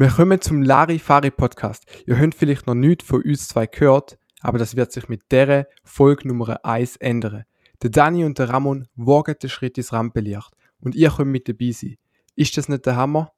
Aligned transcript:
Wir 0.00 0.10
kommen 0.10 0.40
zum 0.40 0.62
Larifari 0.62 1.32
Podcast. 1.32 1.84
Ihr 2.06 2.20
habt 2.20 2.36
vielleicht 2.36 2.68
noch 2.68 2.74
nichts 2.76 3.04
von 3.04 3.20
uns 3.20 3.48
zwei 3.48 3.66
gehört, 3.66 4.16
aber 4.40 4.56
das 4.56 4.76
wird 4.76 4.92
sich 4.92 5.08
mit 5.08 5.22
der 5.32 5.66
Folge 5.82 6.28
Nummer 6.28 6.64
1 6.64 6.98
ändern. 6.98 7.42
Der 7.82 7.90
Dani 7.90 8.24
und 8.24 8.38
der 8.38 8.48
Ramon 8.48 8.86
wagen 8.94 9.34
den 9.42 9.50
Schritt 9.50 9.76
ins 9.76 9.92
Rampenlicht 9.92 10.52
und 10.78 10.94
ihr 10.94 11.10
könnt 11.10 11.32
mit 11.32 11.48
dabei 11.48 11.72
sein. 11.72 11.96
Ist 12.36 12.56
das 12.56 12.68
nicht 12.68 12.86
der 12.86 12.94
Hammer? 12.94 13.32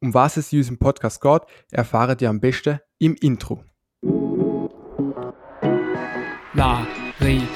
Um 0.00 0.12
was 0.12 0.36
es 0.36 0.52
in 0.52 0.58
unserem 0.58 0.78
Podcast 0.78 1.20
geht, 1.20 1.42
erfahrt 1.70 2.20
ihr 2.20 2.30
am 2.30 2.40
besten 2.40 2.80
im 2.98 3.14
Intro. 3.20 3.62
Larifari. 6.52 7.46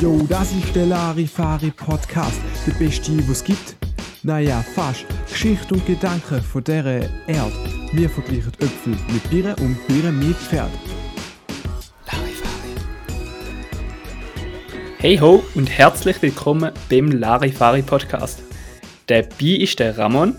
Jo, 0.00 0.24
das 0.26 0.52
ist 0.52 0.74
der 0.74 0.86
Larifari 0.86 1.70
Podcast, 1.70 2.40
der 2.66 2.72
beste, 2.72 3.18
was 3.28 3.42
es 3.42 3.44
gibt. 3.44 3.93
Naja, 4.26 4.62
fast. 4.62 5.04
Geschichte 5.30 5.74
und 5.74 5.84
Gedanken 5.84 6.40
von 6.40 6.64
dieser 6.64 7.02
Erde. 7.28 7.52
Wir 7.92 8.08
vergleichen 8.08 8.52
Äpfel 8.58 8.96
mit 9.12 9.28
Birnen 9.28 9.54
und 9.56 9.86
Birnen 9.86 10.18
mit 10.18 10.34
Pferd. 10.36 10.70
Larifari. 12.06 12.74
Hey 14.96 15.18
ho 15.18 15.44
und 15.54 15.68
herzlich 15.70 16.22
willkommen 16.22 16.72
beim 16.88 17.10
Larifari 17.10 17.82
Podcast. 17.82 18.42
Dabei 19.08 19.26
ist 19.58 19.78
der 19.78 19.98
Ramon. 19.98 20.34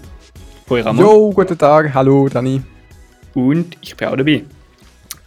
Hoi 0.67 0.81
Ramon. 0.81 1.05
Jo, 1.05 1.29
guten 1.29 1.55
Tag. 1.55 1.93
Hallo, 1.93 2.27
Dani. 2.27 2.63
Und 3.35 3.77
ich 3.81 3.95
bin 3.95 4.07
auch 4.07 4.15
dabei. 4.15 4.45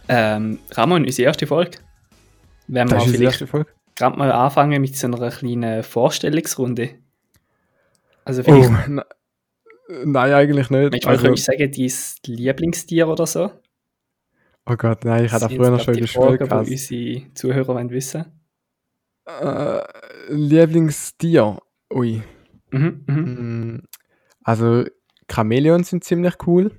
Ähm, 0.09 0.59
Ramon, 0.71 1.05
unsere 1.05 1.27
erste 1.27 1.47
Folge. 1.47 1.77
Wenn 2.67 2.89
wir 2.89 2.95
Das 2.95 3.03
ist 3.03 3.07
unsere 3.13 3.17
vielleicht 3.19 3.41
erste 3.41 3.47
Folge. 3.47 3.69
gerade 3.95 4.17
mal 4.17 4.33
anfangen 4.33 4.81
mit 4.81 4.97
so 4.97 5.07
einer 5.07 5.29
kleinen 5.31 5.81
Vorstellungsrunde. 5.81 6.89
Also 8.25 8.43
vielleicht, 8.43 8.69
Oh, 8.69 9.01
nein, 10.05 10.33
eigentlich 10.33 10.69
nicht. 10.69 10.91
manchmal 10.91 11.13
Also, 11.15 11.23
könntest 11.25 11.47
du 11.47 11.51
sagen, 11.51 11.71
dein 12.27 12.35
Lieblingstier 12.35 13.07
oder 13.07 13.25
so. 13.25 13.51
oh 14.65 14.75
Gott, 14.75 15.03
nein, 15.05 15.25
ich 15.25 15.31
hatte 15.31 15.45
Das 15.45 15.53
früher 15.53 15.71
noch 15.71 15.79
schon 15.79 15.95
Fragen, 16.05 16.37
gehabt. 16.37 16.67
die 16.67 16.71
unsere 16.73 17.33
Zuhörer 17.33 17.67
wollen 17.75 17.89
wissen 17.89 18.25
Äh, 19.25 19.81
Lieblingstier. 20.33 21.57
Ui. 21.93 22.21
mhm, 22.71 23.03
mhm. 23.07 23.73
Mm, 23.75 23.83
Also, 24.43 24.85
Chamäleons 25.31 25.89
sind 25.89 26.03
ziemlich 26.03 26.35
cool, 26.47 26.71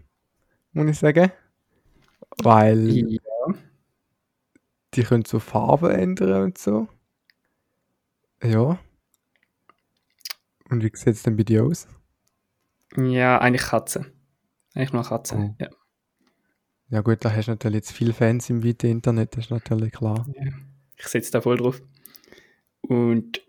muss 0.72 0.88
ich 0.91 0.98
sagen. 0.98 1.30
Weil 2.42 2.88
Ja. 2.88 3.19
die 4.94 5.02
können 5.02 5.25
so 5.25 5.38
Farben 5.38 5.91
ändern 5.91 6.42
und 6.44 6.58
so. 6.58 6.88
Ja. 8.42 8.78
Und 10.70 10.82
wie 10.82 10.90
sieht 10.94 11.14
es 11.14 11.22
denn 11.22 11.36
bei 11.36 11.42
dir 11.42 11.64
aus? 11.64 11.88
ja, 12.96 13.38
eigentlich 13.38 13.62
Katze. 13.62 14.06
Eigentlich 14.74 14.92
nur 14.92 15.04
Katze. 15.04 15.36
Oh. 15.36 15.54
Ja. 15.58 15.68
Ja 16.90 17.02
gut, 17.02 17.24
da 17.24 17.32
hast 17.32 17.46
du 17.46 17.52
natürlich 17.52 17.76
jetzt 17.76 17.92
viele 17.92 18.12
Fans 18.12 18.50
im 18.50 18.64
weiten 18.64 18.91
Internet, 18.91 19.36
das 19.36 19.44
ist 19.44 19.50
natürlich 19.50 19.92
klar. 19.92 20.26
Ich 20.96 21.06
setze 21.06 21.30
da 21.30 21.41
voll 21.41 21.56
drauf. 21.56 21.80
Und 22.80 23.41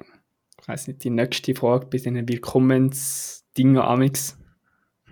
ich 0.61 0.67
weiß 0.67 0.87
nicht, 0.87 1.03
die 1.03 1.09
nächste 1.09 1.55
Frage 1.55 1.87
bei 1.87 1.97
diesen 1.97 2.27
Willkommensdinger 2.29 3.83
Amix. 3.83 4.37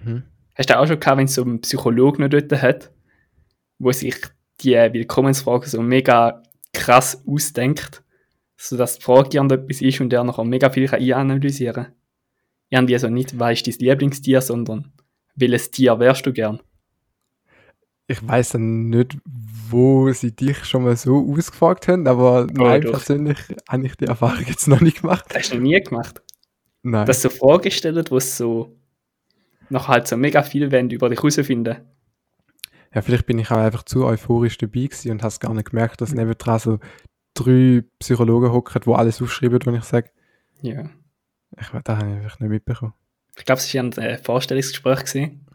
Mhm. 0.04 0.24
Hast 0.54 0.70
du 0.70 0.78
auch 0.78 0.86
schon 0.86 1.00
gehabt, 1.00 1.18
wenn 1.18 1.28
so 1.28 1.44
ein 1.44 1.62
Psychologe 1.62 2.22
noch 2.22 2.30
dort 2.30 2.52
hat, 2.62 2.92
wo 3.80 3.92
sich 3.92 4.16
die 4.62 4.74
Willkommensfrage 4.74 5.68
so 5.68 5.82
mega 5.82 6.44
krass 6.72 7.24
ausdenkt, 7.26 8.04
sodass 8.58 9.00
die 9.00 9.04
Frage 9.04 9.38
irgendetwas 9.38 9.82
ist 9.82 10.02
und 10.02 10.12
der 10.12 10.24
nachher 10.24 10.44
mega 10.44 10.70
viel 10.70 10.88
kann 10.88 11.02
einanalysieren 11.02 11.86
kann? 11.86 11.96
Irgendwie 12.70 12.94
also 12.94 13.10
nicht, 13.10 13.38
was 13.40 13.62
ist 13.62 13.68
dein 13.68 13.88
Lieblingstier, 13.88 14.42
sondern 14.42 14.92
welches 15.36 15.72
Tier 15.72 16.00
wärst 16.00 16.26
du 16.26 16.34
gern? 16.34 16.60
Ich 18.08 18.28
weiß 18.28 18.50
dann 18.50 18.90
nicht, 18.90 19.18
wo 19.70 20.12
sie 20.12 20.36
dich 20.36 20.66
schon 20.66 20.84
mal 20.84 20.96
so 20.96 21.32
ausgefragt 21.32 21.88
haben, 21.88 22.08
aber 22.08 22.48
nein, 22.52 22.82
doch. 22.82 22.92
persönlich 22.92 23.38
habe 23.68 23.86
ich 23.86 23.96
die 23.96 24.06
Erfahrung 24.06 24.44
jetzt 24.48 24.68
noch 24.68 24.82
nicht 24.82 25.02
gemacht. 25.02 25.26
Das 25.30 25.44
hast 25.44 25.52
du 25.52 25.56
noch 25.58 25.64
nie 25.64 25.80
gemacht. 25.80 26.22
Nein. 26.82 27.06
dass 27.06 27.22
so 27.22 27.30
Fragen 27.30 27.64
gestellt, 27.64 28.10
wo 28.10 28.18
es 28.18 28.38
so 28.38 28.78
noch 29.70 29.88
halt 29.88 30.08
so 30.08 30.18
mega 30.18 30.44
viel 30.44 30.72
wollen 30.72 30.90
über 30.90 31.10
dich 31.10 31.20
herausfinden. 31.20 31.78
Ja, 32.94 33.02
vielleicht 33.02 33.26
bin 33.26 33.38
ich 33.38 33.52
auch 33.52 33.58
einfach 33.58 33.84
zu 33.84 34.06
euphorisch 34.06 34.58
dabei 34.58 34.86
gewesen 34.86 35.12
und 35.12 35.22
habe 35.22 35.28
es 35.28 35.40
gar 35.40 35.54
nicht 35.54 35.70
gemerkt, 35.70 36.02
dass 36.02 36.14
nebendran 36.14 36.60
so 36.60 36.80
drei 37.36 37.84
Psychologen 38.00 38.52
hocken, 38.52 38.82
die 38.84 38.92
alles 38.92 39.22
aufschreiben, 39.22 39.60
wenn 39.66 39.76
ich 39.76 39.84
sage. 39.84 40.10
Ja. 40.62 40.90
Ich, 41.60 41.68
das 41.68 41.98
habe 41.98 42.10
ich 42.10 42.16
einfach 42.18 42.40
nicht 42.40 42.50
mitbekommen. 42.50 42.94
Ich 43.38 43.46
glaube, 43.46 43.60
es 43.62 43.74
war 43.74 43.84
ein 43.84 43.92
äh, 43.94 44.18
Vorstellungsgespräch 44.18 45.00
gewesen. 45.06 45.46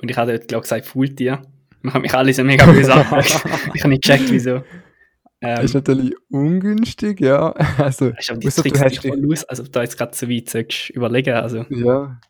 und 0.00 0.10
ich 0.10 0.16
habe 0.16 0.32
dort, 0.32 0.48
glaube 0.48 0.64
ich, 0.64 0.70
gesagt, 0.70 0.86
Faultier. 0.86 1.42
Wir 1.82 1.94
haben 1.94 2.02
mich 2.02 2.14
alle 2.14 2.32
so 2.32 2.44
mega 2.44 2.64
böse. 2.66 2.92
Ich 3.74 3.80
habe 3.82 3.88
nicht 3.88 4.02
gecheckt, 4.04 4.30
wieso. 4.30 4.62
Ähm, 5.40 5.64
ist 5.64 5.74
natürlich 5.74 6.14
ungünstig, 6.28 7.20
ja. 7.20 7.50
Also, 7.78 8.06
aber 8.28 8.38
die 8.38 8.48
du 8.48 8.50
Tricks 8.62 8.80
nicht 8.80 9.02
dich- 9.04 9.10
voll 9.10 9.32
aus, 9.32 9.44
also 9.44 9.64
du 9.64 9.70
da 9.70 9.82
jetzt 9.82 9.98
gerade 9.98 10.14
so 10.14 10.28
weit 10.28 10.48
sollst 10.48 10.90
überlegen. 10.90 11.34
Also, 11.34 11.62
ja. 11.70 12.20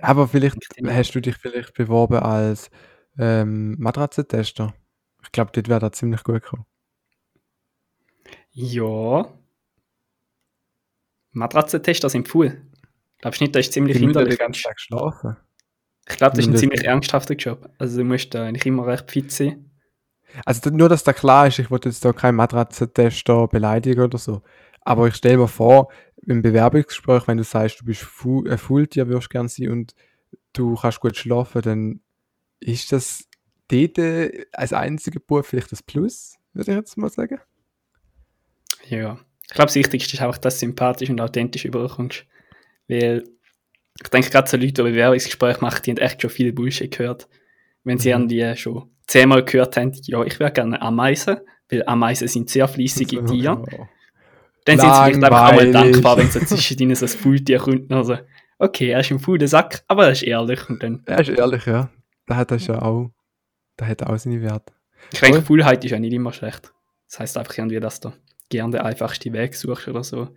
Aber 0.00 0.28
vielleicht 0.28 0.56
hast 0.86 1.14
du 1.14 1.20
dich 1.20 1.36
vielleicht 1.36 1.72
beworben 1.74 2.18
als 2.18 2.70
ähm, 3.18 3.76
Matratzentester. 3.78 4.74
Ich 5.22 5.32
glaube, 5.32 5.50
dort 5.54 5.68
wäre 5.68 5.80
da 5.80 5.90
ziemlich 5.92 6.22
gut 6.24 6.42
gekommen. 6.42 6.66
ja. 8.52 9.32
Matratzentester 11.38 12.08
sind 12.08 12.34
cool. 12.34 12.60
Glaubst 13.18 13.40
du 13.40 13.44
nicht, 13.44 13.54
das 13.54 13.66
ist 13.66 13.72
ziemlich 13.72 13.98
müssen 14.00 14.24
den 14.24 14.36
ganzen 14.36 14.62
Tag 14.62 14.78
schlafen. 14.80 15.36
Ich 16.08 16.16
glaube, 16.16 16.36
das 16.36 16.40
ist 16.40 16.46
ein 16.48 16.52
Das- 16.52 16.60
ziemlich 16.60 16.84
ernsthafter 16.84 17.34
Job. 17.34 17.68
Also, 17.78 17.98
du 17.98 18.04
musst 18.04 18.34
da 18.34 18.44
eigentlich 18.44 18.64
immer 18.66 18.86
recht 18.86 19.10
fit 19.10 19.30
sein. 19.32 19.64
Also 20.44 20.68
nur, 20.70 20.88
dass 20.88 21.04
da 21.04 21.12
klar 21.12 21.46
ist, 21.46 21.58
ich 21.58 21.70
wollte 21.70 21.88
jetzt 21.88 22.04
da 22.04 22.12
keinen 22.12 22.36
Matratzentester 22.36 23.48
beleidigen 23.48 24.02
oder 24.02 24.18
so. 24.18 24.42
Aber 24.82 25.08
ich 25.08 25.14
stelle 25.14 25.38
mir 25.38 25.48
vor, 25.48 25.90
im 26.26 26.42
Bewerbungsgespräch, 26.42 27.26
wenn 27.26 27.38
du 27.38 27.44
sagst, 27.44 27.80
du 27.80 27.84
bist 27.86 28.02
Fu 28.02 28.44
ein 28.46 28.58
Fulltier, 28.58 29.08
würdest 29.08 29.30
gern 29.30 29.48
sein 29.48 29.70
und 29.70 29.94
du 30.52 30.74
kannst 30.74 31.00
gut 31.00 31.16
schlafen, 31.16 31.62
dann 31.62 32.00
ist 32.60 32.92
das 32.92 33.24
dort 33.68 33.98
äh, 33.98 34.44
als 34.52 34.72
einziger 34.72 35.20
Beruf 35.20 35.46
vielleicht 35.46 35.72
das 35.72 35.82
Plus, 35.82 36.36
würde 36.52 36.72
ich 36.72 36.76
jetzt 36.76 36.96
mal 36.98 37.08
sagen. 37.10 37.40
Ja. 38.88 39.18
Ich 39.48 39.54
glaube, 39.54 39.66
das 39.68 39.74
Wichtigste 39.76 40.14
ist 40.14 40.20
einfach, 40.22 40.38
dass 40.38 40.54
du 40.56 40.60
sympathisch 40.60 41.10
und 41.10 41.20
authentisch 41.20 41.64
überkommst. 41.64 42.24
Weil 42.86 43.24
ich 44.02 44.08
denke, 44.10 44.30
gerade 44.30 44.48
so 44.48 44.56
Leute, 44.56 44.72
die 44.72 44.82
Bewerbungsgespräche 44.82 45.60
machen, 45.60 45.82
die 45.84 45.90
haben 45.92 45.98
echt 45.98 46.20
schon 46.22 46.30
viel 46.30 46.52
Bullshit 46.52 46.90
gehört. 46.96 47.28
Wenn 47.84 47.98
sie 47.98 48.08
Mhm. 48.14 48.28
irgendwie 48.30 48.56
schon 48.56 48.90
zehnmal 49.06 49.44
gehört 49.44 49.76
haben, 49.76 49.92
ja, 50.04 50.22
ich 50.24 50.38
wäre 50.38 50.52
gerne 50.52 50.80
Ameisen, 50.82 51.38
weil 51.70 51.82
Ameisen 51.86 52.28
sind 52.28 52.50
sehr 52.50 52.68
fleissige 52.68 53.24
Tiere. 53.24 53.64
Ja. 53.70 53.88
Dann 54.64 54.78
sind 54.78 54.90
sie 54.94 55.02
vielleicht 55.04 55.24
einfach 55.24 55.48
auch 55.48 55.56
mal 55.56 55.72
dankbar, 55.72 56.18
wenn 56.18 56.30
so 56.30 56.40
zwischen 56.40 56.78
ihnen 56.78 56.94
so 56.94 57.06
ein 57.06 57.08
Faultier 57.08 57.58
kommt. 57.58 57.90
Also, 57.90 58.18
okay, 58.58 58.90
er 58.90 59.00
ist 59.00 59.10
ein 59.10 59.18
fauler 59.18 59.48
Sack, 59.48 59.82
aber 59.88 60.04
er 60.06 60.12
ist 60.12 60.22
ehrlich. 60.22 60.68
Und 60.68 60.82
dann, 60.82 61.02
Ja, 61.08 61.16
ist 61.20 61.30
ehrlich, 61.30 61.64
ja. 61.64 61.90
Da 62.26 62.36
hat 62.36 62.50
das 62.50 62.66
ja 62.66 62.82
auch, 62.82 63.10
da 63.78 63.86
hat 63.86 64.02
auch 64.02 64.18
seine 64.18 64.42
Werte. 64.42 64.74
ich 65.10 65.20
denke. 65.20 65.40
Faulheit 65.40 65.82
ist 65.84 65.90
ja 65.92 65.98
nicht 65.98 66.12
immer 66.12 66.32
schlecht. 66.34 66.70
Das 67.08 67.20
heißt 67.20 67.38
einfach 67.38 67.56
irgendwie, 67.56 67.80
dass 67.80 68.00
du 68.00 68.12
gerne 68.48 68.72
den 68.72 68.80
einfachsten 68.82 69.32
Weg 69.32 69.54
suchst 69.54 69.88
oder 69.88 70.04
so. 70.04 70.28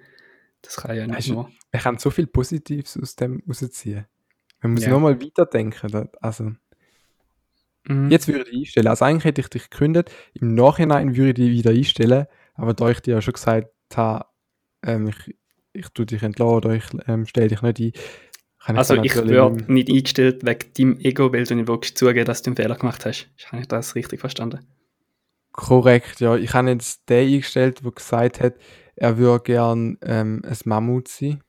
Das 0.62 0.78
kann 0.78 0.96
ja 0.96 1.06
nicht 1.08 1.18
Weißt 1.18 1.30
nur. 1.30 1.50
Man 1.72 1.82
kann 1.82 1.98
so 1.98 2.10
viel 2.10 2.28
Positives 2.28 2.98
aus 3.02 3.16
dem 3.16 3.42
rausziehen. 3.48 4.06
Man 4.62 4.74
muss 4.74 4.84
Ja. 4.84 4.90
nochmal 4.92 5.20
weiterdenken. 5.22 6.08
Also, 6.22 6.52
Mhm. 7.88 8.12
Jetzt 8.12 8.28
würde 8.28 8.48
ich 8.52 8.58
einstellen. 8.60 8.88
Also 8.88 9.06
eigentlich 9.06 9.26
hätte 9.26 9.42
ich 9.42 9.48
dich 9.50 9.70
gekündigt. 9.72 10.12
Im 10.34 10.54
Nachhinein 10.54 11.16
würde 11.16 11.30
ich 11.42 11.50
dich 11.50 11.58
wieder 11.60 11.72
einstellen. 11.72 12.28
Aber 12.54 12.76
da 12.76 12.90
ich 12.92 13.00
dir 13.00 13.16
ja 13.16 13.22
schon 13.22 13.34
gesagt 13.34 13.70
habe, 13.96 14.26
ähm, 14.84 15.08
ich, 15.08 15.36
ich 15.74 15.88
tue 15.90 16.06
dich 16.06 16.22
entlassen 16.22 16.54
oder 16.56 16.72
ich 16.76 16.84
ähm, 17.08 17.26
stelle 17.26 17.48
dich 17.48 17.62
nicht 17.64 17.80
ein, 17.80 17.92
kann 18.64 18.78
Also 18.78 18.94
ich 18.94 19.16
natürlich 19.16 19.32
werde 19.32 19.56
nicht- 19.56 19.70
nicht 19.70 19.90
eingestellt 19.90 20.46
wegen 20.46 20.74
deinem 20.78 21.00
Ego, 21.00 21.34
weil 21.34 21.44
du 21.46 21.56
nicht 21.56 21.68
wirklich 21.68 21.96
zugeben, 21.96 22.26
dass 22.26 22.44
du 22.44 22.50
einen 22.52 22.56
Fehler 22.57 22.75
gemacht 22.75 23.04
hast. 23.06 23.30
Habe 23.48 23.62
ich 23.64 23.68
das 23.68 23.96
richtig 23.96 24.19
verstanden? 24.19 24.60
Korrekt, 25.51 26.19
ja. 26.21 26.36
Ich 26.36 26.53
habe 26.53 26.69
jetzt 26.69 27.09
den 27.09 27.27
eingestellt, 27.27 27.83
der 27.83 27.92
gesagt 27.92 28.39
hat, 28.39 28.56
er 28.95 29.18
würde 29.18 29.44
gern 29.44 29.98
ähm, 30.01 30.42
ein 30.45 30.57
Mammut 30.65 31.07
sein. 31.07 31.42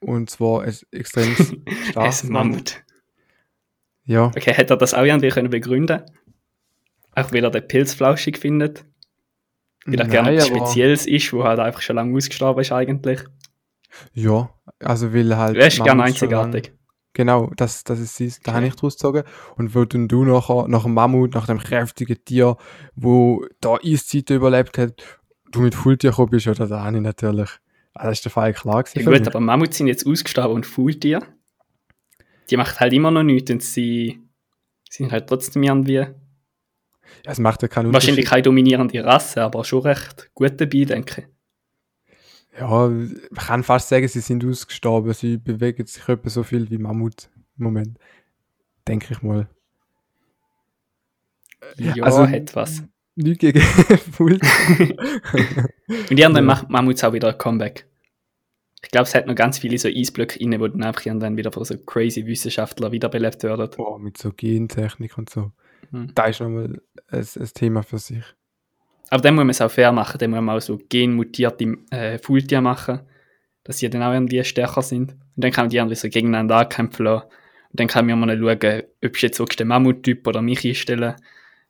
Und 0.00 0.30
zwar 0.30 0.62
ein 0.62 0.76
extrem 0.90 1.34
starkes 1.90 2.24
Es 2.24 2.28
Mammut. 2.28 2.82
Ja, 4.04 4.26
Okay, 4.28 4.52
hätte 4.52 4.74
er 4.74 4.76
das 4.76 4.94
auch 4.94 5.02
irgendwie 5.02 5.30
können 5.30 5.50
begründen 5.50 6.02
Auch 7.12 7.32
weil 7.32 7.44
er 7.44 7.50
den 7.50 7.66
Pilz 7.66 7.94
flauschig 7.94 8.38
findet. 8.38 8.84
Weil 9.84 10.00
er 10.00 10.08
gerne 10.08 10.32
etwas 10.32 10.48
Spezielles 10.48 11.06
ist, 11.06 11.32
wo 11.32 11.44
halt 11.44 11.58
einfach 11.58 11.80
schon 11.80 11.96
lange 11.96 12.16
ausgestorben 12.16 12.60
ist 12.60 12.72
eigentlich. 12.72 13.20
ja. 14.12 14.50
Also 14.80 15.14
weil 15.14 15.36
halt. 15.36 15.56
Du 15.56 15.60
wärst 15.60 15.82
gerne 15.82 16.02
einzigartig. 16.02 16.72
Genau, 17.16 17.50
das, 17.56 17.82
das 17.82 17.98
ist 17.98 18.20
es, 18.20 18.40
da 18.40 18.50
Okay. 18.50 18.56
habe 18.56 18.66
ich 18.66 18.74
draus 18.74 18.96
gezogen. 18.96 19.22
Und 19.56 19.74
wo 19.74 19.86
dann 19.86 20.06
du 20.06 20.26
nachher, 20.26 20.68
nach 20.68 20.82
dem 20.82 20.92
Mammut, 20.92 21.32
nach 21.34 21.46
dem 21.46 21.56
kräftigen 21.58 22.22
Tier, 22.22 22.58
wo 22.94 23.46
da 23.62 23.76
Eiszeit 23.82 24.28
überlebt 24.28 24.76
hat, 24.76 25.02
du 25.50 25.60
mit 25.62 25.74
Fulltier 25.74 26.10
gekommen 26.10 26.28
bist, 26.28 26.46
oder 26.46 26.66
da 26.66 26.84
habe 26.84 26.98
ich 26.98 27.02
natürlich, 27.02 27.48
ah, 27.94 28.04
das 28.04 28.18
ist 28.18 28.26
der 28.26 28.32
Fall 28.32 28.52
klar 28.52 28.82
gewesen. 28.82 29.10
Ja, 29.10 29.18
gut, 29.18 29.26
aber 29.26 29.40
Mammuts 29.40 29.78
sind 29.78 29.86
jetzt 29.86 30.06
ausgestorben 30.06 30.54
und 30.56 30.66
Faultier. 30.66 31.22
Die 32.50 32.58
macht 32.58 32.80
halt 32.80 32.92
immer 32.92 33.10
noch 33.10 33.22
nichts, 33.22 33.50
und 33.50 33.62
sie 33.62 34.20
sind 34.90 35.10
halt 35.10 35.26
trotzdem 35.26 35.62
irgendwie 35.62 35.94
Ja, 35.94 36.12
es 37.24 37.38
macht 37.38 37.62
ja 37.62 37.68
keinen 37.68 37.94
wahrscheinlich 37.94 38.26
keine 38.26 38.42
dominierende 38.42 39.02
Rasse, 39.02 39.42
aber 39.42 39.64
schon 39.64 39.80
recht 39.80 40.30
gut 40.34 40.60
dabei, 40.60 40.84
denke 40.84 41.22
ich. 41.22 41.26
Ja, 42.58 42.88
man 42.88 43.20
kann 43.36 43.62
fast 43.62 43.88
sagen, 43.88 44.08
sie 44.08 44.20
sind 44.20 44.44
ausgestorben. 44.44 45.12
Sie 45.12 45.36
bewegen 45.36 45.86
sich 45.86 46.08
etwa 46.08 46.28
so 46.30 46.42
viel 46.42 46.70
wie 46.70 46.78
Mammut 46.78 47.28
im 47.58 47.64
Moment. 47.64 47.98
Denke 48.88 49.12
ich 49.12 49.22
mal. 49.22 49.48
Ja, 51.76 51.94
also- 52.04 52.26
hat 52.26 52.54
was. 52.54 52.82
Nicht 53.18 53.40
gegen 53.40 53.60
Fultier. 54.12 54.46
Und 55.88 56.10
die 56.10 56.24
anderen 56.24 56.46
Ja. 56.46 56.54
macht 56.54 56.68
Mammuts 56.68 57.02
auch 57.02 57.14
wieder 57.14 57.28
ein 57.30 57.38
Comeback. 57.38 57.86
Ich 58.82 58.90
glaube, 58.90 59.04
es 59.04 59.14
hat 59.14 59.26
noch 59.26 59.34
ganz 59.34 59.58
viele 59.58 59.78
so 59.78 59.88
Eisblöcke 59.88 60.38
rein, 60.38 60.60
wo 60.60 60.68
dann 60.68 60.82
einfach 60.82 61.02
dann 61.02 61.36
wieder 61.38 61.50
von 61.50 61.64
so 61.64 61.78
crazy 61.78 62.26
Wissenschaftler 62.26 62.92
wiederbelebt 62.92 63.42
werden. 63.42 63.70
Boah, 63.74 63.98
mit 63.98 64.18
so 64.18 64.32
Gentechnik 64.32 65.16
und 65.16 65.30
so. 65.30 65.50
Hm. 65.92 66.12
Da 66.14 66.26
ist 66.26 66.40
nochmal 66.40 66.78
ein, 67.08 67.26
ein 67.36 67.50
Thema 67.54 67.82
für 67.82 67.98
sich. 67.98 68.22
Aber 69.10 69.22
dann 69.22 69.34
muss 69.34 69.42
man 69.42 69.50
es 69.50 69.60
auch 69.60 69.70
fair 69.70 69.92
machen, 69.92 70.18
dann 70.18 70.30
muss 70.30 70.40
man 70.40 70.56
auch 70.56 70.60
so 70.60 70.78
genmutierte 70.88 71.76
äh, 71.90 72.18
Faultiere 72.18 72.60
machen, 72.60 73.00
dass 73.64 73.78
sie 73.78 73.88
dann 73.88 74.02
auch 74.02 74.12
irgendwie 74.12 74.42
stärker 74.44 74.82
sind. 74.82 75.12
Und 75.12 75.44
dann 75.44 75.52
kann 75.52 75.64
man 75.64 75.70
die 75.70 75.80
anderen 75.80 75.96
so 75.96 76.08
gegeneinander 76.08 76.56
ankämpfen 76.56 77.04
lassen. 77.04 77.26
Und 77.26 77.80
dann 77.80 77.86
kann 77.88 78.06
man 78.06 78.18
mal 78.18 78.36
schauen, 78.36 78.82
ob 79.04 79.14
es 79.14 79.22
jetzt 79.22 79.38
wirklich 79.38 79.56
der 79.56 79.66
Mammuttyp 79.66 80.26
oder 80.26 80.42
mich 80.42 80.66
einstellen. 80.66 81.14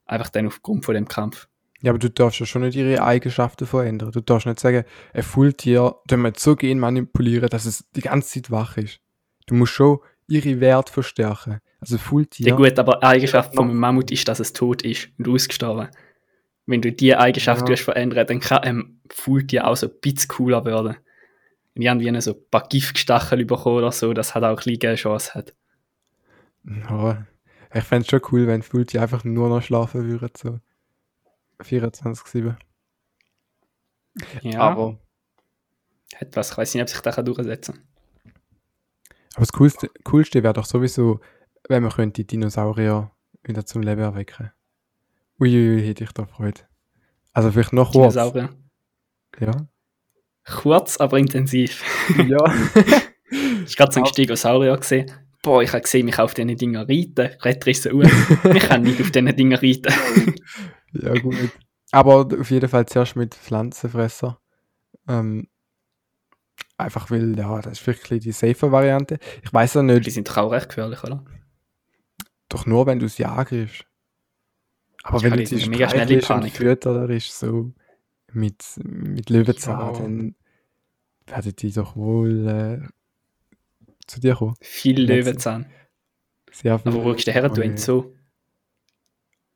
Einfach 0.06 0.28
dann 0.30 0.46
aufgrund 0.46 0.84
von 0.84 0.94
dem 0.94 1.08
Kampf. 1.08 1.48
Ja, 1.82 1.90
aber 1.90 1.98
du 1.98 2.08
darfst 2.08 2.40
ja 2.40 2.46
schon 2.46 2.62
nicht 2.62 2.76
ihre 2.76 3.02
Eigenschaften 3.02 3.66
verändern. 3.66 4.12
Du 4.12 4.20
darfst 4.20 4.46
nicht 4.46 4.60
sagen, 4.60 4.84
ein 5.12 5.22
Fulltier, 5.22 5.94
du 6.06 6.16
musst 6.16 6.40
so 6.40 6.56
gen 6.56 6.78
manipulieren, 6.78 7.48
dass 7.48 7.66
es 7.66 7.84
die 7.94 8.00
ganze 8.00 8.42
Zeit 8.42 8.50
wach 8.50 8.76
ist. 8.76 9.00
Du 9.46 9.54
musst 9.54 9.72
schon 9.72 9.98
ihre 10.28 10.60
Werte 10.60 10.92
verstärken. 10.92 11.60
Also 11.80 11.98
Fulltier. 11.98 12.48
Ja. 12.48 12.56
gut, 12.56 12.78
aber 12.78 13.02
Eigenschaft 13.02 13.54
von 13.54 13.68
einem 13.68 13.78
Mammut 13.78 14.10
ist, 14.10 14.26
dass 14.26 14.40
es 14.40 14.52
tot 14.52 14.82
ist 14.82 15.08
und 15.18 15.28
ausgestorben. 15.28 15.88
Wenn 16.66 16.82
du 16.82 16.92
diese 16.92 17.18
Eigenschaft 17.18 17.68
Ja. 17.68 17.76
verändern, 17.76 18.26
dann 18.26 18.40
kann 18.40 18.58
ein 18.62 19.00
Faultier 19.10 19.66
auch 19.66 19.76
so 19.76 19.86
ein 19.86 20.00
bisschen 20.00 20.28
cooler 20.28 20.64
werden. 20.64 20.96
Wenn 21.74 21.98
die 21.98 22.06
irgendwie 22.06 22.20
so 22.20 22.32
ein 22.32 22.50
paar 22.50 22.66
Giftstachel 22.68 23.44
bekommen 23.44 23.76
oder 23.76 23.92
so, 23.92 24.12
das 24.12 24.34
hat 24.34 24.42
auch 24.42 24.58
ein 24.58 24.78
bisschen 24.78 24.96
Chance 24.96 25.34
hat. 25.34 25.54
Ja, 26.64 27.26
ich 27.74 27.84
fände 27.84 28.02
es 28.02 28.08
schon 28.10 28.22
cool, 28.32 28.46
wenn 28.46 28.62
Fulltier 28.62 29.02
einfach 29.02 29.22
nur 29.24 29.48
noch 29.48 29.62
schlafen 29.62 30.08
würden. 30.08 30.30
So 30.36 30.58
24-7. 31.62 32.56
Ja, 34.42 34.60
Aber, 34.60 34.98
hat 36.16 36.34
was. 36.36 36.50
Ich 36.52 36.56
weiß 36.58 36.74
nicht, 36.74 36.82
ob 36.82 36.88
sich 36.88 37.00
das 37.00 37.16
durchsetzen 37.16 37.74
kann. 37.74 37.84
aber 39.34 39.40
das 39.40 39.52
Coolste, 39.52 39.90
Coolste 40.04 40.42
wäre 40.42 40.54
doch 40.54 40.64
sowieso, 40.64 41.20
wenn 41.68 41.82
man 41.82 41.92
könnte 41.92 42.22
die 42.22 42.26
Dinosaurier 42.26 43.10
wieder 43.42 43.66
zum 43.66 43.82
Leben 43.82 44.00
erwecken. 44.00 44.50
Uiuiui, 45.38 45.86
hätte 45.86 46.04
ich 46.04 46.12
da 46.12 46.26
Freude. 46.26 46.60
Also 47.32 47.52
vielleicht 47.52 47.72
noch 47.72 47.92
kurz. 47.92 48.14
Dinosaurier. 48.14 48.48
Ja. 49.38 49.68
Kurz, 50.44 50.96
aber 50.98 51.18
intensiv. 51.18 51.82
ja. 52.26 52.38
Ich 53.30 53.72
habe 53.72 53.76
gerade 53.76 53.92
so 53.92 54.00
einen 54.00 54.06
Stegosaurier 54.06 54.76
gesehen. 54.76 55.10
Boah, 55.42 55.62
ich 55.62 55.72
habe 55.72 55.82
gesehen, 55.82 56.06
mich 56.06 56.18
auf 56.18 56.34
diesen 56.34 56.56
Dingen 56.56 56.76
reiten. 56.76 57.36
Retter 57.42 57.70
ist 57.70 57.82
so 57.82 57.90
uh. 57.92 58.02
Ich 58.02 58.62
kann 58.62 58.82
nicht 58.82 59.00
auf 59.00 59.10
diesen 59.10 59.36
Dingen 59.36 59.58
reiten. 59.58 60.34
Ja, 60.92 61.12
gut. 61.12 61.34
Aber 61.92 62.26
auf 62.40 62.50
jeden 62.50 62.70
Fall 62.70 62.86
zuerst 62.86 63.16
mit 63.16 63.34
Pflanzenfresser. 63.34 64.40
Ähm, 65.06 65.46
einfach 66.78 67.10
weil, 67.10 67.36
ja, 67.38 67.60
das 67.60 67.80
ist 67.80 67.86
wirklich 67.86 68.22
die 68.22 68.32
safe 68.32 68.72
Variante. 68.72 69.18
Ich 69.42 69.52
weiß 69.52 69.74
ja 69.74 69.82
Die 69.82 69.92
nicht, 69.92 70.12
sind 70.12 70.26
doch 70.26 70.38
auch 70.38 70.52
recht 70.52 70.70
gefährlich, 70.70 71.04
oder? 71.04 71.22
doch 72.48 72.64
nur 72.64 72.86
wenn 72.86 72.98
du 72.98 73.08
sie 73.08 73.26
angreifst. 73.26 73.84
Aber 75.08 75.22
wenn 75.22 75.32
die 75.38 75.44
du 75.44 75.46
sie 75.50 75.58
sind 75.58 75.70
mega 75.70 75.88
schnell 75.88 76.10
in 76.10 76.20
streichelst 76.20 76.30
und 76.30 76.36
Panik. 76.40 76.56
fütterst, 76.56 77.38
so 77.38 77.72
mit, 78.32 78.62
mit 78.82 79.30
Löwenzahn, 79.30 79.78
Ja. 79.80 79.92
dann 80.00 80.34
werden 81.26 81.56
die 81.56 81.72
doch 81.72 81.96
wohl 81.96 82.48
äh, 82.48 82.88
zu 84.06 84.20
dir 84.20 84.34
kommen. 84.34 84.54
Viel 84.60 85.00
Löwenzahn. 85.02 85.66
Sehr 86.52 86.78
viel. 86.78 86.92
Aber 86.92 87.02
wo 87.04 87.08
rückst 87.10 87.26
du 87.26 87.32
her? 87.32 87.48
Du 87.48 87.60
in 87.62 87.76
so, 87.76 88.14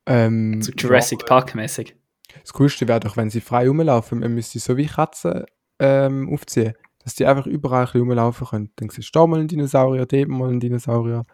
Ähm, 0.07 0.63
so 0.63 0.73
Jurassic 0.73 1.27
Park 1.27 1.55
mäßig. 1.55 1.95
Das 2.41 2.53
Coolste 2.53 2.87
wäre 2.89 3.01
doch, 3.01 3.17
wenn 3.17 3.31
sie 3.31 3.41
frei 3.41 3.69
rumlaufen. 3.69 4.21
Man 4.21 4.35
müsste 4.35 4.59
sie 4.59 4.65
so 4.65 4.77
wie 4.77 4.87
Katzen 4.87 5.45
ähm, 5.79 6.29
aufziehen. 6.33 6.75
Dass 7.03 7.15
die 7.15 7.27
einfach 7.27 7.47
überall 7.47 7.81
ein 7.81 7.85
bisschen 7.87 8.01
rumlaufen 8.03 8.47
können. 8.47 8.71
Dann 8.77 8.89
siehst 8.91 9.15
du 9.15 9.19
da 9.19 9.27
mal 9.27 9.39
einen 9.39 9.49
Dinosaurier, 9.49 10.07
dort 10.07 10.29
mal 10.29 10.49
einen 10.51 10.61
Dinosaurier. 10.61 11.25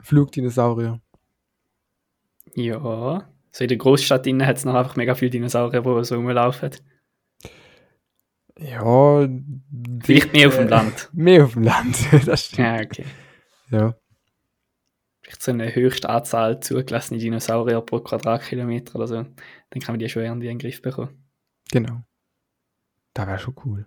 Flugdinosaurier. 0.00 1.00
Ja. 2.54 3.28
So 3.50 3.64
in 3.64 3.68
der 3.68 3.76
Großstadt 3.78 4.26
innen 4.26 4.46
hat 4.46 4.56
es 4.56 4.64
noch 4.64 4.74
einfach 4.74 4.96
mega 4.96 5.14
viele 5.14 5.30
Dinosaurier, 5.30 5.82
die 5.82 6.04
so 6.04 6.16
rumlaufen. 6.16 6.70
Ja. 8.58 9.28
Vielleicht 10.02 10.32
mehr 10.32 10.48
auf 10.48 10.56
dem 10.56 10.66
äh, 10.66 10.70
Land. 10.70 11.10
Mehr 11.12 11.44
auf 11.44 11.52
dem 11.54 11.62
Land, 11.64 11.96
das 12.26 12.46
stimmt. 12.46 12.58
Ja, 12.58 12.74
okay. 12.80 13.04
Ja. 13.70 13.94
Vielleicht 15.22 15.42
so 15.42 15.50
eine 15.52 15.74
höchste 15.74 16.08
Anzahl 16.08 16.60
zugelassene 16.60 17.18
Dinosaurier 17.18 17.80
pro 17.80 18.00
Quadratkilometer 18.00 18.94
oder 18.96 19.06
so. 19.08 19.14
Dann 19.14 19.80
kann 19.82 19.94
man 19.94 19.98
die 19.98 20.08
schon 20.08 20.22
irgendwie 20.22 20.46
in 20.48 20.58
den 20.58 20.62
Griff 20.62 20.82
bekommen. 20.82 21.24
genau. 21.70 22.02
Das 23.14 23.26
wäre 23.28 23.38
schon 23.38 23.54
cool. 23.64 23.86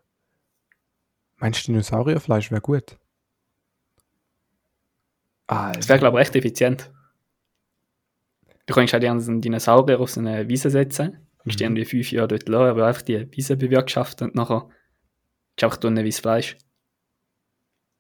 Meinst 1.35 1.67
du, 1.67 1.71
Dinosaurierfleisch 1.73 2.49
wäre 2.49 2.61
gut? 2.61 2.97
Ah, 5.47 5.73
Das 5.73 5.87
wäre, 5.89 5.99
glaube 5.99 6.17
ich, 6.19 6.27
echt 6.27 6.35
effizient. 6.37 6.91
Du 8.67 8.73
kannst 8.75 8.93
halt 8.93 9.03
einen 9.03 9.41
Dinosaurier 9.41 9.99
auf 9.99 10.11
so 10.11 10.19
eine 10.19 10.47
Wiese 10.47 10.69
setzen, 10.69 11.27
und 11.43 11.53
Mhm. 11.53 11.57
die 11.57 11.63
irgendwie 11.63 11.85
fünf 11.85 12.11
Jahre 12.11 12.27
dort 12.27 12.47
lassen, 12.49 12.69
aber 12.69 12.87
einfach 12.87 13.01
die 13.01 13.27
Wiese 13.31 13.55
bewirtschaften 13.57 14.27
und 14.27 14.35
nachher 14.35 14.69
ist 15.55 15.63
einfach 15.63 15.77
drinnen 15.77 16.03
wie 16.05 16.11
Fleisch. 16.11 16.57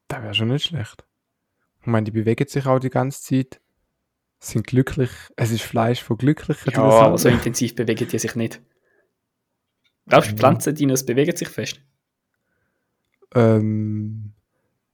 Das 0.09 0.21
wäre 0.21 0.33
schon 0.33 0.49
nicht 0.49 0.65
schlecht. 0.65 1.05
Ich 1.81 1.87
meine, 1.87 2.03
die 2.05 2.11
bewegen 2.11 2.47
sich 2.47 2.65
auch 2.65 2.79
die 2.79 2.89
ganze 2.89 3.21
Zeit. 3.21 3.61
Sind 4.39 4.67
glücklich. 4.67 5.09
Es 5.35 5.49
ist 5.51 5.63
Fleisch 5.63 6.03
von 6.03 6.17
glücklichen 6.17 6.71
Ja, 6.73 6.81
aber 6.83 7.17
so 7.17 7.27
intensiv 7.29 7.73
bewegen 7.75 8.07
die 8.07 8.19
sich 8.19 8.35
nicht. 8.35 8.61
Glaubst 10.05 10.29
du, 10.29 10.33
Ja. 10.33 10.37
Pflanzendinos 10.37 11.05
bewegen 11.05 11.35
sich 11.35 11.47
fest? 11.49 11.81
ähm, 13.35 14.33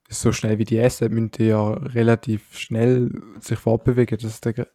so 0.10 0.31
schnell 0.31 0.58
wie 0.60 0.66
die 0.66 0.78
essen, 0.78 1.12
müssen 1.14 1.31
die 1.31 1.46
ja 1.46 1.74
relativ 1.74 2.58
schnell 2.58 3.12
sich 3.40 3.60
fortbewegen. 3.60 4.18
Das 4.18 4.31
ist 4.31 4.46
der, 4.46 4.68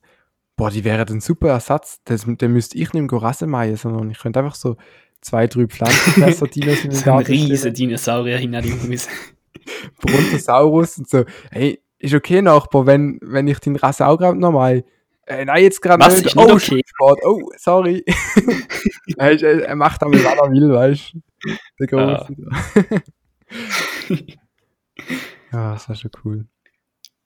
boah, 0.58 0.70
die 0.70 0.84
wären 0.84 1.08
ein 1.08 1.20
super 1.22 1.48
Ersatz. 1.48 2.02
Das, 2.04 2.26
dann 2.26 2.52
müsste 2.52 2.76
ich 2.76 2.92
nicht 2.92 3.12
Rasen 3.16 3.48
mähen, 3.48 3.76
sondern 3.76 4.10
ich 4.10 4.18
könnte 4.18 4.40
einfach 4.40 4.56
so 4.56 4.76
zwei, 5.22 5.46
drei 5.46 5.66
Pflanzenfresser 5.66 6.48
Dinos 6.48 6.84
in 6.84 6.90
den 6.90 6.98
So 6.98 7.12
ein 7.12 7.24
riesen. 7.24 7.72
Dinosaurier 7.72 8.38
dem 8.60 8.92
Haus. 8.92 9.08
Brontosaurus 10.00 10.98
und 10.98 11.08
so. 11.08 11.24
Hey, 11.50 11.80
ist 11.98 12.14
okay, 12.14 12.42
Nachbar, 12.42 12.86
wenn, 12.86 13.18
wenn 13.22 13.48
ich 13.48 13.60
den 13.60 13.76
Rasen 13.76 14.04
auch 14.04 14.18
gerade 14.18 14.38
noch 14.38 14.52
mal. 14.52 14.84
Äh, 15.26 15.44
nein, 15.44 15.62
jetzt 15.62 15.80
gerade 15.80 16.04
nicht. 16.04 16.24
nicht 16.24 16.36
oh, 16.36 16.52
okay? 16.52 16.82
Sport. 16.86 17.20
Oh, 17.24 17.50
sorry. 17.56 18.04
er, 19.16 19.42
er 19.42 19.76
macht 19.76 20.02
damit, 20.02 20.24
was 20.24 20.34
er 20.34 20.50
will, 20.50 20.72
weißt 20.72 21.14
du. 21.14 21.86
Der 21.86 21.98
Ah. 21.98 22.26
Große. 22.26 23.02
ja, 25.52 25.72
das 25.72 25.88
ist 25.88 26.00
schon 26.00 26.10
cool. 26.24 26.46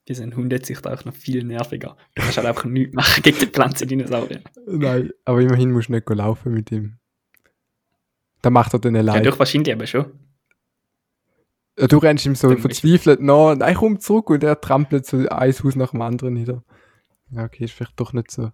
Die 0.09 0.15
sind 0.15 0.35
Hundesicht 0.37 0.85
auch 0.87 1.05
noch 1.05 1.15
viel 1.15 1.45
nerviger. 1.45 1.97
Du 2.15 2.23
kannst 2.23 2.37
halt 2.37 2.47
einfach 2.49 2.65
nichts 2.65 2.95
machen 2.95 3.23
gegen 3.23 3.39
die 3.39 3.47
Pflanzendinosaurier. 3.47 4.43
Nein, 4.67 5.11
aber 5.25 5.41
immerhin 5.41 5.71
musst 5.71 5.89
du 5.89 5.93
nicht 5.93 6.09
laufen 6.11 6.53
mit 6.53 6.73
ihm. 6.73 6.99
Dann 8.43 8.53
macht 8.53 8.73
er 8.75 8.81
dann 8.81 8.95
Ja, 8.97 9.01
allein. 9.01 9.23
doch 9.23 9.39
wahrscheinlich 9.39 9.73
aber 9.73 9.87
schon. 9.87 10.07
Ja, 11.79 11.87
du 11.87 11.99
rennst 11.99 12.27
ihm 12.27 12.35
so 12.35 12.49
Dann- 12.49 12.59
verzweifelt 12.59 13.21
nach, 13.21 13.55
nein, 13.55 13.75
komm 13.77 14.01
zurück 14.01 14.29
und 14.31 14.43
er 14.43 14.61
trampelt 14.61 15.07
so 15.07 15.19
ein 15.19 15.29
Haus 15.31 15.77
nach 15.77 15.93
dem 15.93 16.03
anderen 16.03 16.35
nieder. 16.35 16.65
Ja, 17.31 17.45
okay, 17.45 17.65
ist 17.65 17.73
vielleicht 17.73 17.99
doch 18.01 18.13
nicht 18.13 18.31
so. 18.31 18.51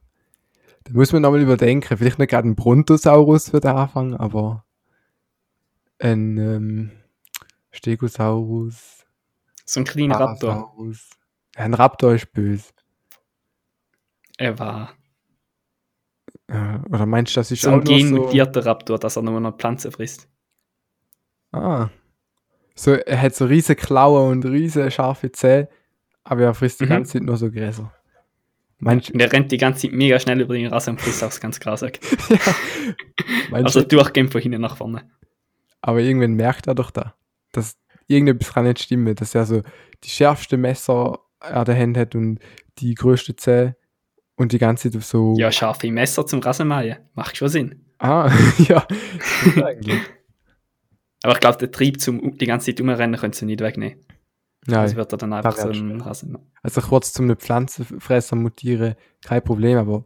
Da 0.84 0.92
muss 0.92 1.12
man 1.12 1.22
nochmal 1.22 1.40
überdenken. 1.40 1.96
Vielleicht 1.96 2.18
nicht 2.18 2.30
gerade 2.30 2.46
ein 2.46 2.54
Brontosaurus 2.56 3.48
für 3.50 3.60
den 3.60 3.70
Anfang, 3.72 4.14
aber 4.14 4.64
ein 5.98 6.36
ähm, 6.38 6.90
Stegosaurus, 7.72 9.04
So 9.64 9.80
ein 9.80 9.84
kleiner 9.84 10.20
Raptor. 10.20 10.74
Ja, 11.58 11.64
ein 11.64 11.74
Raptor 11.74 12.14
ist 12.14 12.32
böse. 12.32 12.70
Er 14.38 14.58
war 14.58 14.94
Ja, 16.50 16.82
oder 16.90 17.04
meinst 17.06 17.34
du, 17.36 17.40
das 17.40 17.50
ist 17.50 17.62
so 17.62 17.70
ein 17.70 17.78
nur 17.80 17.86
so... 17.86 17.92
genmutierter 17.94 18.64
Raptor, 18.64 18.98
dass 18.98 19.16
er 19.16 19.22
nur 19.22 19.40
noch 19.40 19.56
Pflanzen 19.58 19.90
frisst. 19.92 20.28
Ah. 21.52 21.88
So, 22.74 22.92
er 22.92 23.20
hat 23.20 23.34
so 23.34 23.46
riesige 23.46 23.80
Klauen 23.82 24.30
und 24.30 24.44
riesige 24.44 24.90
scharfe 24.90 25.32
Zähne, 25.32 25.68
aber 26.24 26.42
er 26.42 26.54
frisst 26.54 26.80
die 26.80 26.84
Mhm. 26.84 26.88
ganze 26.90 27.12
Zeit 27.14 27.22
nur 27.22 27.36
so 27.36 27.50
Gräser. 27.50 27.92
Meinst, 28.78 29.10
Und 29.10 29.20
er 29.20 29.32
rennt 29.32 29.50
die 29.50 29.56
ganze 29.58 29.82
Zeit 29.88 29.92
mega 29.96 30.20
schnell 30.20 30.40
über 30.40 30.54
den 30.54 30.68
Rasen 30.68 30.90
und 30.92 31.00
frisst 31.00 31.24
auch 31.24 31.40
ganz 31.40 31.58
grasig. 31.58 31.98
meinst 33.50 33.66
Also 33.66 33.80
du, 33.82 33.88
durchgehend 33.88 34.30
von 34.30 34.40
hinten 34.40 34.60
nach 34.60 34.76
vorne. 34.76 35.10
aber 35.80 35.98
irgendwann 36.00 36.34
merkt 36.34 36.68
er 36.68 36.76
doch 36.76 36.92
da, 36.92 37.14
dass 37.50 37.76
irgendetwas 38.06 38.52
kann 38.54 38.64
nicht 38.64 38.78
stimmen, 38.80 39.14
dass 39.16 39.34
er 39.34 39.44
so 39.46 39.62
die 40.04 40.08
schärfsten 40.10 40.60
Messer 40.60 41.18
an 41.40 41.64
der 41.64 41.78
Hand 41.78 41.96
hat 41.96 42.14
und 42.14 42.38
die 42.78 42.94
größte 42.94 43.36
Zähne 43.36 43.76
Und 44.36 44.52
die 44.52 44.58
ganze 44.58 44.90
Zeit 44.90 44.98
auf 44.98 45.04
so. 45.04 45.34
Ja, 45.36 45.50
scharfe 45.50 45.90
Messer 45.90 46.26
zum 46.26 46.40
Rasenmähen. 46.40 46.98
Macht 47.14 47.36
schon 47.36 47.48
Sinn. 47.48 47.84
Ah, 47.98 48.30
ja. 48.58 48.86
Aber 51.22 51.32
ich 51.32 51.40
glaube, 51.40 51.58
der 51.58 51.72
Trieb 51.72 52.00
zum 52.00 52.38
die 52.38 52.46
ganze 52.46 52.66
Zeit 52.66 52.80
umrennen 52.80 53.18
können 53.20 53.32
sie 53.32 53.46
nicht 53.46 53.60
wegnehmen. 53.60 53.98
Nein. 54.66 54.84
Das 54.84 54.94
wird 54.94 55.12
er 55.12 55.18
dann 55.18 55.32
einfach 55.32 55.56
so 55.56 55.68
ein. 55.68 56.00
Rasenmäher. 56.00 56.42
Also 56.62 56.80
kurz 56.80 57.12
zum 57.12 57.34
Pflanzenfresser 57.36 58.36
mutieren, 58.36 58.94
kein 59.24 59.42
Problem, 59.42 59.78
aber 59.78 60.04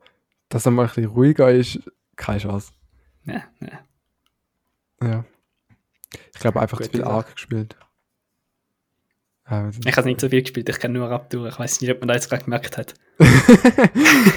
dass 0.48 0.66
er 0.66 0.72
mal 0.72 0.82
ein 0.82 0.88
bisschen 0.88 1.06
ruhiger 1.06 1.50
ist, 1.50 1.80
keine 2.16 2.38
Chance. 2.38 2.72
Ja, 3.24 3.42
ja. 3.60 3.80
Ja. 5.02 5.24
Ich 6.34 6.40
glaube 6.40 6.60
einfach 6.60 6.78
Gute 6.78 6.90
zu 6.90 6.96
viel 6.96 7.04
Sache. 7.04 7.12
Arc 7.12 7.32
gespielt. 7.34 7.76
Ich 9.84 9.96
habe 9.96 10.08
nicht 10.08 10.20
so 10.20 10.30
viel 10.30 10.40
gespielt, 10.40 10.68
ich 10.70 10.78
kenne 10.78 10.98
nur 10.98 11.10
Raptor. 11.10 11.46
Ich 11.46 11.58
weiß 11.58 11.82
nicht, 11.82 11.90
ob 11.90 12.00
man 12.00 12.08
das 12.08 12.18
jetzt 12.18 12.30
gerade 12.30 12.44
gemerkt 12.44 12.78
hat. 12.78 12.94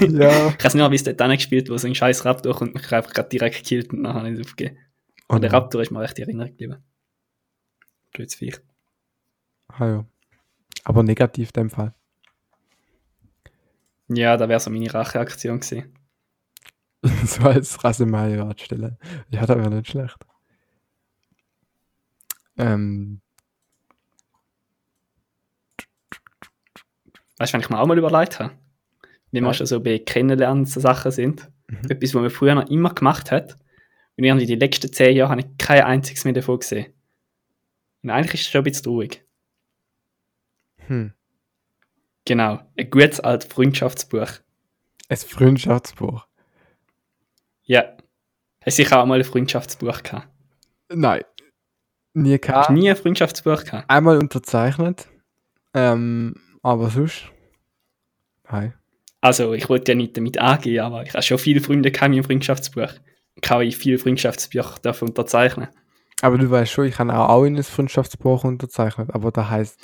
ja. 0.01 0.49
Ich 0.49 0.65
habe 0.65 0.77
nur 0.77 0.89
bis 0.89 1.03
dort 1.03 1.17
gespielt, 1.17 1.69
wo 1.69 1.77
so 1.77 1.87
ein 1.87 1.95
scheiß 1.95 2.25
Raptor 2.25 2.53
kommt 2.53 2.75
und 2.75 2.81
mich 2.81 2.91
einfach 2.91 3.13
gerade 3.13 3.29
direkt 3.29 3.55
gekillt 3.55 3.93
und 3.93 4.01
nachher 4.01 4.23
nicht 4.23 4.45
aufgegeben. 4.45 4.77
Oh 5.29 5.35
Und 5.35 5.41
der 5.41 5.51
nein. 5.51 5.61
Raptor 5.61 5.81
ist 5.81 5.91
mir 5.91 6.01
recht 6.01 6.19
in 6.19 6.25
Erinnerung 6.25 6.49
geblieben. 6.49 6.83
Blödes 8.11 8.35
Viech. 8.35 8.59
Ah, 9.69 9.87
ja. 9.87 10.05
Aber 10.83 11.01
negativ 11.03 11.49
in 11.49 11.63
dem 11.63 11.69
Fall. 11.69 11.93
Ja, 14.09 14.35
da 14.35 14.49
wäre 14.49 14.59
so 14.59 14.69
meine 14.69 14.93
Racheaktion 14.93 15.61
gewesen. 15.61 15.97
so 17.25 17.43
als 17.43 17.83
Rasenmäher 17.83 18.45
anstellen. 18.45 18.97
Ja, 19.29 19.45
das 19.45 19.57
wäre 19.57 19.69
nicht 19.69 19.89
schlecht. 19.89 20.17
Ähm, 22.57 23.21
Weißt 27.37 27.51
du, 27.51 27.55
wenn 27.55 27.61
ich 27.61 27.69
mir 27.69 27.79
auch 27.79 27.85
mal 27.87 27.97
überlegt 27.97 28.39
habe, 28.39 28.53
wie 29.31 29.39
Ja. 29.39 29.53
schon 29.53 29.65
so 29.67 29.79
bei 29.81 29.99
Kennenlernen 29.99 30.65
Sachen 30.65 31.11
sind, 31.11 31.49
Mhm. 31.67 31.89
etwas, 31.89 32.13
was 32.13 32.21
man 32.21 32.29
früher 32.29 32.55
noch 32.55 32.69
immer 32.69 32.93
gemacht 32.93 33.31
hat, 33.31 33.57
und 34.17 34.23
irgendwie 34.23 34.45
die 34.45 34.55
letzten 34.55 34.93
zehn 34.93 35.15
Jahre 35.15 35.31
habe 35.31 35.41
ich 35.41 35.57
kein 35.57 35.83
einziges 35.83 36.23
mehr 36.23 36.33
davon 36.33 36.59
gesehen. 36.59 36.93
Und 38.03 38.11
eigentlich 38.11 38.35
ist 38.35 38.41
es 38.47 38.51
schon 38.51 38.61
ein 38.61 38.63
bisschen 38.65 38.83
traurig. 38.85 39.25
hm. 40.87 41.13
Genau, 42.25 42.59
ein 42.77 42.89
gutes 42.89 43.19
altes 43.19 43.51
Freundschaftsbuch. 43.51 44.29
Ein 45.09 45.17
Freundschaftsbuch. 45.17 46.25
Ja. 47.63 47.97
Hast 48.61 48.77
du 48.79 48.83
sicher 48.83 49.01
auch 49.01 49.05
mal 49.05 49.19
ein 49.19 49.25
Freundschaftsbuch 49.25 50.01
gehabt? 50.03 50.27
Nein. 50.89 51.23
Nie 52.13 52.33
Hast 52.33 52.41
gehabt. 52.43 52.69
du 52.69 52.73
nie 52.73 52.89
ein 52.89 52.95
Freundschaftsbuch 52.95 53.63
gehabt? 53.65 53.89
Einmal 53.89 54.17
unterzeichnet. 54.17 55.07
Ähm, 55.73 56.35
aber 56.65 56.89
sonst. 56.89 57.31
Nein. 58.49 58.73
Also, 59.21 59.53
ich 59.53 59.69
wollte 59.69 59.91
ja 59.91 59.95
nicht 59.95 60.17
damit 60.17 60.37
angehen, 60.39 60.83
aber 60.83 61.03
ich 61.03 61.13
habe 61.13 61.21
schon 61.21 61.37
viele 61.37 61.61
Freunde 61.61 61.89
mit 61.89 62.01
dem 62.01 62.23
Freundschaftsbuch. 62.23 62.89
Ich 63.35 63.49
habe 63.49 63.71
viele 63.71 63.99
Freundschaftsbücher 63.99 64.75
dafür 64.81 65.07
unterzeichnen. 65.07 65.67
Aber 66.21 66.37
du 66.37 66.49
weißt 66.49 66.71
schon, 66.71 66.85
ich 66.85 66.97
habe 66.97 67.17
auch, 67.17 67.43
in 67.43 67.55
ein 67.55 67.63
Freundschaftsbuch 67.63 68.43
unterzeichnet. 68.43 69.13
Aber 69.13 69.31
das 69.31 69.49
heißt 69.49 69.79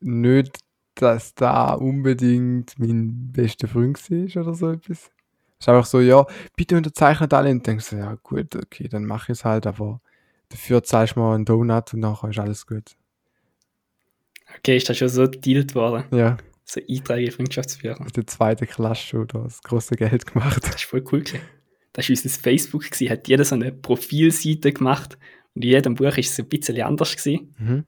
nicht, 0.00 0.58
dass 0.94 1.34
da 1.34 1.74
unbedingt 1.74 2.78
mein 2.78 3.32
bester 3.32 3.68
Freund 3.68 3.98
war 4.10 4.42
oder 4.42 4.54
so 4.54 4.70
etwas. 4.70 5.10
Es 5.60 5.66
ist 5.66 5.68
einfach 5.68 5.86
so, 5.86 6.00
ja, 6.00 6.24
bitte 6.56 6.76
unterzeichnet 6.76 7.34
alle. 7.34 7.50
Und 7.50 7.66
denkst 7.66 7.90
du, 7.90 7.96
ja 7.96 8.16
gut, 8.22 8.56
okay, 8.56 8.88
dann 8.88 9.04
mach 9.04 9.24
ich 9.24 9.38
es 9.38 9.44
halt, 9.44 9.66
aber 9.66 10.00
dafür 10.48 10.82
zahlst 10.82 11.16
du 11.16 11.20
mal 11.20 11.34
einen 11.34 11.44
Donut 11.44 11.92
und 11.92 12.00
nachher 12.00 12.30
ist 12.30 12.38
alles 12.38 12.66
gut. 12.66 12.97
Okay, 14.68 14.76
ist 14.76 14.86
das 14.90 14.98
schon 14.98 15.08
so 15.08 15.22
gedealt 15.22 15.74
worden? 15.74 16.04
Ja, 16.14 16.36
So 16.66 16.82
Freundschaftsbücher. 16.82 17.96
in 17.98 18.12
der 18.14 18.26
zweiten 18.26 18.66
Klasse 18.66 19.06
schon 19.06 19.26
das 19.28 19.62
große 19.62 19.96
Geld 19.96 20.26
gemacht. 20.26 20.62
Das 20.62 20.72
war 20.72 20.78
voll 20.78 21.04
cool. 21.10 21.20
Gewesen. 21.20 21.40
Das 21.94 22.06
war 22.06 22.10
unser 22.10 22.28
Facebook, 22.28 22.82
gewesen, 22.82 23.08
hat 23.08 23.28
jeder 23.28 23.46
so 23.46 23.54
eine 23.54 23.72
Profilseite 23.72 24.74
gemacht 24.74 25.16
und 25.54 25.64
in 25.64 25.70
jedem 25.70 25.94
Buch 25.94 26.04
war 26.04 26.18
es 26.18 26.36
so 26.36 26.42
ein 26.42 26.50
bisschen 26.50 26.82
anders. 26.82 27.16
Gewesen. 27.16 27.54
Mhm. 27.58 27.84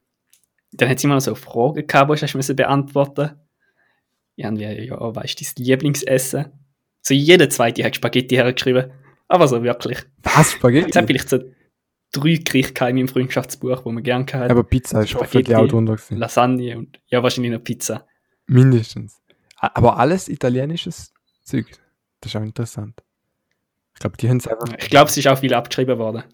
Dann 0.73 0.89
hat 0.89 0.97
es 0.97 1.05
immer 1.05 1.17
noch 1.17 1.21
so 1.21 1.35
Fragen 1.35 1.87
gehabt, 1.87 2.11
die 2.23 2.27
du 2.27 2.39
hast 2.39 2.57
beantworten 2.57 3.33
Irgendwie, 4.37 4.87
ja, 4.87 5.15
weißt 5.15 5.39
du, 5.39 5.45
dein 5.45 5.67
Lieblingsessen? 5.67 6.47
So 7.03 7.13
jeder 7.13 7.51
zweite 7.51 7.85
hat 7.85 7.95
Spaghetti 7.95 8.37
hergeschrieben. 8.37 8.91
Aber 9.29 9.47
so 9.49 9.63
wirklich. 9.63 9.99
Was? 10.23 10.33
Es 10.33 10.39
hat 10.39 10.47
Spaghetti? 10.47 11.07
vielleicht 11.07 11.29
so 11.29 11.41
drei 12.13 12.37
Gerichte 12.37 12.85
in 12.87 12.97
meinem 12.97 13.09
Freundschaftsbuch, 13.09 13.85
wo 13.85 13.93
man 13.93 14.03
gerne 14.03 14.25
hatte. 14.25 14.51
Aber 14.51 14.65
Pizza 14.65 15.03
ist 15.03 15.11
Spaghetti. 15.11 15.55
auch 15.55 15.67
drunter 15.67 15.97
gewesen. 15.97 16.17
Lasagne 16.19 16.77
und 16.79 17.01
ja, 17.07 17.23
wahrscheinlich 17.23 17.53
noch 17.53 17.63
Pizza. 17.63 18.07
Mindestens. 18.47 19.21
Aber 19.57 19.99
alles 19.99 20.29
italienisches 20.29 21.13
Zeug. 21.45 21.67
Das 22.21 22.33
ist 22.33 22.37
auch 22.37 22.43
interessant. 22.43 23.03
Ich 23.95 24.01
glaube, 24.01 24.17
die 24.17 24.29
haben 24.29 24.39
es 24.39 24.49
einfach. 24.49 24.67
Ich 24.79 24.89
glaube, 24.91 25.11
es 25.11 25.17
ist 25.17 25.29
auch 25.29 25.39
viel 25.39 25.53
abgeschrieben 25.55 25.99
worden. 25.99 26.25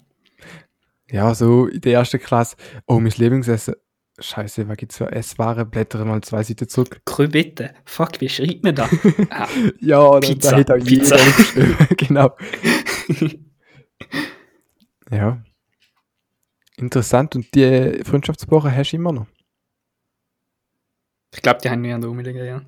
Ja, 1.11 1.33
so 1.33 1.67
in 1.67 1.81
der 1.81 1.93
ersten 1.93 2.19
Klasse. 2.19 2.55
Oh, 2.85 2.99
mein 2.99 3.11
Lieblingsessen. 3.11 3.75
Scheiße, 4.19 4.67
was 4.67 4.77
gibt's 4.77 4.97
für 4.97 5.11
Essware? 5.11 5.63
Blättere 5.63 6.03
mal 6.03 6.21
zwei 6.21 6.41
Seiten 6.43 6.67
zurück. 6.67 7.01
Krübitte. 7.05 7.75
Fuck, 7.85 8.19
wie 8.19 8.27
schreibt 8.29 8.63
man 8.63 8.73
da? 8.73 8.89
ah, 9.29 9.47
Ja, 9.79 10.19
Pizza, 10.19 10.51
da 10.51 10.57
hat 10.57 10.71
auch 10.71 10.85
Pizza. 10.85 11.17
genau. 11.97 12.35
Ja. 15.09 15.41
Interessant. 16.77 17.35
Und 17.35 17.53
die 17.55 18.01
Freundschaftswoche 18.03 18.71
hast 18.75 18.91
du 18.91 18.95
immer 18.97 19.11
noch? 19.11 19.27
ich 21.33 21.41
glaube, 21.41 21.59
die 21.63 21.69
haben 21.69 21.83
wir 21.83 21.93
an 21.93 22.01
der 22.01 22.09
rumliegen, 22.09 22.45
ja. 22.45 22.61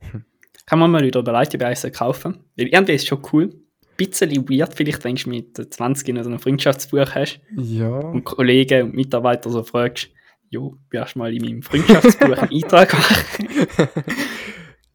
Hm. 0.00 0.24
Kann 0.66 0.78
man 0.78 0.90
mal 0.90 1.02
wieder 1.02 1.20
überlegen, 1.20 1.54
ob 1.62 1.70
ich 1.70 1.84
eins 1.84 1.92
kaufen 1.96 2.44
Weil 2.56 2.66
irgendwie 2.66 2.92
ist 2.92 3.02
es 3.02 3.08
schon 3.08 3.22
cool. 3.32 3.44
Ein 3.54 3.96
bisschen 3.96 4.30
weird, 4.48 4.74
vielleicht, 4.74 5.04
wenn 5.04 5.14
du 5.14 5.30
mit 5.30 5.56
20 5.74 6.08
noch 6.14 6.24
so 6.24 6.30
ein 6.30 6.38
Freundschaftsbuch 6.38 7.14
hast 7.14 7.40
Ja. 7.56 7.88
und 7.98 8.24
Kollegen 8.24 8.82
und 8.88 8.94
Mitarbeiter 8.94 9.48
so 9.48 9.62
fragst, 9.62 10.10
jo, 10.50 10.76
wirst 10.90 11.14
du 11.14 11.20
mal 11.20 11.32
in 11.34 11.42
meinem 11.42 11.62
Freundschaftsbuch 11.62 12.36
einen 12.36 12.50
Eintrag 12.62 12.92
machen? 12.92 13.48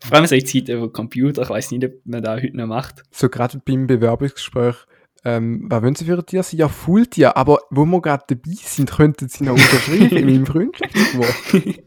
Vor 0.03 0.13
allem 0.17 0.25
so 0.27 0.36
in 0.36 0.46
Zeiten 0.46 0.72
über 0.77 0.91
Computer, 0.91 1.41
ich 1.43 1.50
weiß 1.50 1.72
nicht, 1.72 1.86
ob 1.86 1.93
man 2.05 2.22
das 2.22 2.43
heute 2.43 2.58
noch 2.58 2.67
macht. 2.67 3.03
So 3.12 3.29
gerade 3.29 3.60
beim 3.65 3.88
Bewerbungsgespräch. 3.88 4.75
Ähm, 5.24 5.66
was 5.70 5.84
wollen 5.84 5.96
Sie 5.96 6.06
für 6.06 6.18
ein 6.18 6.25
Tier 6.25 6.42
sein? 6.44 6.60
Ja, 6.60 6.68
Fulltier. 6.68 7.38
Aber 7.38 7.60
wo 7.70 7.86
wir 7.86 8.01
gerade 8.01 8.24
dabei 8.28 8.56
sind, 8.56 8.92
könnten 8.92 9.30
Sie 9.30 9.44
noch 9.44 9.54
unterschreiben 9.54 10.10
in 10.18 10.25
meinem 10.25 10.46
Freundschaftsbuch. 10.46 11.25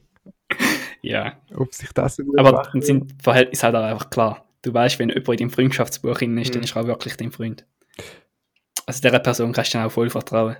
Ja, 1.03 1.35
Ob 1.55 1.75
sich 1.75 1.93
das 1.93 2.19
aber 2.38 2.62
dann 2.73 2.81
sind 2.81 3.11
die 3.11 3.23
Verhältnisse 3.23 3.64
halt 3.67 3.76
auch 3.76 3.83
einfach 3.83 4.09
klar. 4.09 4.47
Du 4.62 4.73
weißt, 4.73 4.99
wenn 4.99 5.11
jemand 5.11 5.29
in 5.29 5.37
deinem 5.37 5.50
Freundschaftsbuch 5.50 6.17
drin 6.17 6.38
ist, 6.38 6.55
dann 6.55 6.61
Mhm. 6.61 6.64
ist 6.64 6.75
er 6.76 6.83
auch 6.83 6.87
wirklich 6.87 7.19
dein 7.19 7.31
Freund. 7.31 7.67
Also 8.87 9.03
dieser 9.03 9.19
Person 9.19 9.53
kannst 9.53 9.75
du 9.75 9.79
dann 9.79 9.87
auch 9.87 9.93
voll 9.93 10.09
vertrauen. 10.09 10.57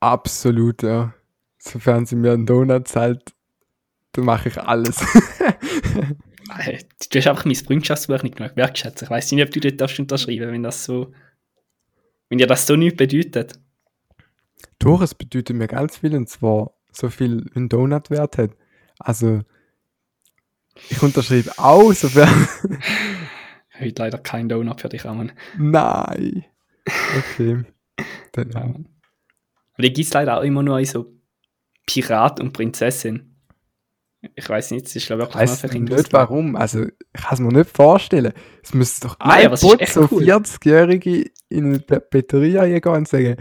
Absolut, 0.00 0.82
ja. 0.82 1.14
Sofern 1.56 2.04
sie 2.04 2.16
mir 2.16 2.32
einen 2.32 2.44
Donut 2.44 2.88
zahlt, 2.88 3.32
dann 4.12 4.26
mache 4.26 4.50
ich 4.50 4.58
alles. 4.58 5.00
Du 7.10 7.18
hast 7.18 7.26
einfach 7.26 7.44
mein 7.44 7.54
Freundschaftsbuch 7.54 8.22
nicht 8.22 8.36
genug 8.36 8.56
wertschätzt. 8.56 9.02
Ich 9.02 9.10
weiß 9.10 9.32
nicht, 9.32 9.44
ob 9.44 9.50
du 9.50 9.60
dort 9.60 9.80
darfst 9.80 9.98
unterschreiben 9.98 10.50
wenn 10.52 10.62
das 10.62 10.84
so. 10.84 11.12
Wenn 12.28 12.38
dir 12.38 12.46
das 12.46 12.66
so 12.66 12.76
nichts 12.76 12.96
bedeutet. 12.96 13.58
Doch, 14.78 15.00
es 15.00 15.14
bedeutet 15.14 15.56
mir 15.56 15.66
ganz 15.66 15.98
viel 15.98 16.14
und 16.14 16.28
zwar 16.28 16.72
so 16.92 17.08
viel 17.10 17.50
ein 17.54 17.68
Donut 17.68 18.10
wert 18.10 18.38
hat. 18.38 18.50
Also, 18.98 19.42
ich 20.90 21.02
unterschreibe 21.02 21.52
auch, 21.58 21.92
sofern. 21.92 22.48
Heute 23.78 24.02
leider 24.02 24.18
kein 24.18 24.48
Donut 24.48 24.80
für 24.80 24.88
dich, 24.88 25.04
Ramon. 25.04 25.32
Nein. 25.56 26.44
Okay. 27.16 27.64
Dann, 28.32 28.50
ja. 28.50 28.60
Aber 28.60 29.82
die 29.82 29.92
gibt 29.92 30.06
es 30.06 30.12
leider 30.12 30.38
auch 30.38 30.42
immer 30.42 30.62
nur 30.62 30.78
in 30.78 30.84
so 30.84 31.14
Pirat 31.86 32.40
und 32.40 32.52
Prinzessin. 32.52 33.27
Ich 34.34 34.48
weiß 34.48 34.72
nicht, 34.72 34.86
es 34.86 34.96
ist 34.96 35.06
glaube 35.06 35.24
ich 35.24 35.28
Ich 35.28 35.34
wirklich 35.34 35.50
weiß 35.62 35.90
nicht 36.02 36.12
warum. 36.12 36.56
Also, 36.56 36.84
ich 36.84 37.22
kann 37.22 37.34
es 37.34 37.40
mir 37.40 37.52
nicht 37.52 37.70
vorstellen. 37.70 38.32
Es 38.62 38.74
müsste 38.74 39.08
doch 39.08 39.18
Nein, 39.20 39.52
ein 39.52 39.60
Bot, 39.60 39.80
echt 39.80 39.92
so 39.92 40.08
cool. 40.10 40.22
40-Jährige 40.22 41.30
in 41.48 41.66
eine 41.66 41.78
Pizzeria 41.78 42.66
gehen 42.80 42.92
und 42.92 43.06
sagen, 43.06 43.36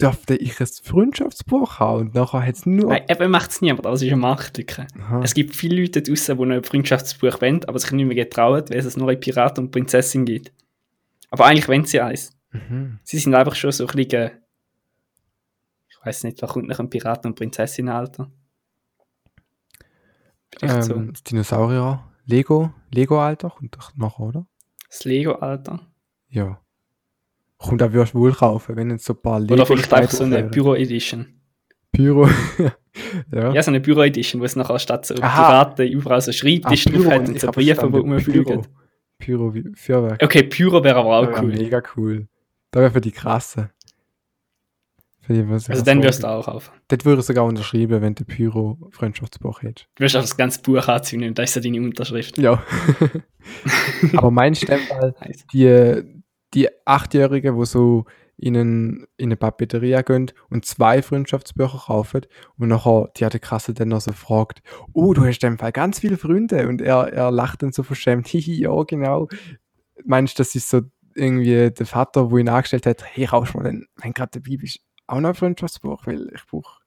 dürfte 0.00 0.36
ich 0.36 0.60
ein 0.60 0.66
Freundschaftsbuch 0.66 1.80
haben? 1.80 2.00
Und 2.02 2.14
nachher 2.14 2.46
hat 2.46 2.54
es 2.54 2.66
nur. 2.66 2.90
Nein, 2.90 3.02
eben 3.08 3.30
macht 3.30 3.50
es 3.50 3.60
niemand, 3.60 3.84
aber 3.84 3.94
es 3.94 4.02
ist 4.02 4.08
eine 4.12 4.20
Marktlücke. 4.20 4.86
Es 5.22 5.34
gibt 5.34 5.56
viele 5.56 5.80
Leute 5.80 6.02
draußen, 6.02 6.38
die 6.38 6.44
noch 6.44 6.54
ein 6.54 6.64
Freundschaftsbuch 6.64 7.40
wollen, 7.40 7.64
aber 7.64 7.78
sich 7.78 7.90
nicht 7.92 8.06
mehr 8.06 8.14
getrauen, 8.14 8.64
weil 8.68 8.78
es 8.78 8.96
nur 8.96 9.10
in 9.10 9.20
Pirat 9.20 9.58
und 9.58 9.70
Prinzessin 9.72 10.24
gibt. 10.24 10.52
Aber 11.30 11.46
eigentlich 11.46 11.68
wollen 11.68 11.84
sie 11.84 12.00
eins. 12.00 12.30
Mhm. 12.52 13.00
Sie 13.02 13.18
sind 13.18 13.34
einfach 13.34 13.54
schon 13.54 13.72
so 13.72 13.86
ein 13.86 13.94
bisschen. 13.94 14.30
Ich 15.88 16.06
weiß 16.06 16.24
nicht, 16.24 16.40
was 16.40 16.50
kommt 16.50 16.68
nach 16.68 16.78
einem 16.78 16.90
Piraten- 16.90 17.26
und 17.26 17.34
Prinzessin-Alter? 17.34 18.30
Vielleicht 20.56 20.84
so. 20.84 20.94
Ähm, 20.94 21.12
das 21.12 21.22
Dinosaurier, 21.24 22.04
Lego, 22.26 22.72
Lego-Alter 22.92 23.50
kommt 23.50 23.76
doch 23.76 23.94
noch, 23.96 24.18
oder? 24.18 24.46
Das 24.88 25.04
Lego-Alter. 25.04 25.80
Ja. 26.28 26.60
Kommt 27.58 27.82
auch 27.82 27.92
wirst 27.92 28.14
du 28.14 28.18
wohl 28.20 28.32
kaufen, 28.32 28.76
wenn 28.76 28.90
jetzt 28.90 29.04
so 29.04 29.14
ein 29.14 29.20
paar 29.22 29.40
Oder 29.40 29.66
vielleicht 29.66 29.92
einfach 29.92 30.10
so 30.12 30.24
eine. 30.24 30.44
Büro-Edition. 30.44 31.26
Pyro. 31.92 32.28
Ja. 33.32 33.52
Ja, 33.52 33.62
so 33.62 33.70
eine 33.70 33.78
Büro-Edition, 33.78 34.40
wo 34.40 34.44
es 34.44 34.56
nachher 34.56 34.78
statt 34.80 35.06
so. 35.06 35.14
Piraten 35.14 35.86
überall 35.86 36.20
so 36.20 36.32
Schreibtisch 36.32 36.86
Ah, 36.88 36.90
drauf 36.90 37.06
hat 37.06 37.28
und 37.28 37.38
so 37.40 37.46
Briefe, 37.52 37.60
die 37.60 37.74
verstanden, 37.74 37.96
rumfliegen. 37.96 38.62
Pyro. 39.18 39.52
Pyro 39.52 39.72
Feuerwerk. 39.76 40.22
Okay, 40.22 40.42
Pyro 40.42 40.82
wäre 40.82 40.98
aber 40.98 41.18
auch 41.18 41.30
Ja, 41.30 41.40
cool. 41.42 41.52
Mega 41.52 41.80
cool. 41.96 42.26
Da 42.72 42.80
wäre 42.80 42.90
für 42.90 43.00
die 43.00 43.12
krasse. 43.12 43.70
Für 43.70 44.90
die, 44.90 44.96
was 44.98 45.17
ich 45.17 45.17
Also 45.28 45.84
dann 45.84 46.02
wirst 46.02 46.22
du 46.22 46.26
auch 46.26 46.46
kaufen. 46.46 46.72
Das 46.88 47.04
würde 47.04 47.20
ich 47.20 47.26
sogar 47.26 47.44
unterschreiben, 47.44 48.00
wenn 48.00 48.14
du 48.14 48.24
Pyro 48.24 48.78
Freundschaftsbuch 48.90 49.62
hättest. 49.62 49.88
Du 49.96 50.04
wirst 50.04 50.16
auch 50.16 50.22
das 50.22 50.36
ganze 50.36 50.62
Buch 50.62 50.88
und 50.88 51.38
da 51.38 51.42
ist 51.42 51.54
ja 51.54 51.60
deine 51.60 51.80
Unterschrift. 51.80 52.38
Ja. 52.38 52.62
Aber 54.16 54.30
mein 54.30 54.54
Stempel, 54.54 55.14
die, 55.52 56.02
die 56.54 56.68
Achtjährige, 56.86 57.54
wo 57.56 57.64
so 57.64 58.06
in, 58.38 58.56
einen, 58.56 59.06
in 59.16 59.28
eine 59.28 59.36
Papeteria 59.36 60.02
gehen 60.02 60.30
und 60.48 60.64
zwei 60.64 61.02
Freundschaftsbücher 61.02 61.82
kaufen 61.86 62.22
und 62.56 62.68
nachher, 62.68 63.10
die 63.16 63.24
hat 63.24 63.32
der 63.32 63.40
Kasse 63.40 63.74
dann 63.74 63.88
noch 63.88 64.00
so 64.00 64.12
gefragt, 64.12 64.62
oh, 64.92 65.12
du 65.12 65.24
hast 65.24 65.42
in 65.42 65.50
dem 65.50 65.58
Fall 65.58 65.72
ganz 65.72 65.98
viele 65.98 66.16
Freunde 66.16 66.68
und 66.68 66.80
er, 66.80 67.12
er 67.12 67.30
lacht 67.30 67.62
dann 67.62 67.72
so 67.72 67.82
verschämt, 67.82 68.28
hihi, 68.28 68.62
ja, 68.62 68.82
genau. 68.84 69.28
Meinst 70.04 70.38
du, 70.38 70.42
das 70.42 70.54
ist 70.54 70.70
so 70.70 70.82
irgendwie 71.14 71.70
der 71.70 71.86
Vater, 71.86 72.30
wo 72.30 72.38
ihn 72.38 72.48
angestellt 72.48 72.86
hat, 72.86 73.04
hey, 73.04 73.24
rausch 73.24 73.54
mal, 73.54 73.64
wenn 73.64 74.14
gerade 74.14 74.40
dabei 74.40 74.56
bist, 74.56 74.78
auch 75.08 75.20
noch 75.20 75.30
ein 75.30 75.34
Freundschaftsbuch, 75.34 76.06
weil 76.06 76.30
ich 76.34 76.46
brauche 76.46 76.80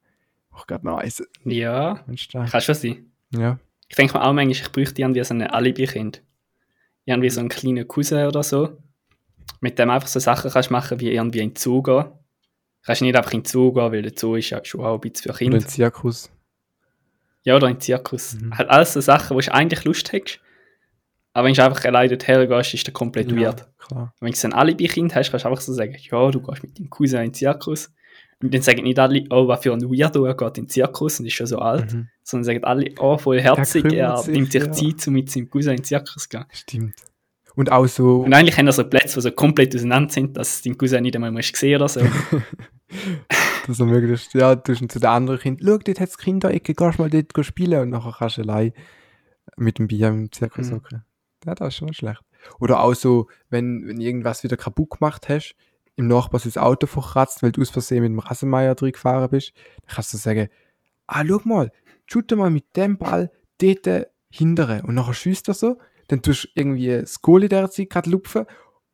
brauch 0.49 0.67
gerade 0.67 0.85
noch 0.85 0.97
eins. 0.97 1.23
Ja, 1.45 2.03
Meinst 2.07 2.33
du 2.33 2.39
das? 2.39 2.51
kann 2.51 2.61
schon 2.61 2.75
sein. 2.75 3.11
Ja. 3.31 3.59
Ich 3.87 3.95
denke 3.95 4.13
mir 4.17 4.23
auch 4.23 4.33
manchmal, 4.33 4.51
ich 4.51 4.71
bräuchte 4.71 5.01
irgendwie 5.01 5.23
so 5.23 5.33
ein 5.33 5.41
Alibi-Kind. 5.43 6.21
Irgendwie 7.05 7.29
so 7.29 7.39
einen 7.39 7.49
kleinen 7.49 7.87
Cousin 7.87 8.25
oder 8.27 8.43
so. 8.43 8.77
Mit 9.59 9.77
dem 9.79 9.89
einfach 9.89 10.07
so 10.07 10.19
Sachen 10.19 10.51
kannst 10.51 10.71
machen, 10.71 10.99
wie 10.99 11.11
irgendwie 11.11 11.39
in 11.39 11.49
den 11.51 11.55
Zoo 11.55 11.81
gehen. 11.81 12.03
Du 12.05 12.85
kannst 12.85 13.01
nicht 13.01 13.15
einfach 13.15 13.31
in 13.33 13.41
den 13.41 13.45
Zoo 13.45 13.71
gehen, 13.73 13.91
weil 13.91 14.01
der 14.01 14.13
Zoo 14.15 14.35
ist 14.35 14.49
ja 14.49 14.63
schon 14.63 14.81
auch 14.81 14.95
ein 14.95 15.01
bisschen 15.01 15.23
für 15.23 15.29
Oder 15.29 15.37
Kinder. 15.37 15.57
ein 15.57 15.67
Zirkus. 15.67 16.31
Ja, 17.43 17.55
oder 17.55 17.67
in 17.67 17.75
den 17.75 17.81
Zirkus. 17.81 18.33
Mhm. 18.35 18.57
Halt 18.57 18.69
alles 18.69 18.93
so 18.93 19.01
Sachen, 19.01 19.35
wo 19.35 19.39
du 19.41 19.53
eigentlich 19.53 19.83
Lust 19.83 20.11
hast. 20.13 20.39
Aber 21.33 21.47
wenn 21.47 21.53
du 21.53 21.63
einfach 21.63 21.83
alleine 21.85 22.09
dorthin 22.15 22.47
gehst, 22.49 22.73
ist 22.73 22.87
das 22.87 22.93
komplett 22.93 23.33
weird. 23.35 23.67
klar. 23.77 24.13
Wenn 24.19 24.31
du 24.31 24.37
so 24.37 24.47
ein 24.47 24.53
Alibi-Kind 24.53 25.15
hast, 25.15 25.31
kannst 25.31 25.45
du 25.45 25.49
einfach 25.49 25.61
so 25.61 25.73
sagen, 25.73 25.95
ja, 25.97 26.31
du 26.31 26.41
gehst 26.41 26.63
mit 26.63 26.77
deinem 26.77 26.89
Cousin 26.89 27.19
in 27.19 27.25
den 27.27 27.33
Zirkus. 27.33 27.91
Und 28.41 28.53
dann 28.53 28.61
sagen 28.61 28.83
nicht 28.83 28.99
alle, 28.99 29.23
oh, 29.29 29.47
was 29.47 29.61
für 29.61 29.73
ein 29.73 29.81
Weirdo, 29.81 30.25
er 30.25 30.35
geht 30.35 30.57
in 30.57 30.63
den 30.65 30.69
Zirkus 30.69 31.19
und 31.19 31.25
ist 31.25 31.33
schon 31.33 31.47
so 31.47 31.59
alt. 31.59 31.93
Mhm. 31.93 32.07
Sondern 32.23 32.45
sagen 32.45 32.63
alle, 32.63 32.91
oh, 32.99 33.17
voll 33.17 33.39
herzig, 33.39 33.85
er 33.93 34.17
sich, 34.17 34.33
nimmt 34.33 34.51
sich 34.51 34.63
ja. 34.63 34.71
Zeit, 34.71 35.07
um 35.07 35.13
mit 35.13 35.29
seinem 35.29 35.49
Cousin 35.49 35.71
in 35.71 35.77
den 35.77 35.83
Zirkus 35.83 36.23
zu 36.23 36.29
gehen. 36.29 36.45
Stimmt. 36.51 36.95
Und 37.55 37.71
auch 37.71 37.85
so, 37.87 38.21
Und 38.21 38.33
eigentlich 38.33 38.57
haben 38.57 38.67
er 38.67 38.73
so 38.73 38.83
Plätze, 38.83 39.15
die 39.15 39.21
so 39.21 39.31
komplett 39.31 39.75
auseinander 39.75 40.11
sind, 40.11 40.37
dass 40.37 40.61
dein 40.61 40.77
Cousin 40.77 41.03
nicht 41.03 41.15
einmal 41.15 41.31
musst 41.31 41.55
sehen 41.55 41.75
oder 41.75 41.89
so. 41.89 41.99
dass 43.67 43.79
er 43.79 43.85
möglichst, 43.85 44.33
ja, 44.33 44.55
du 44.55 44.73
zu 44.73 44.99
den 44.99 45.05
anderen 45.09 45.39
Kind, 45.39 45.61
schau, 45.63 45.77
dort 45.77 45.99
hat 45.99 46.09
es 46.09 46.17
Kinderecke, 46.17 46.73
gehst 46.73 46.99
mal 46.99 47.09
dort 47.09 47.45
spielen 47.45 47.81
und 47.81 47.89
nachher 47.89 48.15
kannst 48.17 48.37
du 48.37 48.41
allein 48.41 48.73
mit 49.57 49.79
dem 49.79 49.87
Bier 49.87 50.07
im 50.07 50.31
Zirkus 50.31 50.69
Mhm. 50.69 50.75
hocken. 50.75 51.05
Ja, 51.45 51.55
das 51.55 51.69
ist 51.69 51.75
schon 51.75 51.93
schlecht. 51.93 52.21
Oder 52.59 52.81
auch 52.81 52.93
so, 52.93 53.27
wenn, 53.49 53.87
wenn 53.87 53.99
irgendwas 53.99 54.43
wieder 54.43 54.57
kaputt 54.57 54.91
gemacht 54.91 55.29
hast, 55.29 55.55
im 56.01 56.07
Nachbar 56.07 56.41
das 56.43 56.57
Auto 56.57 56.87
verkratzt, 56.87 57.43
weil 57.43 57.51
du 57.51 57.61
aus 57.61 57.69
Versehen 57.69 58.03
mit 58.03 58.11
dem 58.11 58.19
Rasenmeier 58.19 58.75
drin 58.75 58.91
gefahren 58.91 59.29
bist, 59.29 59.53
dann 59.85 59.95
kannst 59.95 60.13
du 60.13 60.17
sagen, 60.17 60.49
ah, 61.07 61.23
schau 61.25 61.41
mal, 61.43 61.71
shoote 62.05 62.35
mal 62.35 62.49
mit 62.49 62.75
dem 62.75 62.97
Ball 62.97 63.31
dort 63.59 64.07
hindere 64.29 64.81
und 64.83 64.95
nachher 64.95 65.13
schießt 65.13 65.47
er 65.47 65.53
so, 65.53 65.77
dann 66.07 66.21
tust 66.21 66.45
du 66.45 66.47
irgendwie 66.55 66.87
das 66.87 67.21
Goal 67.21 67.43
in 67.43 67.49
der 67.49 67.69
Zeit 67.69 67.89
gerade 67.89 68.09
lupfen 68.09 68.45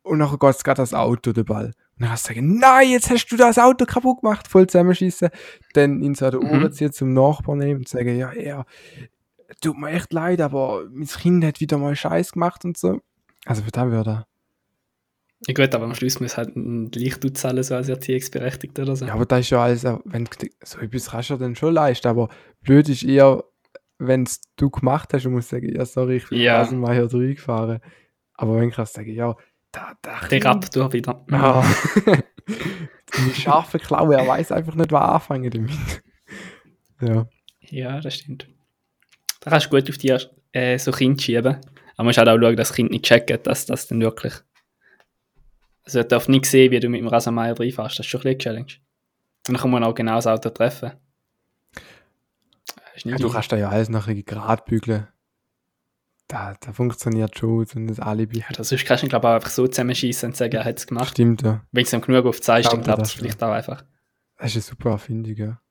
und 0.03 0.19
nachher 0.19 0.37
geht 0.37 0.55
es 0.55 0.63
gerade 0.63 0.81
das 0.81 0.93
Auto, 0.93 1.33
der 1.33 1.43
Ball. 1.43 1.65
Und 1.65 1.73
dann 2.01 2.09
kannst 2.09 2.29
du 2.29 2.33
sagen, 2.33 2.59
nein, 2.59 2.89
jetzt 2.89 3.09
hast 3.09 3.27
du 3.27 3.37
das 3.37 3.57
Auto 3.57 3.85
kaputt 3.85 4.21
gemacht, 4.21 4.47
voll 4.47 4.67
zusammenschießen. 4.67 5.29
Dann 5.73 6.01
ihn 6.01 6.13
so 6.13 6.25
an 6.25 6.31
den 6.31 6.41
Mhm. 6.41 6.49
Ohren 6.49 6.71
ziehen 6.71 6.91
zum 6.93 7.13
Nachbarn 7.13 7.57
nehmen 7.57 7.79
und 7.79 7.87
sagen, 7.87 8.15
ja, 8.17 8.31
er, 8.31 8.65
tut 9.61 9.77
mir 9.77 9.89
echt 9.89 10.13
leid, 10.13 10.41
aber 10.41 10.85
mein 10.91 11.07
Kind 11.07 11.43
hat 11.43 11.59
wieder 11.59 11.77
mal 11.77 11.95
Scheiß 11.95 12.33
gemacht 12.33 12.65
und 12.65 12.77
so. 12.77 13.01
Also 13.45 13.63
für 13.63 13.71
das 13.71 13.85
würde 13.85 14.09
er. 14.09 14.27
Ja 15.46 15.53
gut, 15.53 15.73
aber 15.76 15.86
am 15.86 15.93
Schluss 15.93 16.19
muss 16.19 16.36
halt 16.38 16.56
ein 16.56 16.89
Licht 16.93 17.38
zahlen, 17.38 17.62
so 17.62 17.76
als 17.76 17.89
Erziehungsberechtigter 17.89 18.82
oder 18.84 18.95
so. 18.95 19.06
Ja, 19.06 19.13
aber 19.13 19.26
das 19.26 19.41
ist 19.41 19.50
ja 19.52 19.63
alles, 19.63 19.84
wenn 19.84 20.23
du- 20.26 20.47
so 20.63 20.80
etwas 20.80 21.12
kannst 21.12 21.30
du 21.30 21.34
ja 21.36 21.39
dann 21.39 21.56
schon 21.56 21.73
leisten, 21.76 22.08
aber 22.08 22.30
blöd 22.62 22.89
ist 22.89 23.04
eher, 23.04 23.43
wenn 24.00 24.23
es 24.23 24.41
du 24.56 24.69
gemacht 24.71 25.13
hast 25.13 25.26
und 25.26 25.34
musst 25.34 25.50
sagen, 25.50 25.73
ja, 25.76 25.86
sorry, 25.86 26.17
ich 26.17 26.28
bin 26.30 26.39
Ja. 26.39 26.63
ja. 26.63 26.71
mal 26.71 26.95
hier 26.95 27.08
drüber 27.08 27.34
gefahren. 27.34 27.80
Aber 28.34 28.56
wenn 28.56 28.69
du 28.69 28.76
kannst 28.76 28.93
sagen, 28.93 29.12
ja, 29.13 29.36
da, 29.71 29.93
da, 30.02 30.28
Der 30.28 30.43
Raptor 30.43 30.91
wieder. 30.93 31.23
Ah. 31.32 31.63
Die 32.47 33.34
scharfe 33.41 33.80
Klaue, 33.80 34.15
er 34.15 34.28
weiß 34.28 34.52
einfach 34.52 34.76
nicht, 34.76 34.91
was 34.91 35.02
anfangen 35.10 35.50
damit. 35.52 35.71
Ja. 37.02 37.28
Ja, 37.62 38.00
das 38.02 38.15
stimmt. 38.15 38.47
Da 39.41 39.52
kannst 39.52 39.67
du 39.67 39.69
gut 39.69 39.89
auf 39.89 39.97
die 39.97 40.15
äh, 40.54 40.78
so 40.78 40.91
Kind 40.91 41.21
schieben. 41.21 41.56
Aber 41.56 41.62
man 41.97 42.06
muss 42.08 42.17
halt 42.17 42.28
auch 42.30 42.38
schauen, 42.39 42.56
dass 42.56 42.69
das 42.69 42.76
Kind 42.76 42.91
nicht 42.91 43.06
checkt, 43.06 43.45
dass 43.47 43.65
das 43.65 43.88
dann 43.88 44.02
wirklich. 44.02 44.34
Also, 45.88 46.00
er 46.00 46.04
darf 46.04 46.28
nicht 46.28 46.45
sehen, 46.45 46.71
wie 46.71 46.82
du 46.82 46.89
mit 46.89 47.00
dem 47.00 47.08
Rasenmeier 47.08 47.58
reinfährst. 47.58 47.97
Das 47.97 48.06
ist 48.06 48.10
schon 48.10 48.19
ein 48.19 48.23
bisschen 48.23 48.39
Challenge. 48.39 48.73
Und 49.47 49.54
dann 49.54 49.56
kann 49.56 49.71
man 49.71 49.86
auch 49.86 49.95
genau 49.95 50.15
das 50.15 50.28
Auto 50.28 50.50
treffen. 50.50 50.91
Das 51.73 52.95
ist 52.95 53.06
ja. 53.06 53.15
Du 53.15 53.30
kannst 53.30 53.54
da 53.54 53.56
ja 53.56 53.69
alles 53.69 53.88
nachher 53.88 54.13
gerade 54.15 54.63
bügeln. 54.65 55.08
Da, 56.28 56.56
da 56.60 56.73
funktioniert 56.73 57.39
schon 57.39 57.65
so 57.65 57.80
ein 57.80 58.00
Alibi. 58.00 58.39
Ja, 58.39 58.47
das 58.54 58.67
sonst 58.67 58.86
kannst 58.86 59.04
du 59.04 59.08
glaube 59.08 59.28
ich, 59.28 59.34
einfach 59.36 59.50
so 59.50 59.65
zusammenschießen 59.65 60.28
und 60.28 60.36
sagen, 60.36 60.58
er 60.58 60.65
hat 60.65 60.78
es 60.78 60.88
gemacht. 60.88 61.12
Stimmt, 61.12 61.41
ja. 61.43 61.63
Wenn 61.71 61.86
es 61.86 61.93
ihm 61.93 62.02
genug 62.02 62.26
Ich 62.36 62.41
dann 62.41 62.62
glaube 62.63 62.82
klappt 62.82 63.04
es 63.04 63.13
vielleicht 63.13 63.41
auch 63.41 63.52
einfach. 63.54 63.86
Das 64.38 64.47
ist 64.47 64.56
eine 64.56 64.62
super 64.63 64.89
Erfindung, 64.89 65.36
ja. 65.36 65.62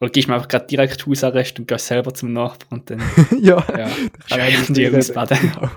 Oder 0.00 0.10
gehst 0.10 0.26
du 0.26 0.32
mir 0.32 0.34
einfach 0.34 0.48
gerade 0.48 0.66
direkt 0.66 1.06
Hausarrest 1.06 1.60
und 1.60 1.68
gehst 1.68 1.86
selber 1.86 2.12
zum 2.12 2.32
Nachbarn 2.32 2.80
und 2.80 2.90
dann 2.90 3.00
ja. 3.40 3.64
ja, 3.78 3.88
Kann 4.28 4.40
schön 4.40 4.44
nicht 4.46 4.58
auf 4.58 4.66
die 4.72 4.84
reden. 4.86 4.98
ausbaden. 4.98 5.38
Genau. 5.38 5.70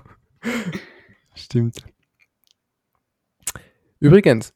Stimmt. 1.36 1.86
Übrigens, 4.06 4.54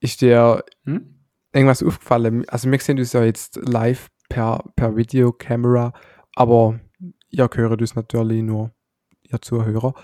ist 0.00 0.20
dir 0.20 0.64
Hm? 0.84 1.18
irgendwas 1.52 1.82
aufgefallen? 1.82 2.48
Also 2.48 2.70
wir 2.70 2.78
sehen 2.80 2.98
uns 2.98 3.12
ja 3.12 3.24
jetzt 3.24 3.56
live 3.56 4.08
per, 4.28 4.64
per 4.76 4.96
Videokamera, 4.96 5.92
aber 6.34 6.80
ihr 7.30 7.48
hört 7.54 7.80
uns 7.80 7.94
natürlich 7.94 8.42
nur, 8.42 8.72
ihr 9.22 9.40
Zuhörer. 9.40 9.94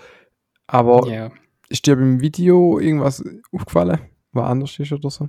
Aber 0.67 1.07
Ja. 1.09 1.31
ist 1.69 1.87
dir 1.87 1.97
beim 1.97 2.21
Video 2.21 2.79
irgendwas 2.79 3.25
aufgefallen, 3.53 4.01
was 4.33 4.45
anders 4.45 4.79
ist 4.79 4.93
oder 4.93 5.11
so? 5.11 5.29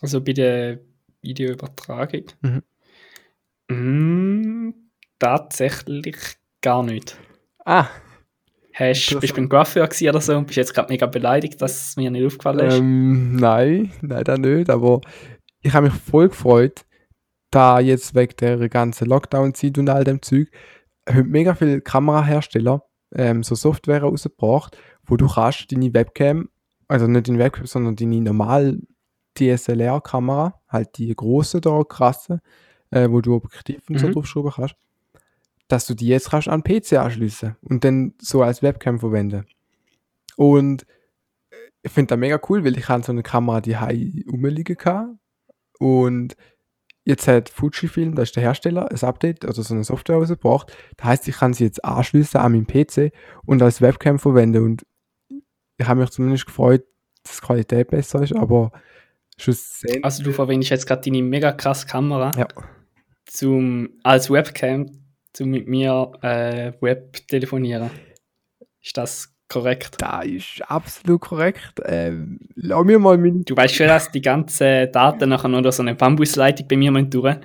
Also 0.00 0.20
bei 0.20 0.32
der 0.32 0.80
Videoübertragung. 1.22 2.24
Mhm. 2.42 2.62
Mm, 3.70 4.74
tatsächlich 5.18 6.16
gar 6.60 6.82
nicht. 6.82 7.16
Ah, 7.64 7.88
Hast, 8.78 9.18
bist 9.20 9.32
du 9.32 9.34
beim 9.36 9.48
Coiffeur 9.48 9.88
oder 10.08 10.20
so 10.20 10.36
und 10.36 10.46
bist 10.46 10.56
jetzt 10.56 10.72
gerade 10.74 10.92
mega 10.92 11.06
beleidigt, 11.06 11.60
dass 11.60 11.88
es 11.88 11.96
mir 11.96 12.10
nicht 12.10 12.24
aufgefallen 12.24 12.66
ist? 12.68 12.76
ähm, 12.76 13.36
nein, 13.36 13.92
leider 14.02 14.38
nicht, 14.38 14.70
aber 14.70 15.00
ich 15.62 15.72
habe 15.74 15.88
mich 15.88 15.98
voll 15.98 16.28
gefreut, 16.28 16.84
da 17.50 17.80
jetzt 17.80 18.14
wegen 18.14 18.34
der 18.38 18.68
ganzen 18.68 19.08
Lockdown-Zeit 19.08 19.78
und 19.78 19.88
all 19.88 20.04
dem 20.04 20.22
Zeug, 20.22 20.48
haben 21.08 21.28
mega 21.30 21.54
viele 21.54 21.80
Kamerahersteller 21.80 22.82
ähm, 23.14 23.42
so 23.42 23.54
Software 23.54 24.02
rausgebracht, 24.02 24.76
wo 25.06 25.16
du 25.16 25.26
kannst 25.26 25.72
deine 25.72 25.92
Webcam, 25.94 26.48
also 26.86 27.06
nicht 27.06 27.28
deine 27.28 27.38
Webcam, 27.38 27.66
sondern 27.66 27.96
deine 27.96 28.20
normal 28.20 28.78
DSLR-Kamera, 29.38 30.60
halt 30.68 30.98
die 30.98 31.14
große 31.14 31.60
da, 31.60 31.82
krasse, 31.84 32.40
äh, 32.90 33.08
wo 33.10 33.20
du 33.20 33.34
Objektiv 33.34 33.88
und 33.88 33.98
so 33.98 34.08
Mhm. 34.08 34.12
draufschrauben 34.12 34.52
kannst, 34.52 34.74
dass 35.68 35.86
du 35.86 35.94
die 35.94 36.08
jetzt 36.08 36.30
kannst 36.30 36.48
an 36.48 36.62
den 36.62 36.80
PC 36.80 36.94
anschließen 36.94 37.56
und 37.62 37.84
dann 37.84 38.14
so 38.20 38.42
als 38.42 38.62
Webcam 38.62 38.98
verwenden. 38.98 39.46
Und 40.36 40.86
ich 41.82 41.92
finde 41.92 42.08
das 42.08 42.18
mega 42.18 42.40
cool, 42.48 42.64
weil 42.64 42.76
ich 42.76 42.88
habe 42.88 43.02
so 43.02 43.12
eine 43.12 43.22
Kamera, 43.22 43.60
die 43.60 43.76
high 43.76 44.24
rumliegen 44.30 44.76
kann. 44.76 45.18
Und 45.78 46.36
jetzt 47.04 47.28
hat 47.28 47.48
Fujifilm, 47.48 48.14
das 48.14 48.30
ist 48.30 48.36
der 48.36 48.42
Hersteller, 48.42 48.90
ein 48.90 49.08
Update 49.08 49.44
oder 49.44 49.52
so 49.54 49.74
eine 49.74 49.84
Software 49.84 50.16
rausgebracht. 50.16 50.76
Das 50.96 51.06
heißt, 51.06 51.28
ich 51.28 51.36
kann 51.36 51.54
sie 51.54 51.64
jetzt 51.64 51.84
anschließen 51.84 52.40
an 52.40 52.52
meinen 52.52 52.66
PC 52.66 53.12
und 53.46 53.62
als 53.62 53.80
Webcam 53.80 54.18
verwenden. 54.18 54.64
Und 54.64 54.86
ich 55.76 55.86
habe 55.86 56.00
mich 56.00 56.10
zumindest 56.10 56.46
gefreut, 56.46 56.84
dass 57.22 57.36
die 57.40 57.46
Qualität 57.46 57.88
besser 57.88 58.22
ist, 58.22 58.34
aber 58.34 58.72
schlussendlich. 59.38 60.04
Also 60.04 60.22
du 60.24 60.32
verwendest 60.32 60.70
jetzt 60.70 60.86
gerade 60.86 61.02
deine 61.02 61.22
mega 61.22 61.52
krasse 61.52 61.86
Kamera 61.86 62.32
Ja. 62.36 62.48
zum, 63.26 63.90
als 64.02 64.30
Webcam, 64.30 64.90
zum 65.32 65.50
mit 65.50 65.68
mir 65.68 66.12
äh, 66.22 66.72
Web 66.80 67.26
telefonieren. 67.28 67.90
Ist 68.82 68.96
das 68.96 69.34
korrekt? 69.48 69.96
Das 69.98 70.26
ist 70.26 70.62
absolut 70.68 71.20
korrekt. 71.20 71.80
Ähm, 71.84 72.38
lass 72.54 72.84
mir 72.84 72.98
mal 72.98 73.18
meine. 73.18 73.44
Du 73.44 73.56
weißt 73.56 73.74
schon, 73.74 73.88
dass 73.88 74.10
die 74.10 74.22
ganzen 74.22 74.90
Daten 74.92 75.28
nachher 75.28 75.48
noch 75.48 75.72
so 75.72 75.82
eine 75.82 75.94
Bambusleitung 75.94 76.68
bei 76.68 76.76
mir 76.76 76.92
durch 77.04 77.36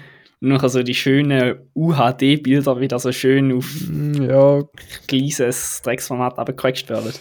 und 0.41 0.49
nachher 0.49 0.69
so 0.69 0.83
die 0.83 0.93
schönen 0.93 1.69
UHD-Bilder 1.73 2.79
wieder 2.79 2.99
so 2.99 3.11
schön 3.11 3.53
auf 3.53 3.65
Ja, 3.89 4.63
kleines 5.07 5.81
Drecksformat 5.81 6.37
abgequetscht 6.37 6.89
werden. 6.89 7.13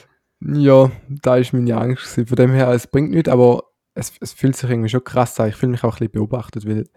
Ja, 0.45 0.91
da 1.09 1.37
ist 1.37 1.53
meine 1.53 1.77
Angst. 1.77 2.03
gewesen. 2.15 2.27
Von 2.27 2.37
dem 2.37 2.53
her, 2.53 2.69
es 2.71 2.89
bringt 2.89 3.13
nichts, 3.13 3.29
aber 3.29 3.63
es, 3.95 4.13
es 4.21 4.33
fühlt 4.33 4.57
sich 4.57 4.69
irgendwie 4.69 4.89
schon 4.89 5.05
krass 5.05 5.39
an. 5.39 5.51
Ich 5.51 5.55
fühle 5.55 5.73
mich 5.73 5.85
auch 5.85 5.95
ein 5.95 5.99
bisschen 5.99 6.13
beobachtet, 6.13 6.67
weil 6.67 6.89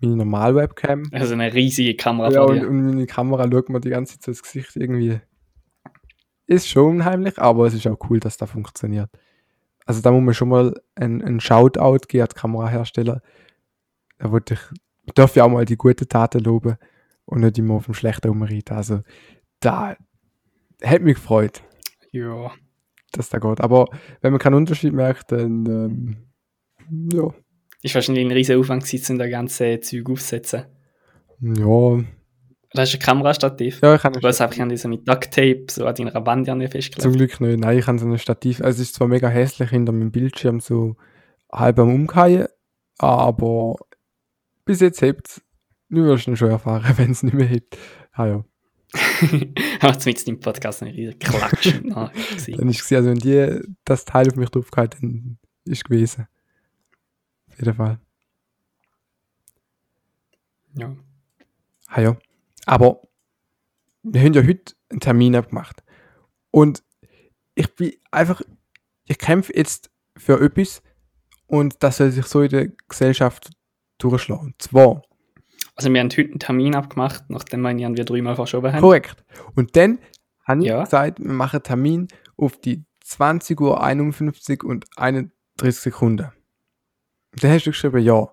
meine 0.00 0.16
normale 0.16 0.54
Webcam. 0.54 1.04
Also 1.12 1.34
eine 1.34 1.52
riesige 1.52 1.94
Kamera 1.96 2.30
Ja, 2.30 2.42
und, 2.42 2.64
und 2.64 2.86
meine 2.86 3.06
Kamera 3.06 3.48
schaut 3.50 3.68
mir 3.68 3.80
die 3.80 3.90
ganze 3.90 4.18
Zeit 4.18 4.28
ins 4.28 4.42
Gesicht 4.42 4.76
irgendwie. 4.76 5.20
Ist 6.46 6.68
schon 6.68 6.96
unheimlich, 6.96 7.38
aber 7.38 7.66
es 7.66 7.74
ist 7.74 7.86
auch 7.86 7.98
cool, 8.08 8.20
dass 8.20 8.36
das 8.36 8.50
funktioniert. 8.50 9.10
Also 9.84 10.00
da 10.02 10.10
muss 10.12 10.22
man 10.22 10.34
schon 10.34 10.48
mal 10.48 10.74
ein, 10.94 11.22
ein 11.22 11.40
Shoutout 11.40 12.06
geben 12.08 12.22
an 12.22 12.28
Kamerahersteller. 12.28 13.22
Da 14.18 14.30
wollte 14.32 14.54
ich, 14.54 14.60
darf 15.14 15.36
ja 15.36 15.44
auch 15.44 15.50
mal 15.50 15.64
die 15.64 15.76
guten 15.76 16.08
Taten 16.08 16.42
loben 16.42 16.76
und 17.24 17.40
nicht 17.40 17.58
immer 17.58 17.74
auf 17.74 17.84
dem 17.86 17.94
Schlechten 17.94 18.28
rumreiten. 18.28 18.76
Also 18.76 19.02
da 19.60 19.96
hat 20.84 21.02
mich 21.02 21.14
gefreut, 21.16 21.62
Ja. 22.12 22.52
dass 23.12 23.28
da 23.30 23.38
geht. 23.38 23.60
Aber 23.60 23.86
wenn 24.20 24.32
man 24.32 24.40
keinen 24.40 24.54
Unterschied 24.54 24.92
merkt, 24.92 25.32
dann 25.32 25.66
ähm, 25.66 26.16
ja. 27.12 27.32
Ist 27.82 27.94
wahrscheinlich 27.94 28.24
ein 28.24 28.32
riesen 28.32 28.58
Aufwand 28.58 28.84
gewesen, 28.84 29.12
um 29.12 29.18
das 29.18 29.30
ganze 29.30 29.80
Zeug 29.80 30.10
aufzusetzen. 30.10 30.64
Ja, 31.40 31.64
Oder 31.64 32.04
hast 32.74 32.92
du 32.94 32.98
ein 32.98 33.00
Kamerastativ? 33.00 33.80
ja 33.82 33.94
ich 33.94 34.02
kann 34.02 34.12
Oder 34.12 34.28
das 34.28 34.40
habe 34.40 34.52
ich 34.54 34.60
an 34.60 34.68
dieser 34.68 34.88
mit 34.88 35.08
Duct 35.08 35.30
Tape 35.32 35.66
so 35.70 35.86
an 35.86 35.94
deiner 35.94 36.26
Wand 36.26 36.48
an 36.48 36.58
dir 36.58 36.66
Zum 36.66 36.72
festgelegt. 36.72 37.16
Glück 37.16 37.40
nicht. 37.40 37.60
Nein, 37.60 37.78
ich 37.78 37.86
habe 37.86 37.98
so 37.98 38.06
ein 38.06 38.18
Stativ. 38.18 38.60
Also 38.60 38.82
es 38.82 38.88
ist 38.88 38.94
zwar 38.96 39.06
mega 39.06 39.28
hässlich 39.28 39.70
hinter 39.70 39.92
meinem 39.92 40.10
Bildschirm 40.10 40.58
so 40.60 40.96
halb 41.52 41.78
am 41.78 41.94
Umkehren, 41.94 42.48
aber 42.98 43.76
bis 44.64 44.80
jetzt 44.80 45.00
hebt 45.00 45.28
es. 45.28 45.42
Du 45.88 46.04
wirst 46.04 46.26
ihn 46.26 46.36
schon 46.36 46.50
erfahren, 46.50 46.92
wenn 46.96 47.12
es 47.12 47.22
nicht 47.22 47.34
mehr 47.34 47.46
hebt. 47.46 47.78
Ah 48.12 48.26
ja. 48.26 48.44
Aber 49.80 49.98
jetzt 50.04 50.28
im 50.28 50.40
Podcast 50.40 50.82
ein 50.82 50.88
riesen 50.88 51.18
Klatsch. 51.18 51.74
Dann 51.94 52.68
ist 52.68 52.82
es 52.82 52.92
also 52.92 53.10
wenn 53.10 53.18
die 53.18 53.60
das 53.84 54.04
Teil 54.04 54.28
auf 54.28 54.36
mich 54.36 54.48
draufgehalten 54.50 55.38
dann 55.64 55.72
ist 55.72 55.84
gewesen. 55.84 56.26
Jeden 57.58 57.74
Fall. 57.74 57.98
ja. 60.74 60.94
Ah 61.88 62.00
ja. 62.02 62.16
Aber 62.66 63.00
wir 64.02 64.20
haben 64.20 64.34
ja 64.34 64.42
heute 64.42 64.74
einen 64.90 65.00
Termin 65.00 65.34
abgemacht. 65.36 65.82
Und 66.50 66.82
ich 67.54 67.74
bin 67.74 67.92
einfach, 68.10 68.42
ich 69.06 69.18
kämpfe 69.18 69.54
jetzt 69.56 69.90
für 70.16 70.40
etwas 70.40 70.82
und 71.46 71.82
das 71.82 71.96
soll 71.96 72.10
sich 72.10 72.26
so 72.26 72.42
in 72.42 72.50
der 72.50 72.68
Gesellschaft 72.88 73.50
durchschlagen. 73.98 74.48
Und 74.48 74.62
zwar, 74.62 75.02
Also 75.74 75.92
wir 75.92 76.00
haben 76.00 76.10
heute 76.10 76.22
einen 76.22 76.38
Termin 76.38 76.74
abgemacht, 76.74 77.24
nachdem 77.28 77.62
wir 77.62 77.70
ihn 77.70 77.78
irgendwie 77.78 78.04
dreimal 78.04 78.36
verschoben 78.36 78.72
haben. 78.72 78.80
korrekt. 78.80 79.24
Und 79.56 79.74
dann 79.76 79.98
habe 80.44 80.60
ich 80.60 80.66
Ja. 80.68 80.84
gesagt, 80.84 81.18
wir 81.20 81.32
machen 81.32 81.56
einen 81.56 81.62
Termin 81.64 82.08
auf 82.36 82.58
die 82.60 82.84
20.51 83.04 84.62
Uhr 84.64 84.70
und 84.70 84.86
31 84.96 85.80
Sekunden. 85.80 86.30
Und 87.38 87.44
dann 87.44 87.52
hast 87.52 87.66
du 87.66 87.70
geschrieben, 87.70 88.02
ja. 88.02 88.28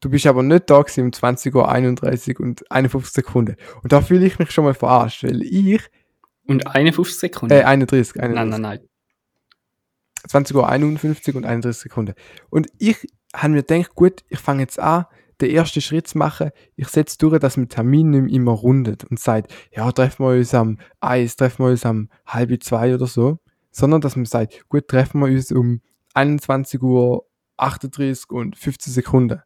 Du 0.00 0.10
bist 0.10 0.26
aber 0.26 0.42
nicht 0.42 0.68
da 0.68 0.82
gewesen 0.82 1.04
um 1.04 1.10
20.31 1.12 2.34
Uhr 2.38 2.40
und 2.44 2.70
51 2.70 3.10
Sekunden. 3.14 3.56
Und 3.82 3.90
da 3.90 4.02
fühle 4.02 4.26
ich 4.26 4.38
mich 4.38 4.50
schon 4.50 4.64
mal 4.64 4.74
verarscht, 4.74 5.24
weil 5.24 5.42
ich, 5.42 5.80
Und 6.46 6.66
51 6.66 7.18
Sekunden? 7.18 7.54
äh, 7.54 7.62
31, 7.62 8.20
31. 8.20 8.34
nein, 8.34 8.48
nein, 8.50 8.60
nein. 8.60 8.80
20.51 10.28 11.30
Uhr 11.30 11.36
und 11.36 11.46
31 11.46 11.82
Sekunden. 11.82 12.14
Und 12.50 12.68
ich 12.78 12.98
habe 13.34 13.54
mir 13.54 13.62
gedacht, 13.62 13.94
gut, 13.94 14.24
ich 14.28 14.40
fange 14.40 14.60
jetzt 14.60 14.78
an, 14.78 15.06
den 15.40 15.50
ersten 15.50 15.80
Schritt 15.80 16.06
zu 16.06 16.18
machen. 16.18 16.50
Ich 16.76 16.88
setze 16.88 17.16
durch, 17.16 17.38
dass 17.38 17.56
man 17.56 17.70
Termin 17.70 18.10
nicht 18.10 18.34
immer 18.34 18.52
rundet 18.52 19.04
und 19.04 19.18
sagt, 19.18 19.54
ja, 19.74 19.90
treffen 19.90 20.26
wir 20.26 20.32
uns 20.36 20.52
am 20.52 20.78
1, 21.00 21.36
treffen 21.36 21.64
wir 21.64 21.70
uns 21.70 21.86
am 21.86 22.10
halb 22.26 22.62
zwei 22.62 22.94
oder 22.94 23.06
so. 23.06 23.38
Sondern, 23.70 24.02
dass 24.02 24.16
man 24.16 24.26
sagt, 24.26 24.68
gut, 24.68 24.86
treffen 24.86 25.20
wir 25.20 25.28
uns 25.28 25.50
um 25.50 25.80
21 26.12 26.82
Uhr 26.82 27.24
38 27.56 28.30
und 28.30 28.56
15 28.56 28.92
Sekunden. 28.92 29.40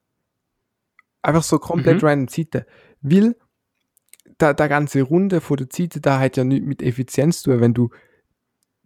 Einfach 1.22 1.42
so 1.42 1.58
komplett 1.58 2.02
Mhm. 2.02 2.08
random 2.08 2.28
Zeiten. 2.28 2.64
Weil 3.02 3.36
da, 4.38 4.52
der 4.54 4.68
ganze 4.68 5.02
Runde 5.02 5.40
von 5.40 5.56
der 5.56 5.68
Zeiten, 5.70 6.00
da 6.00 6.18
hat 6.20 6.36
ja 6.36 6.44
nichts 6.44 6.66
mit 6.66 6.82
Effizienz 6.82 7.42
zu 7.42 7.50
tun. 7.50 7.60
Wenn 7.60 7.74
du 7.74 7.90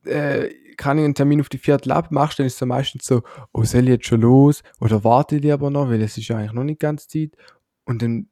äh, 0.04 0.48
kann 0.76 0.98
ich 0.98 1.04
einen 1.04 1.14
Termin 1.14 1.40
auf 1.40 1.48
die 1.48 1.58
Viertel 1.58 1.92
ab 1.92 2.10
machst, 2.10 2.38
dann 2.38 2.46
ist 2.46 2.60
es 2.60 2.66
meistens 2.66 3.06
so, 3.06 3.22
oh, 3.52 3.62
soll 3.62 3.82
ich 3.84 3.88
jetzt 3.88 4.06
schon 4.06 4.22
los? 4.22 4.62
Oder 4.80 5.04
warte 5.04 5.36
ich 5.36 5.42
lieber 5.42 5.70
noch, 5.70 5.88
weil 5.90 6.02
es 6.02 6.18
ist 6.18 6.26
ja 6.28 6.38
eigentlich 6.38 6.52
noch 6.54 6.64
nicht 6.64 6.80
ganz 6.80 7.06
Zeit. 7.06 7.36
Und 7.84 8.02
dann, 8.02 8.28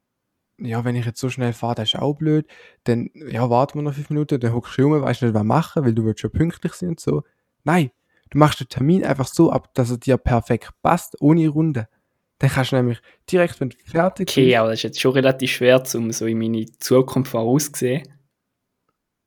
ja, 0.57 0.83
wenn 0.83 0.95
ich 0.97 1.05
jetzt 1.05 1.19
so 1.21 1.29
schnell 1.29 1.53
fahre, 1.53 1.75
das 1.75 1.93
ist 1.93 1.99
auch 2.01 2.15
blöd. 2.17 2.45
Dann, 2.83 3.09
ja, 3.13 3.49
warten 3.49 3.77
wir 3.79 3.83
noch 3.83 3.93
fünf 3.93 4.09
Minuten, 4.09 4.39
dann 4.39 4.53
hockst 4.53 4.77
du 4.77 4.81
rum, 4.83 5.01
weißt 5.01 5.21
nicht, 5.21 5.33
was 5.33 5.43
machen, 5.43 5.85
weil 5.85 5.93
du 5.93 6.03
willst 6.03 6.19
schon 6.19 6.31
pünktlich 6.31 6.73
sein 6.73 6.89
und 6.89 6.99
so. 6.99 7.23
Nein, 7.63 7.91
du 8.31 8.37
machst 8.37 8.59
den 8.59 8.69
Termin 8.69 9.05
einfach 9.05 9.27
so 9.27 9.51
ab, 9.51 9.73
dass 9.75 9.91
er 9.91 9.97
dir 9.97 10.17
perfekt 10.17 10.71
passt, 10.81 11.15
ohne 11.21 11.47
Runde. 11.47 11.87
Dann 12.39 12.49
kannst 12.49 12.71
du 12.71 12.77
nämlich 12.77 12.99
direkt, 13.31 13.59
wenn 13.61 13.69
du 13.69 13.77
fertig 13.85 14.29
Okay, 14.29 14.55
aber 14.55 14.69
das 14.69 14.79
ist 14.79 14.83
jetzt 14.83 14.99
schon 14.99 15.11
relativ 15.13 15.51
schwer, 15.51 15.83
um 15.93 16.11
so 16.11 16.25
in 16.25 16.39
meine 16.39 16.65
Zukunft 16.79 17.31
vorauszusehen. 17.31 18.07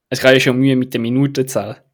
Es 0.09 0.21
kann 0.21 0.35
ja 0.35 0.41
schon 0.41 0.59
Mühe 0.59 0.75
mit 0.75 0.93
der 0.95 1.01
Minutenzahl. 1.01 1.85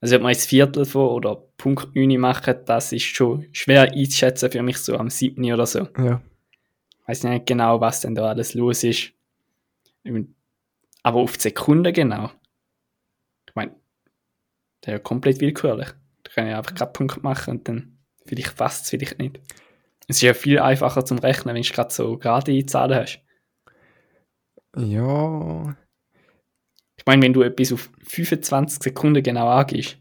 Also 0.00 0.16
ob 0.16 0.22
man 0.22 0.32
jetzt 0.32 0.48
Viertel 0.48 0.84
von 0.84 1.08
oder 1.08 1.36
Punkt 1.56 1.94
9 1.94 2.18
machen, 2.18 2.56
das 2.66 2.92
ist 2.92 3.04
schon 3.04 3.46
schwer 3.52 3.92
einzuschätzen 3.92 4.50
für 4.50 4.62
mich 4.62 4.78
so 4.78 4.96
am 4.96 5.10
7. 5.10 5.42
oder 5.52 5.66
so. 5.66 5.88
ja. 5.98 6.20
weiß 7.06 7.24
nicht 7.24 7.46
genau, 7.46 7.80
was 7.80 8.00
denn 8.00 8.14
da 8.14 8.28
alles 8.28 8.54
los 8.54 8.82
ist. 8.84 9.12
Aber 11.02 11.20
auf 11.20 11.36
die 11.36 11.42
Sekunde 11.42 11.92
genau. 11.92 12.30
Ich 13.46 13.54
meine, 13.54 13.72
der 14.84 14.94
ist 14.94 14.98
ja 14.98 14.98
komplett 14.98 15.40
willkürlich. 15.40 15.88
Kann 16.34 16.46
ich 16.46 16.54
einfach 16.54 16.74
keinen 16.74 16.92
Punkt 16.92 17.22
machen 17.22 17.58
und 17.58 17.68
dann 17.68 17.98
vielleicht 18.24 18.56
passt 18.56 18.84
es, 18.84 18.90
vielleicht 18.90 19.18
nicht. 19.18 19.40
Es 20.06 20.16
ist 20.16 20.22
ja 20.22 20.34
viel 20.34 20.58
einfacher 20.58 21.04
zum 21.04 21.18
Rechnen, 21.18 21.54
wenn 21.54 21.62
du 21.62 21.68
gerade 21.68 21.92
so 21.92 22.18
gerade 22.18 22.66
Zahlen 22.66 23.00
hast. 23.00 23.20
Ja, 24.76 25.76
Ich 26.96 27.06
meine, 27.06 27.22
wenn 27.22 27.32
du 27.32 27.42
etwas 27.42 27.72
auf 27.72 27.90
25 28.04 28.82
Sekunden 28.82 29.22
genau 29.22 29.48
angibst, 29.48 29.98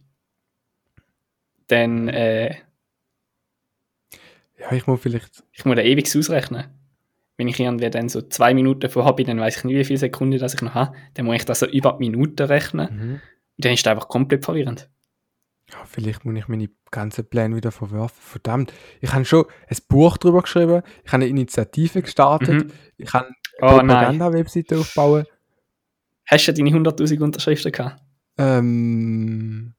dann, 1.68 2.08
äh, 2.10 2.56
ja, 4.58 4.72
ich 4.72 4.86
muss 4.86 5.00
vielleicht, 5.02 5.44
ich 5.52 5.63
muss 5.65 5.76
da 5.76 5.82
ewig 5.82 6.15
ausrechnen. 6.15 6.65
Wenn 7.38 7.48
ich 7.48 7.60
irgendwie 7.60 7.89
dann 7.89 8.10
so 8.10 8.22
zwei 8.22 8.54
Minuten 8.54 8.89
vorher 8.89 9.13
bin, 9.13 9.28
dann 9.28 9.39
weiß 9.39 9.58
ich 9.58 9.63
nicht, 9.63 9.78
wie 9.78 9.86
viele 9.86 10.00
Sekunden 10.00 10.38
das 10.38 10.56
ich 10.56 10.62
noch 10.62 10.74
habe. 10.74 10.96
Dann 11.13 11.26
muss 11.26 11.38
ich 11.38 11.46
das 11.46 11.60
so 11.60 11.68
über 11.68 11.98
Minuten 11.98 12.44
rechnen. 12.44 12.89
mhm. 12.92 13.12
Und 13.12 13.65
dann 13.65 13.74
ist 13.74 13.86
das 13.86 13.92
einfach 13.92 14.10
komplett 14.10 14.44
verwirrend. 14.44 14.89
Ja, 15.71 15.77
vielleicht 15.86 16.25
muss 16.25 16.36
ich 16.36 16.47
meine 16.47 16.69
ganzen 16.91 17.25
Pläne 17.25 17.55
wieder 17.55 17.71
verwerfen. 17.71 18.17
Verdammt. 18.19 18.73
Ich 19.01 19.13
habe 19.13 19.25
schon 19.25 19.45
ein 19.67 19.77
Buch 19.88 20.17
drüber 20.17 20.41
geschrieben. 20.41 20.82
Ich 21.03 21.12
habe 21.12 21.23
eine 21.23 21.27
Initiative 21.27 22.01
gestartet. 22.01 22.65
Mhm. 22.65 22.71
Ich 22.97 23.13
habe 23.13 23.27
eine 23.27 23.36
Oh. 23.62 23.77
Propaganda-Webseite 23.77 24.77
aufbauen. 24.79 25.25
Hast 26.25 26.47
du 26.47 26.53
deine 26.53 26.69
100.000 26.69 27.21
Unterschriften 27.21 27.71
gehabt? 27.71 28.01
Ähm, 28.38 29.73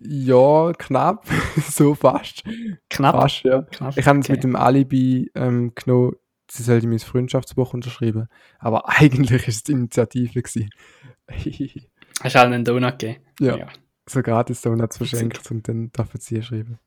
ja, 0.00 0.72
knapp. 0.76 1.26
so 1.70 1.94
fast. 1.94 2.42
Knapp. 2.90 3.14
Fast, 3.14 3.44
ja. 3.44 3.62
Knapp. 3.62 3.96
Ich 3.96 4.06
habe 4.06 4.18
es 4.18 4.26
okay. 4.26 4.32
mit 4.32 4.44
dem 4.44 4.56
Alibi 4.56 5.30
ähm, 5.34 5.72
genommen, 5.74 6.16
sie 6.50 6.62
sollte 6.62 6.88
mein 6.88 6.98
Freundschaftsbuch 6.98 7.74
unterschreiben. 7.74 8.28
Aber 8.58 8.88
eigentlich 8.88 9.46
ist 9.46 9.56
es 9.56 9.62
die 9.62 9.72
Initiative. 9.72 10.42
Hast 10.42 12.34
du 12.34 12.40
allen 12.40 12.52
einen 12.52 12.64
Donut 12.64 12.98
gegeben? 12.98 13.22
ja. 13.40 13.68
So 14.06 14.22
gratis 14.22 14.60
Donuts 14.62 14.96
verschenkt 14.96 15.50
und 15.50 15.68
dann 15.68 15.90
dürfen 15.92 16.20
sie 16.20 16.42
schreiben. 16.42 16.78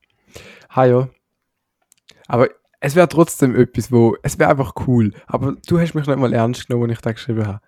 Ha 0.70 0.84
ja. 0.84 1.08
Aber 2.26 2.48
es 2.80 2.94
wäre 2.94 3.08
trotzdem 3.08 3.56
etwas, 3.56 3.90
wo, 3.90 4.16
es 4.22 4.38
wäre 4.38 4.50
einfach 4.50 4.74
cool. 4.86 5.12
Aber 5.26 5.56
du 5.66 5.80
hast 5.80 5.94
mich 5.94 6.06
nicht 6.06 6.18
mal 6.18 6.32
ernst 6.32 6.68
genommen, 6.68 6.90
als 6.90 6.98
ich 6.98 7.02
da 7.02 7.12
geschrieben 7.12 7.46
habe. 7.46 7.60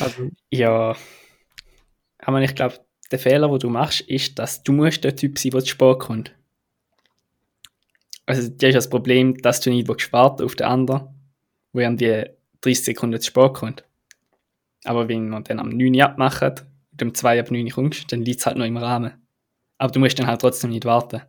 Also, 0.00 0.30
Ja. 0.50 0.96
Aber 2.18 2.42
ich 2.42 2.54
glaube, 2.54 2.80
der 3.10 3.18
Fehler, 3.18 3.48
den 3.48 3.58
du 3.58 3.70
machst, 3.70 4.00
ist, 4.02 4.38
dass 4.38 4.62
du 4.62 4.72
musst 4.72 5.04
der 5.04 5.16
Typ 5.16 5.38
sein, 5.38 5.52
der 5.52 5.60
zu 5.60 5.68
spät 5.68 5.98
kommt. 6.00 6.34
Also, 8.26 8.48
das 8.48 8.68
ist 8.68 8.74
das 8.74 8.90
Problem, 8.90 9.36
dass 9.38 9.60
du 9.60 9.70
nicht 9.70 9.88
warten 10.12 10.44
auf 10.44 10.56
den 10.56 10.66
anderen, 10.66 11.08
wo 11.72 11.80
an 11.80 11.96
die 11.96 12.24
30 12.60 12.84
Sekunden 12.84 13.20
zu 13.20 13.28
spät 13.28 13.54
kommt. 13.54 13.84
Aber 14.84 15.08
wenn 15.08 15.28
man 15.28 15.44
dann 15.44 15.60
am 15.60 15.70
9 15.70 15.94
Uhr 15.94 16.04
abmacht 16.04 16.66
und 17.00 17.08
um 17.08 17.14
2 17.14 17.40
ab 17.40 17.50
9 17.50 17.64
Uhr 17.64 17.70
kommst, 17.70 18.12
dann 18.12 18.22
liegt 18.22 18.40
es 18.40 18.46
halt 18.46 18.56
noch 18.56 18.66
im 18.66 18.76
Rahmen. 18.76 19.12
Aber 19.78 19.92
du 19.92 20.00
musst 20.00 20.18
dann 20.18 20.26
halt 20.26 20.40
trotzdem 20.40 20.70
nicht 20.70 20.84
warten. 20.84 21.22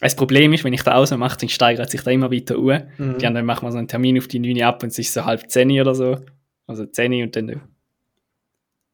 Das 0.00 0.16
Problem 0.16 0.52
ist, 0.54 0.64
wenn 0.64 0.72
ich 0.72 0.82
da 0.82 0.94
auch 0.94 1.04
so 1.04 1.16
mache, 1.18 1.38
dann 1.38 1.48
steigert 1.48 1.90
sich 1.90 2.02
da 2.02 2.10
immer 2.10 2.32
weiter 2.32 2.56
an. 2.56 2.88
mhm. 2.96 3.18
Ja, 3.20 3.30
dann 3.30 3.44
machen 3.44 3.66
wir 3.66 3.72
so 3.72 3.78
einen 3.78 3.88
Termin 3.88 4.18
auf 4.18 4.28
die 4.28 4.38
9 4.38 4.56
Uhr 4.56 4.66
ab 4.66 4.82
und 4.82 4.88
es 4.88 4.98
ist 4.98 5.12
so 5.12 5.24
halb 5.24 5.50
10 5.50 5.70
Uhr 5.70 5.82
oder 5.82 5.94
so. 5.94 6.18
Also 6.66 6.86
10 6.86 7.12
Uhr 7.12 7.22
und 7.24 7.36
dann 7.36 7.60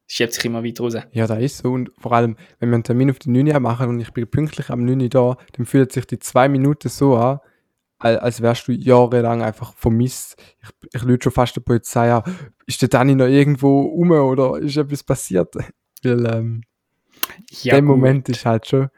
schiebt 0.07 0.33
sich 0.33 0.45
immer 0.45 0.63
weiter 0.63 0.83
raus. 0.83 0.97
ja, 1.11 1.27
da 1.27 1.35
ist 1.35 1.59
so. 1.59 1.71
Und 1.71 1.91
vor 1.97 2.11
allem, 2.13 2.35
wenn 2.59 2.69
wir 2.69 2.75
einen 2.75 2.83
Termin 2.83 3.09
auf 3.09 3.19
die 3.19 3.29
9 3.29 3.47
Uhr 3.47 3.59
machen 3.59 3.89
und 3.89 3.99
ich 3.99 4.11
bin 4.11 4.27
pünktlich 4.27 4.69
am 4.69 4.83
9 4.83 5.01
Uhr 5.01 5.09
da, 5.09 5.37
dann 5.53 5.65
fühlt 5.65 5.91
sich 5.91 6.05
die 6.05 6.19
zwei 6.19 6.49
Minuten 6.49 6.89
so 6.89 7.15
an, 7.15 7.39
als 7.99 8.41
wärst 8.41 8.67
du 8.67 8.73
jahrelang 8.73 9.41
einfach 9.41 9.73
vermisst. 9.73 10.35
Ich, 10.61 10.69
ich 10.93 11.03
lüte 11.03 11.23
schon 11.23 11.31
fast 11.33 11.55
der 11.55 11.61
Polizei 11.61 12.13
an. 12.13 12.23
Ist 12.65 12.81
der 12.81 12.89
Dani 12.89 13.15
noch 13.15 13.27
irgendwo 13.27 13.81
rum 13.81 14.11
oder 14.11 14.59
ist 14.59 14.77
etwas 14.77 15.03
passiert? 15.03 15.55
Weil, 16.03 16.25
ähm, 16.25 16.61
Ja, 17.49 17.73
der. 17.73 17.81
Moment 17.81 18.29
ist 18.29 18.45
halt 18.45 18.67
schon. 18.67 18.89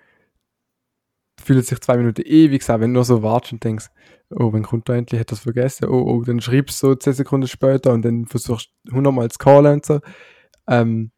fühlt 1.42 1.66
sich 1.66 1.80
zwei 1.80 1.98
Minuten 1.98 2.24
ewig 2.26 2.70
an, 2.70 2.82
wenn 2.82 2.92
du 2.92 2.96
nur 2.96 3.06
so 3.06 3.24
wartest 3.24 3.54
und 3.54 3.64
denkst, 3.64 3.88
oh, 4.32 4.54
wenn 4.54 4.64
kommt 4.64 4.90
da 4.90 4.96
endlich, 4.96 5.20
hat 5.20 5.32
das 5.32 5.40
vergessen, 5.40 5.88
oh, 5.88 6.04
oh, 6.06 6.24
dann 6.24 6.42
schreibst 6.42 6.84
du 6.84 6.88
so 6.88 6.96
zehn 6.96 7.14
Sekunden 7.14 7.48
später 7.48 7.94
und 7.94 8.04
dann 8.04 8.26
versuchst 8.26 8.72
du 8.84 8.96
hundertmal 8.96 9.32
zu 9.32 9.38
callen 9.40 9.74
und 9.76 9.86
so. 9.86 10.00
Ähm, 10.68 11.12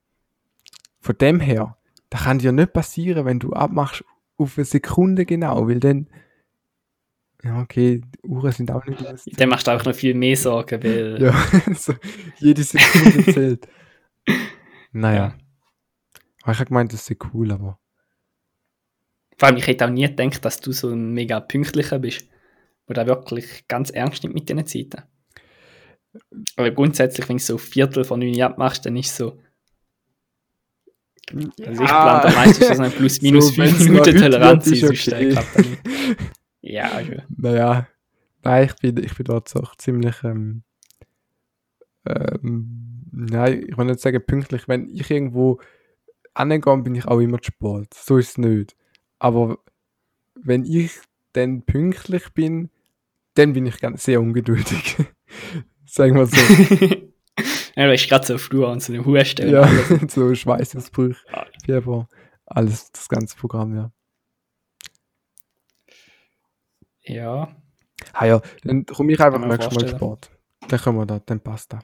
von 1.00 1.18
dem 1.18 1.40
her, 1.40 1.78
da 2.10 2.20
kann 2.20 2.40
dir 2.40 2.52
nicht 2.52 2.74
passieren, 2.74 3.26
wenn 3.26 3.40
du 3.40 3.54
abmachst 3.54 4.04
auf 4.38 4.58
eine 4.58 4.66
Sekunde 4.66 5.26
genau, 5.26 5.68
weil 5.68 5.80
dann, 5.80 6.08
ja, 7.44 7.60
okay, 7.60 8.02
die 8.02 8.28
Uhren 8.28 8.52
sind 8.52 8.72
auch 8.72 8.86
nicht 8.86 9.02
lustig. 9.02 9.36
Dann 9.38 9.50
machst 9.50 9.68
du 9.68 9.72
auch 9.72 9.84
noch 9.84 9.96
viel 9.96 10.14
mehr 10.14 10.38
Sorgen, 10.38 10.84
weil. 10.84 11.22
ja, 11.22 11.34
so, 11.76 11.94
jede 12.38 12.64
Sekunde 12.64 13.26
zählt. 13.34 13.68
Naja. 14.92 15.16
Ja. 15.16 15.38
Aber 16.44 16.52
ich 16.52 16.60
habe 16.60 16.68
gemeint, 16.68 16.94
das 16.94 17.10
ist 17.10 17.24
cool, 17.34 17.52
aber. 17.52 17.80
Vor 19.38 19.48
allem, 19.48 19.58
ich 19.58 19.66
hätte 19.66 19.86
auch 19.86 19.90
nie 19.90 20.06
gedacht, 20.06 20.46
dass 20.46 20.60
du 20.60 20.72
so 20.72 20.90
ein 20.90 21.14
mega 21.14 21.40
pünktlicher 21.40 21.98
bist, 21.98 22.28
wo 22.86 22.94
da 22.94 23.08
wirklich 23.08 23.68
ganz 23.68 23.90
ernst 23.90 24.22
nimmt 24.24 24.36
mit 24.36 24.48
diesen 24.48 24.68
Zeiten. 24.68 25.04
Aber 26.58 26.70
grundsätzlich, 26.72 27.28
wenn 27.28 27.38
du 27.38 27.44
so 27.44 27.56
ein 27.56 27.60
Viertel 27.60 28.04
von 28.04 28.20
neun 28.20 28.40
abmachst, 28.42 28.86
dann 28.86 28.98
ist 28.98 29.16
so. 29.16 29.40
Also 31.34 31.84
ich 31.84 31.88
plane 31.88 32.22
da 32.24 32.32
meistens 32.36 32.78
so 32.78 32.84
ein 32.84 32.92
plus 32.92 33.22
minus 33.22 33.48
so, 33.48 33.54
fünf 33.54 33.80
Minuten 33.80 34.18
Toleranz 34.18 34.68
ist, 34.68 34.84
okay. 34.84 35.36
Ja, 36.62 36.92
also. 36.92 37.14
Naja, 37.36 37.88
nein, 38.44 38.66
ich 38.66 38.76
bin, 38.76 39.04
ich 39.04 39.16
bin 39.16 39.26
dort 39.26 39.56
auch 39.56 39.76
ziemlich. 39.76 40.24
Ähm, 40.24 40.64
ähm, 42.06 43.06
nein, 43.12 43.66
ich 43.68 43.78
will 43.78 43.86
nicht 43.86 44.00
sagen 44.00 44.24
pünktlich. 44.26 44.68
Wenn 44.68 44.90
ich 44.90 45.10
irgendwo 45.10 45.60
angehe, 46.34 46.78
bin 46.78 46.96
ich 46.96 47.06
auch 47.06 47.20
immer 47.20 47.42
zu 47.42 47.52
spät. 47.52 47.94
So 47.94 48.18
ist 48.18 48.32
es 48.32 48.38
nicht. 48.38 48.76
Aber 49.20 49.58
wenn 50.36 50.66
ich 50.66 50.92
dann 51.34 51.64
pünktlich 51.64 52.30
bin, 52.34 52.70
dann 53.36 53.54
bin 53.54 53.66
ich 53.66 53.80
ganz 53.80 54.04
sehr 54.04 54.22
ungeduldig. 54.22 54.98
Sagen 55.86 56.16
wir 56.16 56.26
so. 56.26 56.38
ja, 57.76 57.86
du 57.86 57.92
bist 57.92 58.10
gerade 58.10 58.26
so 58.26 58.38
früh 58.38 58.66
an 58.66 58.80
so 58.80 58.94
eine 58.94 59.06
Husten. 59.06 59.50
Ja, 59.50 59.70
so 60.08 60.34
Schweißausbrüche, 60.34 61.20
Fieber, 61.66 62.08
alles, 62.46 62.92
das 62.92 63.10
ganze 63.10 63.38
Programm, 63.38 63.76
ja. 63.76 63.92
Ja. 67.04 67.56
Ah 68.14 68.26
ja, 68.26 68.42
dann 68.64 68.86
komme 68.86 69.14
ich 69.14 69.20
einfach 69.20 69.40
nächstes 69.40 69.74
Mal 69.74 69.88
Sport. 69.88 70.32
Dann 70.68 70.80
können 70.80 70.98
wir 70.98 71.06
da, 71.06 71.20
dann 71.20 71.40
passt 71.40 71.74
das. 71.74 71.84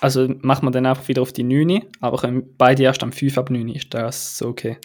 Also 0.00 0.28
machen 0.40 0.66
wir 0.66 0.70
dann 0.70 0.86
einfach 0.86 1.08
wieder 1.08 1.22
auf 1.22 1.32
die 1.32 1.42
9, 1.42 1.84
aber 2.00 2.18
können 2.18 2.56
beide 2.56 2.82
erst 2.84 3.02
am 3.02 3.12
5 3.12 3.36
ab 3.36 3.50
9, 3.50 3.68
ist 3.68 3.92
das 3.92 4.38
so 4.38 4.48
okay? 4.48 4.78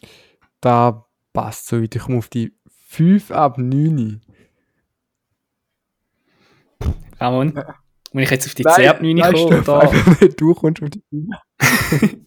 Da 0.59 1.05
passt 1.31 1.67
so. 1.67 1.79
Ich 1.79 1.89
komme 1.91 2.17
auf 2.17 2.27
die 2.27 2.53
5 2.89 3.31
ab 3.31 3.57
9. 3.57 4.21
Ramon, 7.19 7.53
ja. 7.55 7.75
muss 8.11 8.23
ich 8.23 8.29
jetzt 8.29 8.47
auf 8.47 8.55
die 8.55 8.63
nein, 8.63 8.75
10 8.75 8.87
ab 8.89 9.01
9 9.01 9.15
nein, 9.15 9.33
kommen? 9.33 9.61
Oder? 9.61 10.27
du 10.37 10.53
kommst 10.53 10.83
auf 10.83 10.89
die 10.89 11.03
5. 11.09 11.27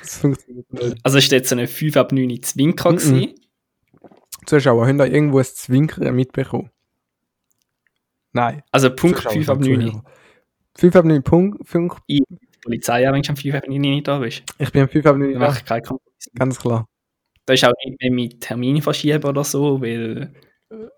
das 0.00 0.18
funktioniert 0.18 0.72
nicht. 0.72 0.96
Also 1.04 1.18
ist 1.18 1.30
jetzt 1.30 1.48
so 1.48 1.54
eine 1.54 1.68
5 1.68 1.96
ab 1.96 2.10
9 2.10 2.42
Zwinker 2.42 2.92
mm 2.92 2.96
-mm. 2.96 3.34
Zuschauer, 4.46 4.86
haben 4.86 4.98
da 4.98 5.06
irgendwo 5.06 5.38
ein 5.38 5.44
Zwinkern 5.44 6.14
mitbekommen? 6.14 6.70
Nein. 8.32 8.62
Also 8.70 8.94
Punkt 8.94 9.18
Zuschauer 9.18 9.32
5 9.32 9.48
ab 9.48 9.60
9. 9.60 10.02
5 10.76 10.96
ab 10.96 11.04
9 11.04 11.22
Punkt. 11.22 11.68
5. 11.68 11.94
Ich, 12.06 12.22
Polizei, 12.62 13.02
wenn 13.10 13.22
du 13.22 13.28
am 13.28 13.36
5 13.36 13.54
ab 13.54 13.68
9 13.68 13.80
nicht 13.80 14.08
da 14.08 14.18
bist. 14.18 14.42
Ich 14.58 14.72
bin 14.72 14.82
am 14.82 14.88
5 14.88 15.06
ab 15.06 15.16
9 15.16 15.32
da. 15.32 15.38
Mach 15.38 15.58
ich 15.58 15.64
keine 15.64 15.82
Ganz 16.34 16.58
klar. 16.58 16.88
Da 17.46 17.54
ist 17.54 17.64
auch 17.64 17.72
nicht 17.84 18.00
mehr 18.00 18.10
mit 18.10 18.40
Termine 18.40 18.82
verschieben 18.82 19.24
oder 19.24 19.44
so, 19.44 19.80
weil 19.80 20.32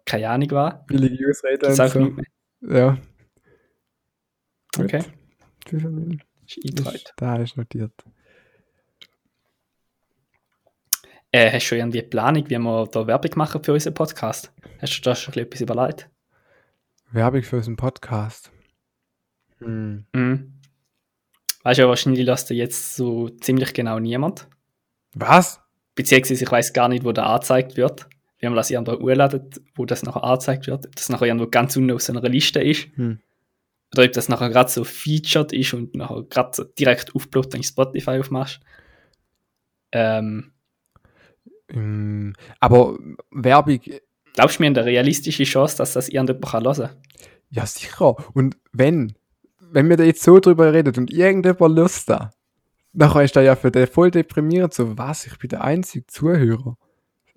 keine 0.04 0.28
Ahnung 0.30 0.50
war. 0.52 0.84
Billige 0.86 1.28
Ausreden 1.28 1.66
und 1.66 1.76
so. 1.76 2.74
Ja. 2.74 2.98
Okay. 4.78 5.02
Ist 5.70 7.12
da 7.16 7.36
ist 7.36 7.56
notiert. 7.56 7.92
Äh, 11.30 11.50
hast 11.52 11.64
du 11.64 11.68
schon 11.68 11.78
irgendwie 11.78 12.02
Planung, 12.02 12.48
wie 12.48 12.58
wir 12.58 12.86
da 12.86 13.06
Werbung 13.06 13.30
machen 13.36 13.62
für 13.62 13.74
unseren 13.74 13.94
Podcast? 13.94 14.50
Hast 14.80 14.96
du 14.96 15.02
da 15.02 15.14
schon 15.14 15.34
etwas 15.34 15.60
überlegt? 15.60 16.08
Werbung 17.10 17.42
für 17.42 17.56
unseren 17.56 17.76
Podcast? 17.76 18.50
Hm. 19.58 20.06
Mhm. 20.14 20.54
Weißt 21.64 21.80
du 21.80 21.88
wahrscheinlich, 21.88 22.24
dass 22.24 22.46
da 22.46 22.54
jetzt 22.54 22.96
so 22.96 23.28
ziemlich 23.28 23.74
genau 23.74 23.98
niemand. 23.98 24.48
Was? 25.14 25.60
Beziehungsweise 25.94 26.44
ich 26.44 26.50
weiß 26.50 26.72
gar 26.72 26.88
nicht, 26.88 27.04
wo 27.04 27.12
der 27.12 27.26
angezeigt 27.26 27.76
wird. 27.76 28.06
Wir 28.38 28.48
haben 28.48 28.56
das 28.56 28.70
irgendwo 28.70 28.92
urladen, 28.92 29.50
wo 29.74 29.84
das 29.84 30.04
nachher 30.04 30.24
angezeigt 30.24 30.66
wird. 30.66 30.86
Ob 30.86 30.96
das 30.96 31.10
nachher 31.10 31.26
irgendwo 31.26 31.48
ganz 31.48 31.76
unten 31.76 31.90
auf 31.90 32.00
so 32.00 32.12
einer 32.12 32.26
Liste 32.26 32.62
ist. 32.62 32.88
Hm. 32.94 33.20
Oder 33.92 34.04
ob 34.04 34.12
das 34.12 34.30
nachher 34.30 34.48
gerade 34.48 34.70
so 34.70 34.84
featured 34.84 35.52
ist 35.52 35.74
und 35.74 35.94
nachher 35.94 36.22
gerade 36.22 36.50
so 36.54 36.64
direkt 36.64 37.14
aufploppt, 37.14 37.52
wenn 37.52 37.60
du 37.60 37.66
Spotify 37.66 38.18
aufmachst. 38.18 38.60
Ähm, 39.92 40.52
aber 42.60 42.98
Werbung. 43.30 43.80
Glaubst 44.34 44.58
du 44.58 44.62
mir 44.62 44.68
eine 44.68 44.84
realistische 44.84 45.44
Chance, 45.44 45.76
dass 45.78 45.92
das 45.92 46.08
irgendjemand 46.08 46.52
hören 46.52 46.74
kann? 46.74 46.90
Ja, 47.50 47.66
sicher. 47.66 48.16
Und 48.34 48.56
wenn, 48.72 49.14
wenn 49.60 49.88
wir 49.88 49.96
da 49.96 50.04
jetzt 50.04 50.22
so 50.22 50.38
drüber 50.38 50.72
reden 50.72 50.94
und 50.96 51.12
irgendjemand 51.12 51.76
Lust 51.76 52.08
da, 52.08 52.30
Nachher 52.92 53.22
ist 53.22 53.36
er 53.36 53.42
ja 53.42 53.54
für 53.54 53.70
den 53.70 53.86
voll 53.86 54.10
deprimierend, 54.10 54.74
so 54.74 54.96
was, 54.96 55.26
ich 55.26 55.38
bin 55.38 55.50
der 55.50 55.62
einzige 55.62 56.06
Zuhörer. 56.06 56.76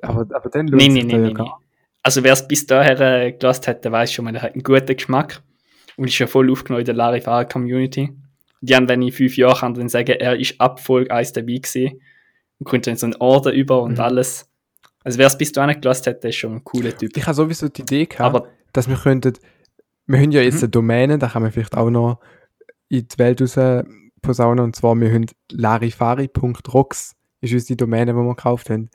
Aber, 0.02 0.22
aber 0.36 0.50
dann 0.50 0.68
lohnt 0.68 0.82
nee, 0.82 0.88
nee, 0.88 1.04
nee, 1.04 1.14
ja 1.14 1.20
nee, 1.20 1.34
gar. 1.34 1.60
Also 2.02 2.24
wer 2.24 2.34
es 2.34 2.48
bis 2.48 2.66
dahin 2.66 3.00
äh, 3.00 3.34
gelassen 3.34 3.68
hat, 3.68 3.86
der 3.86 3.92
weiß 3.92 4.12
schon 4.12 4.26
der 4.34 4.42
hat 4.42 4.54
einen 4.54 4.64
guten 4.64 4.96
Geschmack 4.96 5.44
und 5.98 6.08
ist 6.08 6.18
ja 6.18 6.26
voll 6.26 6.52
aufgenommen 6.52 6.80
in 6.80 6.86
der 6.86 6.96
Larifara 6.96 7.44
Community. 7.46 8.10
Die 8.62 8.76
haben, 8.76 8.90
wenn 8.90 9.02
ich 9.04 9.14
fünf 9.14 9.38
Jahre 9.38 9.60
kann, 9.60 9.74
dann 9.76 9.90
sagen, 9.90 10.16
er 10.20 10.36
ist 10.36 10.60
ab 10.60 10.80
Folge 10.80 11.12
1 11.14 11.34
dabei 11.34 11.58
gewesen 11.58 12.02
und 12.62 12.66
kommt 12.66 12.86
dann 12.86 12.96
so 12.96 13.08
einen 13.08 13.16
Order 13.16 13.52
über 13.52 13.82
und 13.82 13.94
mhm. 13.94 14.02
alles. 14.02 14.48
Also 15.04 15.18
wer 15.18 15.26
es 15.26 15.38
bis 15.38 15.52
dahin 15.52 15.82
gelassen 15.82 16.12
hat, 16.12 16.24
der 16.24 16.30
ist 16.30 16.36
schon 16.36 16.54
ein 16.54 16.64
cooler 16.64 16.96
Typ. 16.96 17.18
Ich 17.18 17.26
habe 17.26 17.34
sowieso 17.34 17.70
die 17.70 17.82
Idee 17.82 18.06
gehabt, 18.06 18.22
aber, 18.22 18.48
dass 18.72 18.88
wir 18.88 18.98
könnten, 18.98 19.34
wir 20.06 20.20
haben 20.20 20.32
ja 20.32 20.42
jetzt 20.42 20.58
mhm. 20.58 20.66
eine 20.66 20.70
Domäne, 20.70 21.18
da 21.18 21.28
kann 21.28 21.42
man 21.42 21.52
vielleicht 21.52 21.76
auch 21.76 21.90
noch 21.90 22.20
in 22.88 23.08
die 23.08 23.18
Welt 23.18 23.42
raus 23.42 23.86
posaunen. 24.22 24.64
Und 24.64 24.76
zwar, 24.76 24.96
wir 24.96 25.12
haben 25.12 25.26
larifari.rocks 25.52 27.16
ist 27.42 27.54
unsere 27.54 27.78
Domäne, 27.78 28.14
die 28.14 28.20
wir 28.20 28.36
gekauft 28.36 28.70
haben. 28.70 28.92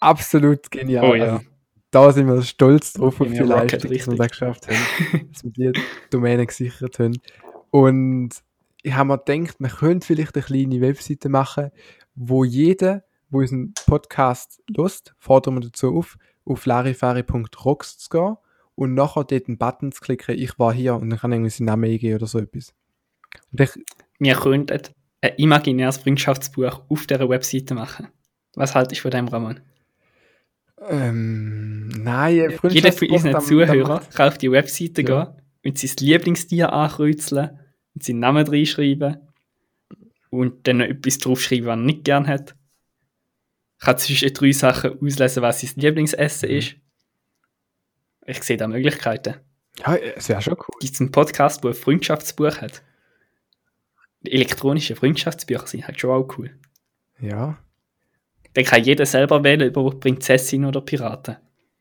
Absolut 0.00 0.70
genial. 0.70 1.10
Oh, 1.10 1.14
ja. 1.14 1.24
Also, 1.24 1.44
da 1.90 2.10
sind 2.10 2.26
wir 2.26 2.42
stolz 2.42 2.94
drauf 2.94 3.20
auf 3.20 3.28
die 3.28 3.36
Leistung, 3.36 3.90
die 3.90 4.06
wir 4.06 4.16
da 4.16 4.26
geschafft 4.26 4.66
haben. 4.66 5.28
dass 5.30 5.44
wir 5.44 5.72
die 5.72 5.80
Domäne 6.08 6.46
gesichert 6.46 6.98
haben. 6.98 7.20
Und 7.68 8.30
ich 8.84 8.94
habe 8.94 9.08
mir 9.08 9.18
gedacht, 9.18 9.60
man 9.60 9.70
könnte 9.70 10.06
vielleicht 10.06 10.36
eine 10.36 10.44
kleine 10.44 10.80
Webseite 10.82 11.30
machen, 11.30 11.70
wo 12.14 12.44
jeder, 12.44 13.02
wo 13.30 13.38
unseren 13.38 13.72
Podcast 13.86 14.62
lust, 14.68 15.14
fordern 15.18 15.54
wir 15.54 15.62
dazu 15.62 15.96
auf, 15.96 16.18
auf 16.44 16.66
larifari.rocks 16.66 17.96
zu 17.96 18.10
gehen 18.10 18.36
und 18.74 18.92
nachher 18.92 19.24
dort 19.24 19.48
einen 19.48 19.56
Button 19.56 19.90
zu 19.90 20.02
klicken, 20.02 20.38
ich 20.38 20.58
war 20.58 20.74
hier 20.74 20.96
und 20.96 21.08
dann 21.08 21.18
kann 21.18 21.32
irgendwie 21.32 21.50
seinen 21.50 21.66
Namen 21.66 21.84
eingeben 21.84 22.16
oder 22.16 22.26
so 22.26 22.38
etwas. 22.38 22.74
Und 23.52 23.60
ich, 23.62 23.70
wir 24.18 24.34
könnten 24.34 24.80
ein 25.22 25.32
imaginäres 25.38 25.96
Freundschaftsbuch 25.96 26.82
auf 26.86 27.06
dieser 27.06 27.28
Webseite 27.28 27.74
machen. 27.74 28.08
Was 28.54 28.74
haltest 28.74 29.00
du 29.00 29.02
von 29.02 29.10
dem, 29.12 29.28
Ramon? 29.28 29.60
Ähm, 30.86 31.88
nein, 31.88 32.52
Jeder 32.68 32.92
von 32.92 33.10
unseren 33.10 33.40
Zuhörern 33.40 34.02
kann 34.14 34.28
auf 34.28 34.36
die 34.36 34.52
Webseite 34.52 35.00
ja. 35.00 35.24
gehen 35.24 35.42
und 35.64 35.78
sein 35.78 35.90
Lieblingstier 36.00 36.70
ankreuzeln 36.70 37.58
und 37.94 38.02
seinen 38.02 38.20
Namen 38.20 38.46
reinschreiben 38.46 39.16
und 40.30 40.66
dann 40.66 40.78
noch 40.78 40.86
etwas 40.86 41.18
draufschreiben, 41.18 41.66
was 41.66 41.72
er 41.72 41.76
nicht 41.76 42.04
gern 42.04 42.26
hat. 42.26 42.54
Kann 43.78 43.98
zwischen 43.98 44.32
drei 44.32 44.52
Sachen 44.52 44.98
auslesen, 45.00 45.42
was 45.42 45.60
sein 45.60 45.70
Lieblingsessen 45.76 46.50
mhm. 46.50 46.56
ist. 46.56 46.76
Ich 48.26 48.42
sehe 48.42 48.56
da 48.56 48.66
Möglichkeiten. 48.66 49.34
Ja, 49.78 49.96
es 49.96 50.28
wäre 50.28 50.40
schon 50.40 50.54
cool. 50.54 50.78
Gibt 50.80 50.94
es 50.94 51.00
einen 51.00 51.10
Podcast, 51.10 51.62
wo 51.62 51.68
ein 51.68 51.74
Freundschaftsbuch 51.74 52.58
hat? 52.60 52.82
elektronische 54.24 54.96
Freundschaftsbücher 54.96 55.66
sind 55.66 55.86
halt 55.86 56.00
schon 56.00 56.10
auch 56.10 56.38
cool. 56.38 56.50
Ja. 57.20 57.58
Dann 58.54 58.64
kann 58.64 58.84
jeder 58.84 59.06
selber 59.06 59.42
wählen, 59.42 59.68
über 59.68 59.90
Prinzessin 59.98 60.64
oder 60.64 60.80
Piraten. 60.80 61.36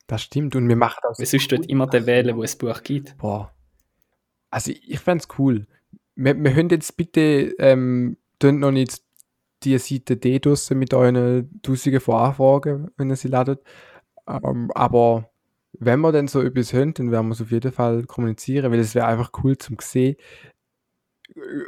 Das 0.07 0.23
stimmt 0.23 0.55
und 0.55 0.67
wir 0.67 0.75
machen 0.75 0.99
das. 1.03 1.19
Weil 1.19 1.25
sonst 1.25 1.51
wird 1.51 1.65
immer 1.67 1.87
der 1.87 2.05
wählen, 2.05 2.35
wo 2.35 2.43
es 2.43 2.55
Buch 2.55 2.83
gibt. 2.83 3.17
Boah. 3.17 3.53
Also 4.49 4.71
ich 4.71 4.99
fände 4.99 5.23
es 5.23 5.39
cool. 5.39 5.67
Wir, 6.15 6.41
wir 6.41 6.53
hören 6.53 6.69
jetzt 6.69 6.95
bitte 6.97 7.53
ähm, 7.57 8.17
noch 8.41 8.71
nicht 8.71 9.01
die 9.63 9.77
Seite 9.77 10.17
D 10.17 10.39
draussen 10.39 10.77
mit 10.77 10.93
euren 10.93 11.61
tausenden 11.61 12.01
von 12.01 12.15
Anfragen, 12.15 12.91
wenn 12.97 13.09
ihr 13.09 13.15
sie 13.15 13.29
ladet. 13.29 13.61
Ähm, 14.27 14.69
aber 14.75 15.29
wenn 15.73 16.01
wir 16.01 16.11
dann 16.11 16.27
so 16.27 16.41
etwas 16.41 16.73
hören, 16.73 16.93
dann 16.93 17.11
werden 17.11 17.27
wir 17.27 17.33
es 17.33 17.41
auf 17.41 17.51
jeden 17.51 17.71
Fall 17.71 18.03
kommunizieren, 18.03 18.71
weil 18.71 18.79
es 18.79 18.95
wäre 18.95 19.07
einfach 19.07 19.31
cool 19.43 19.57
zum 19.57 19.77
sehen, 19.79 20.15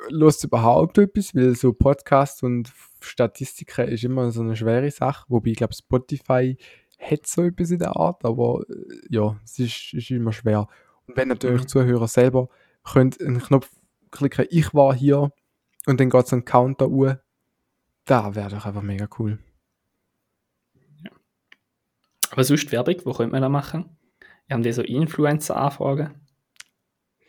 Lust 0.09 0.43
überhaupt 0.43 0.97
etwas, 0.97 1.33
weil 1.33 1.55
so 1.55 1.73
Podcasts 1.73 2.43
und 2.43 2.71
Statistiken 3.01 3.87
ist 3.87 4.03
immer 4.03 4.29
so 4.31 4.41
eine 4.41 4.55
schwere 4.55 4.91
Sache, 4.91 5.25
wobei 5.27 5.51
ich 5.51 5.57
glaube 5.57 5.73
Spotify 5.73 6.57
hat 6.99 7.25
so 7.25 7.43
etwas 7.43 7.71
in 7.71 7.79
der 7.79 7.95
Art, 7.95 8.23
aber 8.25 8.63
äh, 8.69 8.73
ja, 9.09 9.39
es 9.43 9.59
ist, 9.59 9.93
ist 9.93 10.11
immer 10.11 10.33
schwer. 10.33 10.67
Und 11.07 11.17
wenn 11.17 11.29
natürlich 11.29 11.63
Mhm. 11.63 11.67
Zuhörer 11.67 12.07
selber 12.07 12.49
könnt 12.83 13.19
einen 13.21 13.39
Knopf 13.39 13.69
klicken, 14.15 14.47
ich 14.49 14.73
war 14.73 14.93
hier 14.93 15.31
und 15.85 15.99
dann 15.99 16.09
geht 16.09 16.27
so 16.27 16.35
ein 16.35 16.45
Counter 16.45 16.87
uhr, 16.89 17.21
da 18.05 18.35
wäre 18.35 18.49
doch 18.49 18.65
einfach 18.65 18.81
mega 18.81 19.07
cool. 19.19 19.39
Aber 22.31 22.43
sonst 22.43 22.71
Werbung, 22.71 22.95
wo 23.05 23.13
könnte 23.13 23.31
man 23.31 23.41
da 23.41 23.49
machen? 23.49 23.97
Wir 24.47 24.55
haben 24.55 24.63
die 24.63 24.71
so 24.71 24.81
Influencer-Anfragen. 24.81 26.21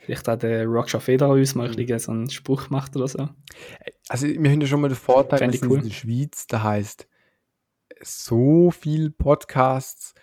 Vielleicht 0.01 0.29
hat 0.29 0.43
der 0.43 0.67
Roger 0.67 1.01
Federer 1.01 1.33
uns 1.33 1.55
mal 1.55 1.69
bisschen 1.75 1.99
so 1.99 2.13
einen 2.13 2.31
Spruch 2.31 2.69
gemacht 2.69 2.95
oder 2.97 3.09
so. 3.09 3.29
Also 4.09 4.27
wir 4.27 4.51
haben 4.51 4.61
ja 4.61 4.67
schon 4.67 4.81
mal 4.81 4.89
den 4.89 4.97
Vorteil, 4.97 5.51
ich 5.51 5.61
sind 5.61 5.71
cool. 5.71 5.79
in 5.79 5.85
der 5.85 5.95
Schweiz, 5.95 6.47
da 6.47 6.63
heißt 6.63 7.09
so 8.03 8.71
viel 8.71 9.11
Podcasts 9.11 10.15